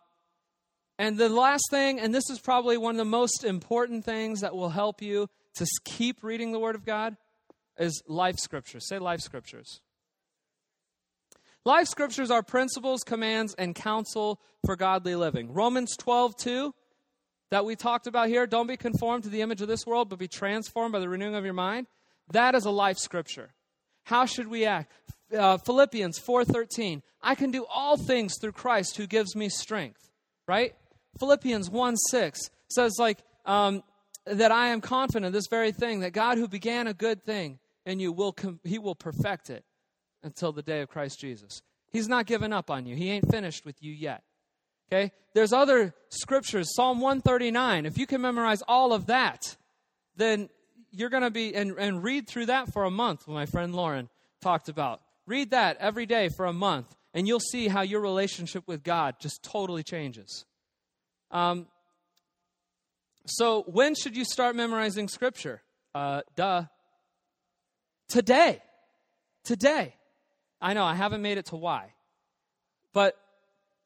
and 0.98 1.18
the 1.18 1.30
last 1.30 1.64
thing, 1.70 2.00
and 2.00 2.14
this 2.14 2.30
is 2.30 2.40
probably 2.40 2.78
one 2.78 2.96
of 2.96 2.98
the 2.98 3.06
most 3.06 3.44
important 3.44 4.06
things 4.06 4.42
that 4.42 4.56
will 4.56 4.70
help 4.70 5.02
you 5.02 5.28
to 5.56 5.66
keep 5.84 6.24
reading 6.24 6.52
the 6.52 6.60
Word 6.60 6.76
of 6.76 6.86
God, 6.86 7.18
is 7.78 8.02
life 8.08 8.38
scriptures. 8.38 8.88
Say 8.88 9.00
life 9.00 9.20
scriptures. 9.20 9.82
Life 11.66 11.88
scriptures 11.88 12.32
are 12.32 12.44
principles, 12.44 13.02
commands, 13.04 13.56
and 13.56 13.74
counsel 13.74 14.40
for 14.66 14.76
godly 14.76 15.16
living. 15.16 15.52
Romans 15.52 15.98
12, 15.98 16.38
2, 16.38 16.74
that 17.52 17.66
we 17.66 17.76
talked 17.76 18.08
about 18.08 18.28
here, 18.28 18.46
don't 18.48 18.68
be 18.68 18.78
conformed 18.78 19.24
to 19.24 19.30
the 19.30 19.42
image 19.42 19.62
of 19.62 19.68
this 19.68 19.86
world, 19.86 20.10
but 20.10 20.20
be 20.20 20.28
transformed 20.28 20.94
by 20.94 21.00
the 21.00 21.10
renewing 21.10 21.36
of 21.36 21.44
your 21.44 21.54
mind. 21.54 21.88
That 22.32 22.56
is 22.56 22.66
a 22.66 22.72
life 22.72 22.98
scripture. 22.98 23.54
How 24.04 24.26
should 24.26 24.48
we 24.48 24.66
act? 24.66 24.92
Uh, 25.36 25.58
Philippians 25.58 26.20
4:13. 26.20 27.02
I 27.22 27.36
can 27.36 27.52
do 27.52 27.66
all 27.66 27.98
things 27.98 28.36
through 28.40 28.52
Christ 28.52 28.98
who 28.98 29.08
gives 29.08 29.36
me 29.36 29.50
strength. 29.50 30.12
Right? 30.48 30.76
Philippians 31.20 31.70
1 31.70 31.96
6 31.96 32.40
says, 32.70 32.96
like, 33.00 33.20
um, 33.46 33.84
that 34.26 34.52
I 34.52 34.68
am 34.68 34.82
confident 34.82 35.26
of 35.26 35.34
this 35.34 35.48
very 35.50 35.72
thing, 35.72 36.00
that 36.00 36.14
God 36.14 36.38
who 36.38 36.48
began 36.48 36.88
a 36.88 36.94
good 36.94 37.24
thing 37.24 37.60
in 37.86 38.00
you, 38.00 38.12
will 38.12 38.34
com- 38.34 38.60
he 38.64 38.80
will 38.80 38.96
perfect 38.96 39.50
it 39.50 39.64
until 40.24 40.52
the 40.52 40.64
day 40.64 40.82
of 40.82 40.90
Christ 40.90 41.20
Jesus. 41.20 41.62
He's 41.92 42.08
not 42.10 42.26
given 42.26 42.52
up 42.52 42.72
on 42.72 42.86
you. 42.86 42.96
He 42.96 43.12
ain't 43.12 43.32
finished 43.32 43.66
with 43.66 43.82
you 43.82 43.94
yet. 43.94 44.24
Okay? 44.92 45.12
There's 45.34 45.54
other 45.54 45.94
scriptures, 46.10 46.74
Psalm 46.76 47.00
139. 47.00 47.86
If 47.86 47.98
you 47.98 48.08
can 48.08 48.22
memorize 48.22 48.62
all 48.68 48.94
of 48.94 49.08
that, 49.08 49.42
then 50.16 50.50
you're 50.92 51.10
going 51.10 51.24
to 51.24 51.32
be, 51.32 51.54
and, 51.56 51.78
and 51.78 52.04
read 52.04 52.28
through 52.28 52.48
that 52.48 52.72
for 52.74 52.84
a 52.84 52.92
month, 52.92 53.28
my 53.28 53.46
friend 53.46 53.76
Lauren 53.76 54.10
talked 54.42 54.70
about. 54.70 55.02
Read 55.28 55.52
that 55.52 55.78
every 55.80 56.06
day 56.06 56.30
for 56.30 56.46
a 56.46 56.54
month, 56.54 56.96
and 57.14 57.28
you'll 57.28 57.40
see 57.40 57.68
how 57.68 57.82
your 57.82 58.02
relationship 58.02 58.68
with 58.68 58.84
God 58.84 59.16
just 59.20 59.44
totally 59.44 59.84
changes. 59.84 60.46
Um, 61.36 61.68
so, 63.26 63.64
when 63.68 63.94
should 63.94 64.16
you 64.16 64.24
start 64.24 64.56
memorizing 64.56 65.10
scripture? 65.10 65.62
Uh, 65.94 66.22
duh. 66.38 66.64
Today. 68.08 68.62
Today. 69.44 69.96
I 70.62 70.74
know, 70.74 70.86
I 70.86 70.96
haven't 70.96 71.22
made 71.22 71.38
it 71.38 71.48
to 71.48 71.58
why. 71.58 71.94
But 72.94 73.18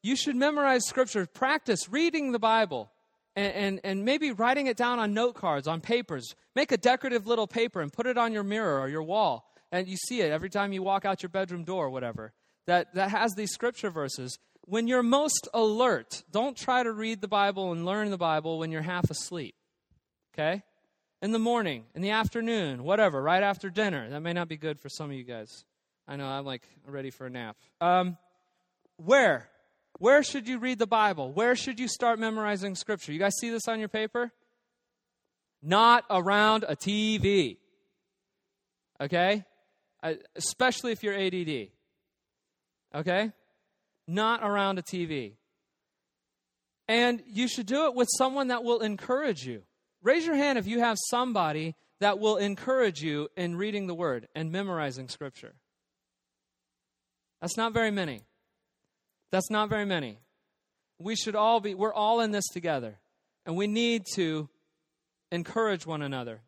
you 0.00 0.14
should 0.14 0.36
memorize 0.36 0.86
scripture, 0.86 1.26
practice 1.26 1.88
reading 1.88 2.30
the 2.30 2.38
Bible, 2.38 2.88
and, 3.34 3.52
and, 3.52 3.80
and, 3.82 4.04
maybe 4.04 4.30
writing 4.30 4.68
it 4.68 4.76
down 4.76 5.00
on 5.00 5.12
note 5.12 5.34
cards, 5.34 5.66
on 5.66 5.80
papers. 5.80 6.36
Make 6.54 6.70
a 6.70 6.76
decorative 6.76 7.26
little 7.26 7.48
paper 7.48 7.80
and 7.80 7.92
put 7.92 8.06
it 8.06 8.16
on 8.16 8.32
your 8.32 8.44
mirror 8.44 8.78
or 8.78 8.88
your 8.88 9.02
wall. 9.02 9.52
And 9.72 9.88
you 9.88 9.96
see 9.96 10.20
it 10.20 10.30
every 10.30 10.50
time 10.50 10.72
you 10.72 10.84
walk 10.84 11.04
out 11.04 11.22
your 11.22 11.30
bedroom 11.30 11.64
door 11.64 11.86
or 11.86 11.90
whatever. 11.90 12.32
That, 12.66 12.94
that 12.94 13.10
has 13.10 13.34
these 13.34 13.50
scripture 13.50 13.90
verses 13.90 14.38
when 14.62 14.86
you're 14.86 15.02
most 15.02 15.48
alert, 15.52 16.22
don't 16.30 16.56
try 16.56 16.82
to 16.82 16.92
read 16.92 17.20
the 17.20 17.28
Bible 17.28 17.72
and 17.72 17.84
learn 17.84 18.10
the 18.10 18.18
Bible 18.18 18.58
when 18.58 18.70
you're 18.70 18.82
half 18.82 19.10
asleep. 19.10 19.54
Okay? 20.34 20.62
In 21.22 21.32
the 21.32 21.38
morning, 21.38 21.84
in 21.94 22.02
the 22.02 22.10
afternoon, 22.10 22.82
whatever, 22.84 23.20
right 23.20 23.42
after 23.42 23.68
dinner. 23.68 24.08
That 24.08 24.20
may 24.20 24.32
not 24.32 24.48
be 24.48 24.56
good 24.56 24.80
for 24.80 24.88
some 24.88 25.10
of 25.10 25.16
you 25.16 25.24
guys. 25.24 25.64
I 26.08 26.16
know, 26.16 26.26
I'm 26.26 26.44
like 26.44 26.62
ready 26.86 27.10
for 27.10 27.26
a 27.26 27.30
nap. 27.30 27.56
Um, 27.80 28.16
where? 28.96 29.48
Where 29.98 30.22
should 30.22 30.48
you 30.48 30.58
read 30.58 30.78
the 30.78 30.86
Bible? 30.86 31.30
Where 31.32 31.54
should 31.54 31.78
you 31.78 31.88
start 31.88 32.18
memorizing 32.18 32.74
Scripture? 32.74 33.12
You 33.12 33.18
guys 33.18 33.36
see 33.38 33.50
this 33.50 33.68
on 33.68 33.80
your 33.80 33.88
paper? 33.88 34.32
Not 35.62 36.04
around 36.08 36.64
a 36.66 36.74
TV. 36.74 37.58
Okay? 39.00 39.44
Especially 40.34 40.92
if 40.92 41.02
you're 41.02 41.14
ADD. 41.14 41.68
Okay? 42.94 43.32
Not 44.10 44.42
around 44.42 44.78
a 44.78 44.82
TV. 44.82 45.34
And 46.88 47.22
you 47.26 47.46
should 47.46 47.66
do 47.66 47.86
it 47.86 47.94
with 47.94 48.08
someone 48.18 48.48
that 48.48 48.64
will 48.64 48.80
encourage 48.80 49.46
you. 49.46 49.62
Raise 50.02 50.26
your 50.26 50.34
hand 50.34 50.58
if 50.58 50.66
you 50.66 50.80
have 50.80 50.96
somebody 51.08 51.76
that 52.00 52.18
will 52.18 52.36
encourage 52.36 53.00
you 53.00 53.28
in 53.36 53.56
reading 53.56 53.86
the 53.86 53.94
Word 53.94 54.26
and 54.34 54.50
memorizing 54.50 55.08
Scripture. 55.08 55.54
That's 57.40 57.56
not 57.56 57.72
very 57.72 57.90
many. 57.90 58.22
That's 59.30 59.50
not 59.50 59.68
very 59.68 59.84
many. 59.84 60.18
We 60.98 61.14
should 61.14 61.36
all 61.36 61.60
be, 61.60 61.74
we're 61.74 61.94
all 61.94 62.20
in 62.20 62.32
this 62.32 62.48
together. 62.48 62.98
And 63.46 63.56
we 63.56 63.66
need 63.66 64.04
to 64.16 64.48
encourage 65.30 65.86
one 65.86 66.02
another. 66.02 66.40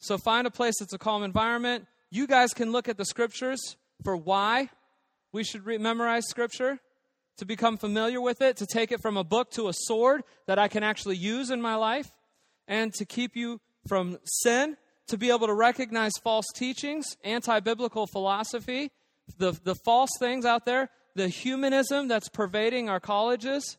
So 0.00 0.18
find 0.18 0.46
a 0.46 0.50
place 0.50 0.74
that's 0.80 0.92
a 0.92 0.98
calm 0.98 1.22
environment. 1.22 1.86
You 2.10 2.26
guys 2.26 2.50
can 2.52 2.72
look 2.72 2.88
at 2.88 2.96
the 2.96 3.04
scriptures 3.04 3.76
for 4.02 4.16
why 4.16 4.70
we 5.32 5.44
should 5.44 5.66
re- 5.66 5.78
memorize 5.78 6.24
scripture, 6.28 6.78
to 7.38 7.44
become 7.44 7.76
familiar 7.76 8.20
with 8.20 8.42
it, 8.42 8.56
to 8.56 8.66
take 8.66 8.90
it 8.90 9.00
from 9.00 9.16
a 9.16 9.24
book 9.24 9.50
to 9.52 9.68
a 9.68 9.72
sword 9.72 10.22
that 10.46 10.58
I 10.58 10.68
can 10.68 10.82
actually 10.82 11.16
use 11.16 11.50
in 11.50 11.62
my 11.62 11.76
life, 11.76 12.10
and 12.66 12.92
to 12.94 13.04
keep 13.04 13.36
you 13.36 13.60
from 13.86 14.18
sin, 14.24 14.76
to 15.06 15.16
be 15.16 15.30
able 15.30 15.46
to 15.46 15.54
recognize 15.54 16.12
false 16.22 16.46
teachings, 16.54 17.16
anti 17.24 17.60
biblical 17.60 18.06
philosophy, 18.06 18.90
the, 19.38 19.52
the 19.64 19.76
false 19.84 20.10
things 20.18 20.44
out 20.44 20.64
there, 20.64 20.90
the 21.14 21.28
humanism 21.28 22.08
that's 22.08 22.28
pervading 22.28 22.88
our 22.88 23.00
colleges 23.00 23.76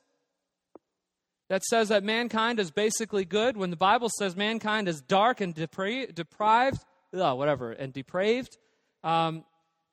that 1.49 1.63
says 1.63 1.89
that 1.89 2.03
mankind 2.03 2.59
is 2.59 2.71
basically 2.71 3.25
good 3.25 3.57
when 3.57 3.71
the 3.71 3.75
Bible 3.75 4.09
says 4.17 4.35
mankind 4.35 4.87
is 4.87 5.01
dark 5.01 5.41
and 5.41 5.55
depra- 5.55 6.13
deprived, 6.13 6.83
ugh, 7.13 7.37
whatever, 7.37 7.71
and 7.71 7.91
depraved. 7.91 8.57
Um, 9.03 9.43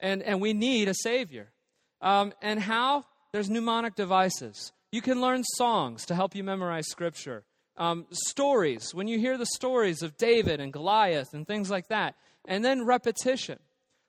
and, 0.00 0.22
and 0.22 0.40
we 0.40 0.52
need 0.52 0.88
a 0.88 0.94
Savior. 0.94 1.52
Um, 2.00 2.32
and 2.42 2.60
how? 2.60 3.04
There's 3.32 3.50
mnemonic 3.50 3.94
devices. 3.94 4.72
You 4.92 5.02
can 5.02 5.20
learn 5.20 5.44
songs 5.44 6.06
to 6.06 6.14
help 6.14 6.34
you 6.34 6.44
memorize 6.44 6.86
Scripture. 6.88 7.44
Um, 7.76 8.06
stories, 8.10 8.94
when 8.94 9.08
you 9.08 9.18
hear 9.18 9.36
the 9.36 9.46
stories 9.46 10.02
of 10.02 10.16
David 10.16 10.60
and 10.60 10.72
Goliath 10.72 11.34
and 11.34 11.46
things 11.46 11.70
like 11.70 11.88
that. 11.88 12.14
And 12.48 12.64
then 12.64 12.86
repetition 12.86 13.58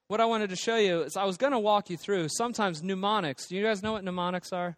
what 0.08 0.22
I 0.22 0.26
wanted 0.26 0.50
to 0.52 0.56
show 0.56 0.78
you 0.78 1.02
is 1.02 1.18
I 1.18 1.26
was 1.26 1.38
going 1.38 1.52
to 1.52 1.60
walk 1.60 1.90
you 1.90 1.98
through 1.98 2.28
sometimes 2.30 2.82
mnemonics. 2.82 3.48
Do 3.48 3.58
you 3.58 3.64
guys 3.64 3.84
know 3.84 3.92
what 3.94 4.04
mnemonics 4.04 4.54
are? 4.54 4.78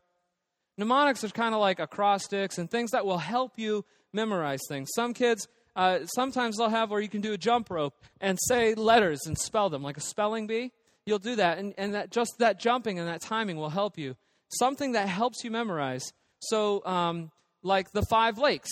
Mnemonics 0.78 1.24
are 1.24 1.30
kind 1.30 1.54
of 1.54 1.62
like 1.62 1.80
acrostics 1.80 2.58
and 2.58 2.70
things 2.70 2.92
that 2.92 3.06
will 3.06 3.20
help 3.20 3.54
you 3.58 3.86
memorize 4.12 4.62
things. 4.68 4.90
Some 4.96 5.14
kids, 5.14 5.48
uh, 5.76 6.00
sometimes 6.06 6.58
they'll 6.58 6.70
have 6.70 6.90
where 6.90 7.02
you 7.02 7.10
can 7.10 7.22
do 7.22 7.34
a 7.34 7.38
jump 7.38 7.70
rope 7.70 7.94
and 8.20 8.40
say 8.48 8.74
letters 8.74 9.20
and 9.28 9.38
spell 9.38 9.70
them, 9.70 9.84
like 9.84 9.98
a 9.98 10.02
spelling 10.02 10.48
bee. 10.48 10.72
You'll 11.10 11.18
do 11.18 11.38
that, 11.38 11.58
and, 11.58 11.74
and 11.76 11.96
that 11.96 12.12
just 12.12 12.36
that 12.38 12.60
jumping 12.60 13.00
and 13.00 13.08
that 13.08 13.20
timing 13.20 13.58
will 13.58 13.72
help 13.72 13.98
you. 13.98 14.16
Something 14.50 14.92
that 14.92 15.08
helps 15.08 15.44
you 15.44 15.50
memorize. 15.50 16.14
So, 16.38 16.86
um, 16.86 17.32
like 17.64 17.92
the 17.94 18.04
five 18.12 18.38
lakes 18.38 18.70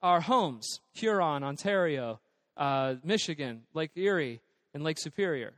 are 0.00 0.20
homes 0.20 0.78
Huron, 0.92 1.42
Ontario, 1.42 2.20
uh, 2.56 2.94
Michigan, 3.02 3.62
Lake 3.74 3.90
Erie, 3.96 4.40
and 4.72 4.84
Lake 4.84 4.96
Superior. 4.96 5.54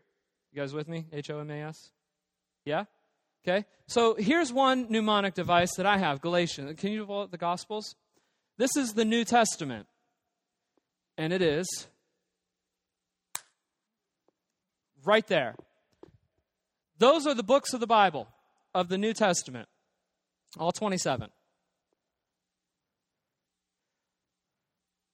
You 0.51 0.63
guys 0.63 0.73
with 0.73 0.89
me? 0.89 1.05
H 1.13 1.29
O 1.29 1.41
M 1.41 1.51
A 1.51 1.61
S? 1.65 1.91
Yeah? 2.65 2.85
Okay. 3.47 3.67
So 3.87 4.15
here's 4.15 4.51
one 4.51 4.87
mnemonic 4.89 5.35
device 5.35 5.75
that 5.77 5.85
I 5.85 5.99
have 5.99 6.23
Galatians. 6.23 6.81
Can 6.81 6.91
you 6.91 7.05
pull 7.05 7.27
the 7.27 7.37
Gospels? 7.37 7.97
This 8.57 8.75
is 8.79 8.95
the 8.95 9.05
New 9.05 9.27
Testament. 9.27 9.87
And 11.19 11.35
it 11.35 11.43
is 11.43 11.67
right 15.05 15.27
there. 15.27 15.55
Those 16.99 17.27
are 17.27 17.35
the 17.35 17.43
books 17.43 17.73
of 17.73 17.81
the 17.81 17.87
Bible, 17.87 18.29
of 18.75 18.89
the 18.89 18.99
New 18.99 19.13
Testament, 19.13 19.69
all 20.59 20.73
27. 20.73 21.31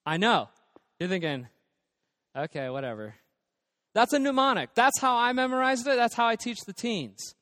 I 0.05 0.17
know. 0.17 0.49
You're 0.99 1.09
thinking, 1.09 1.47
okay, 2.37 2.69
whatever. 2.69 3.15
That's 3.95 4.13
a 4.13 4.19
mnemonic. 4.19 4.75
That's 4.75 5.01
how 5.01 5.17
I 5.17 5.33
memorized 5.33 5.87
it. 5.87 5.97
That's 5.97 6.15
how 6.15 6.27
I 6.27 6.37
teach 6.37 6.59
the 6.67 6.73
teens. 6.73 7.35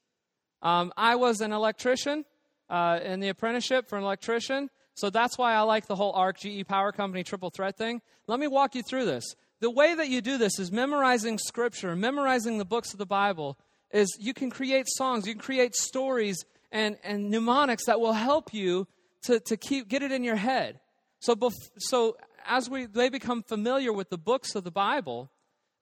Um, 0.63 0.93
I 0.97 1.17
was 1.17 1.41
an 1.41 1.53
electrician 1.53 2.25
uh, 2.71 3.01
in 3.03 3.21
the 3.21 3.29
apprenticeship 3.29 3.89
for 3.89 3.97
an 3.97 4.05
electrician, 4.05 4.71
so 4.95 5.11
that's 5.11 5.39
why 5.39 5.55
I 5.55 5.61
like 5.61 5.87
the 5.87 5.95
whole 5.95 6.13
ARC 6.13 6.41
GE 6.41 6.67
Power 6.67 6.91
Company 6.93 7.23
triple 7.23 7.51
threat 7.51 7.77
thing. 7.77 8.01
Let 8.27 8.41
me 8.41 8.47
walk 8.47 8.75
you 8.75 8.83
through 8.83 9.05
this. 9.05 9.25
The 9.61 9.71
way 9.71 9.95
that 9.95 10.09
you 10.09 10.21
do 10.21 10.39
this 10.39 10.59
is 10.59 10.73
memorizing 10.73 11.39
scripture, 11.39 11.95
memorizing 11.97 12.59
the 12.59 12.65
books 12.65 12.93
of 12.93 12.99
the 12.99 13.07
Bible. 13.07 13.59
Is 13.91 14.17
you 14.21 14.35
can 14.35 14.51
create 14.51 14.87
songs, 14.89 15.27
you 15.27 15.35
can 15.35 15.41
create 15.41 15.75
stories 15.75 16.45
and, 16.71 16.99
and 17.03 17.31
mnemonics 17.31 17.87
that 17.87 18.01
will 18.01 18.13
help 18.13 18.53
you 18.53 18.87
to, 19.23 19.41
to 19.41 19.57
keep 19.57 19.89
get 19.89 20.03
it 20.03 20.13
in 20.13 20.25
your 20.25 20.37
head. 20.37 20.81
So, 21.21 21.35
bef- 21.35 21.71
so 21.79 22.17
as 22.47 22.69
we 22.69 22.87
they 22.87 23.09
become 23.09 23.43
familiar 23.43 23.93
with 23.93 24.11
the 24.11 24.19
books 24.19 24.55
of 24.55 24.65
the 24.65 24.71
Bible, 24.71 25.31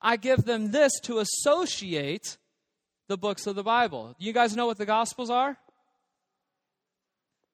I 0.01 0.17
give 0.17 0.45
them 0.45 0.71
this 0.71 0.93
to 1.03 1.19
associate 1.19 2.39
the 3.09 3.19
books 3.19 3.47
of 3.47 3.57
the 3.57 3.63
Bible. 3.63 4.15
You 4.19 4.33
guys 4.33 4.57
know 4.57 4.67
what 4.67 4.79
the 4.79 4.87
Gospels 4.87 5.31
are? 5.31 5.57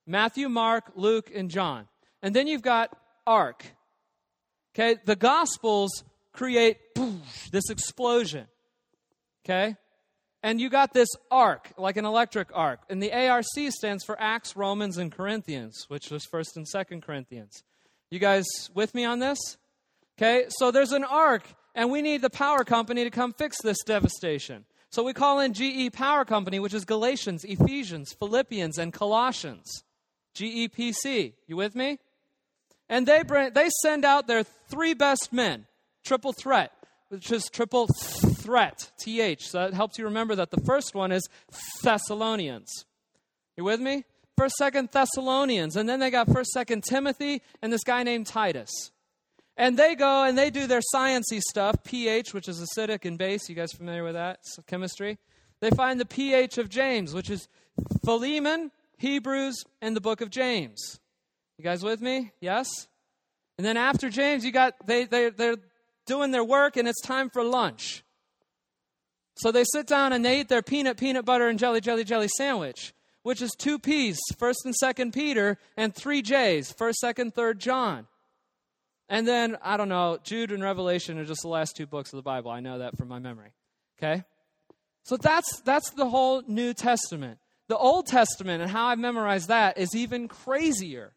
Matthew, 0.06 0.48
Mark, 0.48 0.92
Luke, 0.96 1.30
and 1.34 1.50
John. 1.50 1.86
And 2.22 2.34
then 2.34 2.46
you've 2.46 2.62
got 2.62 2.96
arc. 3.26 3.64
Okay, 4.74 4.98
the 5.04 5.16
Gospels 5.16 6.04
create 6.32 6.78
this 7.52 7.70
explosion. 7.70 8.46
Okay? 9.44 9.76
And 10.42 10.60
you 10.60 10.68
got 10.68 10.92
this 10.92 11.08
arc, 11.30 11.72
like 11.78 11.96
an 11.96 12.04
electric 12.04 12.48
arc. 12.52 12.80
And 12.90 13.02
the 13.02 13.12
ARC 13.12 13.44
stands 13.70 14.04
for 14.04 14.20
Acts, 14.20 14.56
Romans, 14.56 14.98
and 14.98 15.12
Corinthians, 15.12 15.84
which 15.88 16.10
was 16.10 16.26
1st 16.26 16.56
and 16.56 16.66
2nd 16.66 17.02
Corinthians. 17.02 17.62
You 18.10 18.18
guys 18.18 18.44
with 18.74 18.94
me 18.94 19.04
on 19.04 19.20
this? 19.20 19.38
Okay, 20.18 20.46
so 20.48 20.70
there's 20.70 20.92
an 20.92 21.04
arc 21.04 21.44
and 21.74 21.90
we 21.90 22.02
need 22.02 22.22
the 22.22 22.30
power 22.30 22.64
company 22.64 23.04
to 23.04 23.10
come 23.10 23.32
fix 23.32 23.56
this 23.62 23.82
devastation. 23.84 24.64
So 24.90 25.02
we 25.02 25.14
call 25.14 25.40
in 25.40 25.54
GE 25.54 25.92
Power 25.92 26.26
Company, 26.26 26.60
which 26.60 26.74
is 26.74 26.84
Galatians, 26.84 27.44
Ephesians, 27.44 28.12
Philippians, 28.12 28.76
and 28.76 28.92
Colossians. 28.92 29.84
GEPC. 30.34 31.32
You 31.46 31.56
with 31.56 31.74
me? 31.74 31.98
And 32.90 33.06
they 33.06 33.22
bring, 33.22 33.54
they 33.54 33.70
send 33.80 34.04
out 34.04 34.26
their 34.26 34.42
three 34.42 34.92
best 34.92 35.32
men, 35.32 35.66
triple 36.04 36.34
threat, 36.34 36.72
which 37.08 37.32
is 37.32 37.48
triple 37.48 37.88
threat, 38.42 38.90
TH. 39.00 39.48
So 39.48 39.58
that 39.58 39.74
helps 39.74 39.98
you 39.98 40.04
remember 40.04 40.34
that 40.36 40.50
the 40.50 40.60
first 40.60 40.94
one 40.94 41.12
is 41.12 41.28
Thessalonians. 41.82 42.84
You 43.56 43.64
with 43.64 43.80
me? 43.80 44.04
First, 44.36 44.56
second 44.56 44.88
Thessalonians, 44.92 45.76
and 45.76 45.88
then 45.88 46.00
they 46.00 46.10
got 46.10 46.32
first, 46.32 46.50
second 46.52 46.84
Timothy, 46.84 47.42
and 47.60 47.72
this 47.72 47.84
guy 47.84 48.02
named 48.02 48.26
Titus. 48.26 48.70
And 49.56 49.78
they 49.78 49.94
go 49.94 50.24
and 50.24 50.36
they 50.36 50.50
do 50.50 50.66
their 50.66 50.80
sciency 50.94 51.40
stuff, 51.40 51.76
pH, 51.84 52.32
which 52.32 52.48
is 52.48 52.60
acidic 52.60 53.04
and 53.04 53.18
base. 53.18 53.48
You 53.48 53.54
guys 53.54 53.72
familiar 53.72 54.02
with 54.02 54.14
that? 54.14 54.40
Chemistry. 54.66 55.18
They 55.60 55.70
find 55.70 56.00
the 56.00 56.06
pH 56.06 56.58
of 56.58 56.68
James, 56.68 57.12
which 57.12 57.28
is 57.28 57.48
Philemon, 58.04 58.70
Hebrews, 58.96 59.62
and 59.80 59.94
the 59.94 60.00
book 60.00 60.20
of 60.20 60.30
James. 60.30 60.98
You 61.58 61.64
guys 61.64 61.84
with 61.84 62.00
me? 62.00 62.32
Yes? 62.40 62.66
And 63.58 63.66
then 63.66 63.76
after 63.76 64.08
James, 64.08 64.44
you 64.44 64.52
got 64.52 64.74
they 64.86 65.04
they 65.04 65.30
they're 65.30 65.56
doing 66.06 66.30
their 66.30 66.44
work 66.44 66.76
and 66.76 66.88
it's 66.88 67.00
time 67.02 67.30
for 67.30 67.44
lunch. 67.44 68.02
So 69.36 69.50
they 69.50 69.64
sit 69.64 69.86
down 69.86 70.12
and 70.12 70.24
they 70.24 70.40
eat 70.40 70.48
their 70.48 70.62
peanut, 70.62 70.98
peanut 70.98 71.24
butter, 71.24 71.48
and 71.48 71.58
jelly, 71.58 71.80
jelly, 71.80 72.04
jelly 72.04 72.28
sandwich, 72.28 72.92
which 73.22 73.40
is 73.40 73.52
two 73.52 73.78
P's, 73.78 74.18
first 74.38 74.64
and 74.64 74.74
second 74.74 75.12
Peter, 75.12 75.58
and 75.76 75.94
three 75.94 76.22
J's, 76.22 76.72
first, 76.72 76.98
second, 76.98 77.34
third 77.34 77.58
John. 77.58 78.06
And 79.08 79.26
then, 79.26 79.58
I 79.62 79.76
don't 79.76 79.88
know, 79.88 80.18
Jude 80.22 80.52
and 80.52 80.62
Revelation 80.62 81.18
are 81.18 81.24
just 81.24 81.42
the 81.42 81.48
last 81.48 81.76
two 81.76 81.86
books 81.86 82.12
of 82.12 82.16
the 82.16 82.22
Bible. 82.22 82.50
I 82.50 82.60
know 82.60 82.78
that 82.78 82.96
from 82.96 83.08
my 83.08 83.18
memory. 83.18 83.52
Okay? 83.98 84.24
So 85.04 85.16
that's, 85.16 85.60
that's 85.62 85.90
the 85.90 86.08
whole 86.08 86.42
New 86.46 86.74
Testament. 86.74 87.38
The 87.68 87.76
Old 87.76 88.06
Testament 88.06 88.62
and 88.62 88.70
how 88.70 88.86
I 88.86 88.94
memorized 88.94 89.48
that 89.48 89.78
is 89.78 89.94
even 89.94 90.28
crazier. 90.28 91.12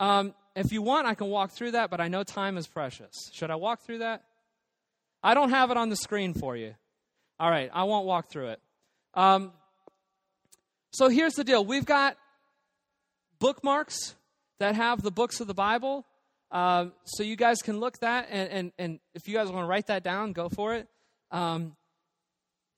Um, 0.00 0.34
if 0.56 0.72
you 0.72 0.82
want, 0.82 1.06
I 1.06 1.14
can 1.14 1.28
walk 1.28 1.52
through 1.52 1.72
that, 1.72 1.90
but 1.90 2.00
I 2.00 2.08
know 2.08 2.24
time 2.24 2.58
is 2.58 2.66
precious. 2.66 3.14
Should 3.32 3.50
I 3.50 3.56
walk 3.56 3.80
through 3.82 3.98
that? 3.98 4.24
I 5.22 5.34
don't 5.34 5.50
have 5.50 5.70
it 5.70 5.76
on 5.76 5.88
the 5.88 5.96
screen 5.96 6.34
for 6.34 6.56
you. 6.56 6.74
All 7.38 7.50
right, 7.50 7.70
I 7.72 7.84
won't 7.84 8.06
walk 8.06 8.30
through 8.30 8.48
it. 8.48 8.60
Um, 9.14 9.52
so 10.90 11.08
here's 11.08 11.34
the 11.34 11.44
deal 11.44 11.64
we've 11.64 11.86
got 11.86 12.16
bookmarks 13.38 14.14
that 14.58 14.74
have 14.74 15.02
the 15.02 15.10
books 15.10 15.40
of 15.40 15.46
the 15.46 15.54
Bible 15.54 16.06
um, 16.52 16.92
so 17.04 17.22
you 17.22 17.34
guys 17.34 17.62
can 17.62 17.80
look 17.80 17.98
that, 18.00 18.28
and, 18.30 18.50
and, 18.50 18.72
and 18.78 19.00
if 19.14 19.26
you 19.26 19.34
guys 19.34 19.48
want 19.48 19.64
to 19.64 19.68
write 19.68 19.86
that 19.86 20.04
down, 20.04 20.32
go 20.32 20.50
for 20.50 20.74
it. 20.74 20.86
Um, 21.30 21.76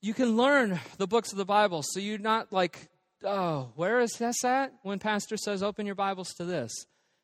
you 0.01 0.15
can 0.15 0.37
learn 0.37 0.79
the 0.97 1.09
books 1.09 1.33
of 1.33 1.39
the 1.39 1.45
Bible, 1.45 1.83
so 1.83 1.99
you're 1.99 2.19
not 2.19 2.53
like, 2.53 2.89
oh, 3.25 3.73
where 3.75 4.01
is 4.01 4.13
this 4.13 4.45
at? 4.45 4.73
When 4.83 5.01
pastor 5.01 5.37
says, 5.37 5.61
open 5.61 5.87
your 5.87 5.97
Bibles 5.97 6.33
to 6.35 6.45
this. 6.45 6.71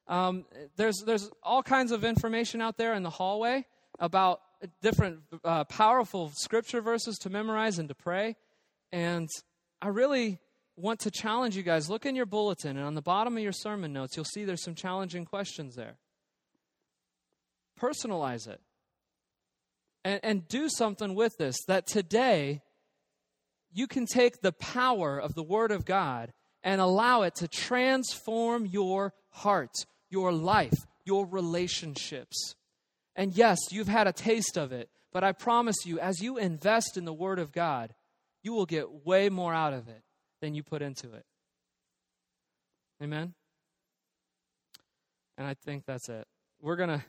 Um, 0.08 0.44
there's, 0.76 1.00
there's 1.06 1.30
all 1.44 1.62
kinds 1.62 1.92
of 1.92 2.04
information 2.04 2.60
out 2.60 2.76
there 2.76 2.94
in 2.94 3.04
the 3.04 3.10
hallway 3.10 3.64
about 4.00 4.40
different 4.82 5.20
uh, 5.44 5.64
powerful 5.64 6.32
scripture 6.34 6.80
verses 6.80 7.16
to 7.18 7.30
memorize 7.30 7.78
and 7.78 7.88
to 7.88 7.94
pray. 7.94 8.36
And 8.92 9.28
I 9.80 9.88
really 9.88 10.38
want 10.76 11.00
to 11.00 11.10
challenge 11.10 11.56
you 11.56 11.62
guys. 11.62 11.88
Look 11.88 12.06
in 12.06 12.14
your 12.14 12.26
bulletin, 12.26 12.76
and 12.76 12.86
on 12.86 12.94
the 12.94 13.02
bottom 13.02 13.36
of 13.36 13.42
your 13.42 13.52
sermon 13.52 13.92
notes, 13.92 14.16
you'll 14.16 14.24
see 14.24 14.44
there's 14.44 14.64
some 14.64 14.74
challenging 14.74 15.24
questions 15.24 15.76
there. 15.76 15.96
Personalize 17.80 18.48
it. 18.48 18.60
And, 20.02 20.20
and 20.22 20.48
do 20.48 20.68
something 20.70 21.14
with 21.14 21.36
this 21.36 21.58
that 21.68 21.86
today 21.86 22.62
you 23.72 23.86
can 23.86 24.06
take 24.06 24.40
the 24.40 24.52
power 24.52 25.18
of 25.18 25.34
the 25.34 25.42
Word 25.42 25.70
of 25.70 25.84
God 25.84 26.32
and 26.62 26.80
allow 26.80 27.22
it 27.22 27.34
to 27.36 27.48
transform 27.48 28.66
your 28.66 29.12
heart, 29.30 29.74
your 30.08 30.32
life, 30.32 30.74
your 31.04 31.26
relationships. 31.26 32.54
And 33.20 33.36
yes, 33.36 33.58
you've 33.70 33.86
had 33.86 34.06
a 34.06 34.14
taste 34.14 34.56
of 34.56 34.72
it, 34.72 34.88
but 35.12 35.22
I 35.22 35.32
promise 35.32 35.76
you, 35.84 36.00
as 36.00 36.22
you 36.22 36.38
invest 36.38 36.96
in 36.96 37.04
the 37.04 37.12
Word 37.12 37.38
of 37.38 37.52
God, 37.52 37.92
you 38.42 38.54
will 38.54 38.64
get 38.64 39.04
way 39.04 39.28
more 39.28 39.52
out 39.52 39.74
of 39.74 39.88
it 39.88 40.00
than 40.40 40.54
you 40.54 40.62
put 40.62 40.80
into 40.80 41.12
it. 41.12 41.26
Amen? 43.02 43.34
And 45.36 45.46
I 45.46 45.52
think 45.52 45.84
that's 45.84 46.08
it. 46.08 46.26
We're 46.62 46.76
going 46.76 46.88
to. 46.88 47.04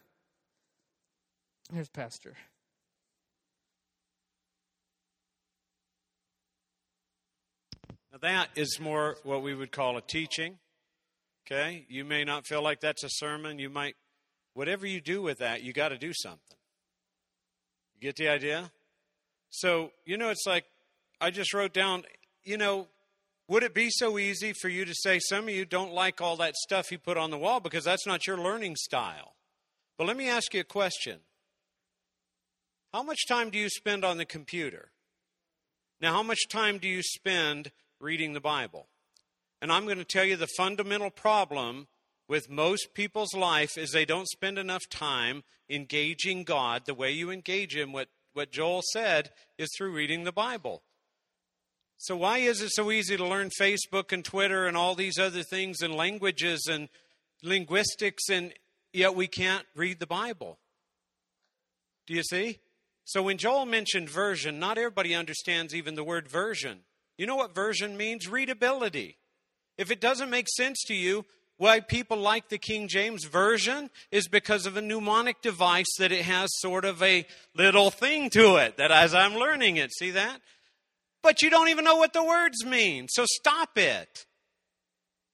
Here's 1.74 1.88
Pastor. 1.88 2.34
Now, 8.12 8.18
that 8.22 8.50
is 8.58 8.82
more 8.82 9.16
what 9.24 9.44
we 9.44 9.56
would 9.56 9.72
call 9.72 9.96
a 9.96 10.02
teaching. 10.02 10.58
Okay? 11.48 11.86
You 11.88 12.04
may 12.04 12.26
not 12.26 12.46
feel 12.46 12.62
like 12.62 12.82
that's 12.82 13.06
a 13.06 13.10
sermon. 13.10 13.60
You 13.60 13.70
might, 13.70 13.96
whatever 14.54 14.86
you 14.86 15.02
do 15.02 15.22
with 15.22 15.40
that, 15.40 15.64
you 15.64 15.74
got 15.74 15.90
to 15.90 15.98
do 15.98 16.14
something. 16.14 16.58
You 17.96 18.02
get 18.02 18.16
the 18.16 18.30
idea? 18.30 18.72
So, 19.50 19.92
you 20.06 20.18
know, 20.18 20.30
it's 20.30 20.46
like 20.46 20.66
I 21.20 21.30
just 21.30 21.54
wrote 21.54 21.74
down, 21.74 22.04
you 22.44 22.58
know, 22.58 22.88
would 23.48 23.64
it 23.64 23.74
be 23.74 23.90
so 23.90 24.18
easy 24.18 24.54
for 24.54 24.70
you 24.70 24.86
to 24.86 24.94
say 24.94 25.20
some 25.20 25.44
of 25.46 25.50
you 25.50 25.66
don't 25.66 25.92
like 25.92 26.22
all 26.22 26.38
that 26.38 26.56
stuff 26.56 26.92
you 26.92 26.98
put 26.98 27.18
on 27.18 27.32
the 27.32 27.38
wall 27.38 27.60
because 27.60 27.84
that's 27.84 28.08
not 28.08 28.26
your 28.26 28.38
learning 28.38 28.78
style? 28.78 29.36
But 29.98 30.08
let 30.08 30.16
me 30.16 30.30
ask 30.30 30.54
you 30.54 30.62
a 30.62 30.64
question. 30.64 31.20
How 32.94 33.04
much 33.04 33.28
time 33.28 33.50
do 33.50 33.58
you 33.58 33.70
spend 33.70 34.04
on 34.04 34.18
the 34.18 34.26
computer? 34.26 34.92
Now, 36.00 36.14
how 36.14 36.24
much 36.24 36.48
time 36.50 36.78
do 36.78 36.88
you 36.88 37.04
spend 37.04 37.72
reading 38.00 38.34
the 38.34 38.40
Bible? 38.40 38.88
And 39.62 39.72
I'm 39.72 39.86
going 39.86 39.98
to 39.98 40.04
tell 40.04 40.26
you 40.26 40.36
the 40.36 40.48
fundamental 40.58 41.12
problem 41.12 41.88
with 42.32 42.50
most 42.50 42.94
people's 42.94 43.34
life 43.34 43.78
is 43.78 43.92
they 43.92 44.06
don't 44.06 44.30
spend 44.30 44.58
enough 44.58 44.88
time 44.90 45.44
engaging 45.70 46.46
God 46.46 46.84
the 46.86 46.94
way 46.94 47.12
you 47.12 47.30
engage 47.30 47.76
Him. 47.76 47.92
What, 47.92 48.08
what 48.32 48.54
Joel 48.54 48.84
said 48.94 49.32
is 49.58 49.68
through 49.76 49.92
reading 49.92 50.24
the 50.24 50.32
Bible. 50.32 50.82
So, 51.98 52.16
why 52.16 52.38
is 52.38 52.62
it 52.62 52.70
so 52.72 52.90
easy 52.90 53.18
to 53.18 53.28
learn 53.28 53.50
Facebook 53.60 54.14
and 54.14 54.24
Twitter 54.24 54.66
and 54.66 54.78
all 54.78 54.96
these 54.96 55.20
other 55.20 55.44
things 55.44 55.82
and 55.82 55.94
languages 55.94 56.70
and 56.72 56.88
linguistics, 57.44 58.30
and 58.30 58.54
yet 58.94 59.14
we 59.14 59.28
can't 59.28 59.66
read 59.76 60.00
the 60.00 60.08
Bible? 60.08 60.58
Do 62.08 62.14
you 62.14 62.24
see? 62.24 62.60
So, 63.04 63.24
when 63.24 63.40
Joel 63.40 63.66
mentioned 63.66 64.10
version, 64.10 64.58
not 64.58 64.78
everybody 64.78 65.14
understands 65.14 65.76
even 65.76 65.96
the 65.96 66.04
word 66.06 66.30
version. 66.30 66.80
You 67.18 67.26
know 67.26 67.36
what 67.36 67.54
version 67.54 67.98
means? 67.98 68.30
Readability. 68.30 69.18
If 69.78 69.92
it 69.92 70.00
doesn't 70.00 70.30
make 70.30 70.48
sense 70.48 70.82
to 70.86 70.94
you, 70.94 71.26
why 71.62 71.80
people 71.80 72.18
like 72.18 72.50
the 72.50 72.58
King 72.58 72.88
James 72.88 73.26
Version 73.26 73.90
is 74.12 74.28
because 74.28 74.66
of 74.66 74.78
a 74.78 74.82
mnemonic 74.82 75.42
device 75.42 75.96
that 76.00 76.12
it 76.12 76.26
has 76.26 76.50
sort 76.60 76.86
of 76.86 77.02
a 77.02 77.26
little 77.56 77.92
thing 77.92 78.30
to 78.32 78.58
it 78.58 78.78
that 78.78 78.92
as 78.92 79.14
I'm 79.14 79.36
learning 79.36 79.78
it, 79.78 79.92
see 79.94 80.12
that? 80.12 80.42
but 81.22 81.42
you 81.42 81.50
don't 81.50 81.70
even 81.70 81.86
know 81.86 81.96
what 81.96 82.14
the 82.14 82.24
words 82.24 82.66
mean. 82.66 83.08
So 83.10 83.26
stop 83.28 83.78
it. 83.78 84.26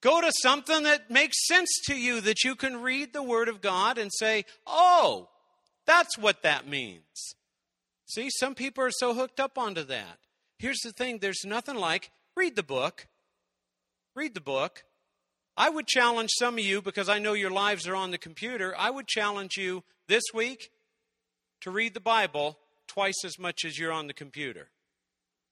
Go 0.01 0.21
to 0.21 0.31
something 0.41 0.83
that 0.83 1.09
makes 1.09 1.47
sense 1.47 1.69
to 1.85 1.95
you 1.95 2.21
that 2.21 2.43
you 2.43 2.55
can 2.55 2.81
read 2.81 3.13
the 3.13 3.23
Word 3.23 3.49
of 3.49 3.61
God 3.61 3.97
and 3.97 4.11
say, 4.13 4.45
oh, 4.65 5.29
that's 5.85 6.17
what 6.17 6.43
that 6.43 6.67
means. 6.67 7.35
See, 8.05 8.29
some 8.29 8.53
people 8.53 8.83
are 8.83 8.91
so 8.91 9.13
hooked 9.13 9.39
up 9.39 9.57
onto 9.57 9.83
that. 9.83 10.19
Here's 10.59 10.79
the 10.83 10.91
thing 10.91 11.19
there's 11.19 11.43
nothing 11.45 11.75
like 11.75 12.11
read 12.35 12.55
the 12.55 12.63
book. 12.63 13.07
Read 14.15 14.33
the 14.33 14.41
book. 14.41 14.83
I 15.57 15.69
would 15.69 15.87
challenge 15.87 16.29
some 16.37 16.53
of 16.53 16.63
you, 16.63 16.83
because 16.83 17.09
I 17.09 17.17
know 17.17 17.33
your 17.33 17.49
lives 17.49 17.87
are 17.87 17.95
on 17.95 18.11
the 18.11 18.19
computer, 18.19 18.75
I 18.77 18.91
would 18.91 19.07
challenge 19.07 19.57
you 19.57 19.83
this 20.07 20.23
week 20.31 20.69
to 21.61 21.71
read 21.71 21.95
the 21.95 21.99
Bible 21.99 22.59
twice 22.87 23.25
as 23.25 23.39
much 23.39 23.65
as 23.65 23.79
you're 23.79 23.91
on 23.91 24.05
the 24.05 24.13
computer. 24.13 24.69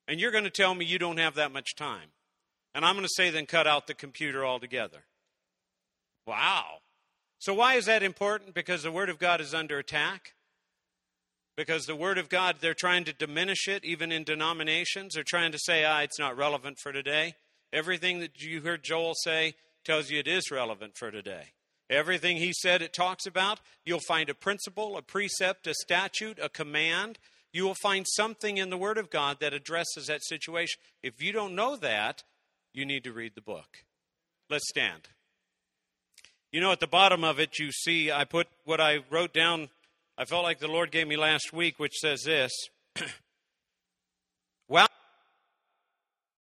And 0.08 0.20
you're 0.20 0.32
going 0.32 0.44
to 0.44 0.52
tell 0.52 0.76
me 0.76 0.86
you 0.86 1.00
don't 1.00 1.18
have 1.18 1.34
that 1.36 1.52
much 1.52 1.76
time. 1.76 2.10
And 2.76 2.86
I'm 2.86 2.94
going 2.94 3.06
to 3.06 3.14
say, 3.16 3.32
then 3.32 3.48
cut 3.48 3.66
out 3.66 3.88
the 3.88 3.96
computer 3.96 4.46
altogether. 4.46 5.06
Wow. 6.28 6.80
So, 7.40 7.56
why 7.56 7.74
is 7.76 7.86
that 7.86 8.04
important? 8.04 8.54
Because 8.54 8.84
the 8.84 8.92
Word 8.92 9.10
of 9.10 9.18
God 9.18 9.42
is 9.42 9.54
under 9.56 9.80
attack. 9.80 10.34
Because 11.58 11.86
the 11.86 11.96
Word 11.96 12.18
of 12.18 12.30
God, 12.30 12.58
they're 12.60 12.74
trying 12.74 13.06
to 13.06 13.14
diminish 13.14 13.68
it, 13.68 13.84
even 13.84 14.12
in 14.12 14.24
denominations. 14.24 15.14
They're 15.16 15.24
trying 15.24 15.52
to 15.54 15.60
say, 15.60 15.84
ah, 15.84 16.02
it's 16.02 16.20
not 16.20 16.38
relevant 16.38 16.78
for 16.80 16.92
today. 16.92 17.36
Everything 17.74 18.20
that 18.20 18.42
you 18.42 18.62
heard 18.62 18.84
Joel 18.84 19.14
say 19.16 19.56
tells 19.86 20.10
you 20.10 20.20
it 20.20 20.28
is 20.28 20.52
relevant 20.52 20.98
for 20.98 21.12
today. 21.12 21.54
Everything 21.90 22.38
he 22.38 22.52
said 22.52 22.82
it 22.82 22.94
talks 22.94 23.26
about, 23.26 23.60
you'll 23.86 24.00
find 24.00 24.30
a 24.30 24.34
principle, 24.34 24.98
a 24.98 25.02
precept, 25.02 25.68
a 25.68 25.74
statute, 25.74 26.40
a 26.42 26.50
command 26.50 27.20
you 27.56 27.64
will 27.64 27.74
find 27.74 28.06
something 28.06 28.58
in 28.58 28.70
the 28.70 28.78
Word 28.78 28.98
of 28.98 29.10
God 29.10 29.38
that 29.40 29.54
addresses 29.54 30.08
that 30.08 30.26
situation. 30.26 30.78
If 31.02 31.24
you 31.24 31.32
don't 31.32 31.56
know 31.56 31.78
that, 31.78 32.24
you 32.74 32.86
need 32.86 33.06
to 33.06 33.14
read 33.14 33.32
the 33.34 33.42
book. 33.42 33.86
Let's 34.50 34.68
stand. 34.68 35.08
You 36.52 36.60
know, 36.60 36.74
at 36.74 36.82
the 36.82 36.88
bottom 36.88 37.24
of 37.24 37.40
it, 37.40 37.58
you 37.58 37.72
see, 37.72 38.12
I 38.12 38.26
put 38.26 38.48
what 38.66 38.82
I 38.82 39.00
wrote 39.10 39.34
down, 39.34 39.70
I 40.18 40.26
felt 40.26 40.44
like 40.44 40.60
the 40.60 40.68
Lord 40.68 40.92
gave 40.92 41.08
me 41.08 41.16
last 41.16 41.54
week, 41.54 41.80
which 41.80 41.94
says 41.94 42.24
this 42.24 42.52
While 44.68 44.90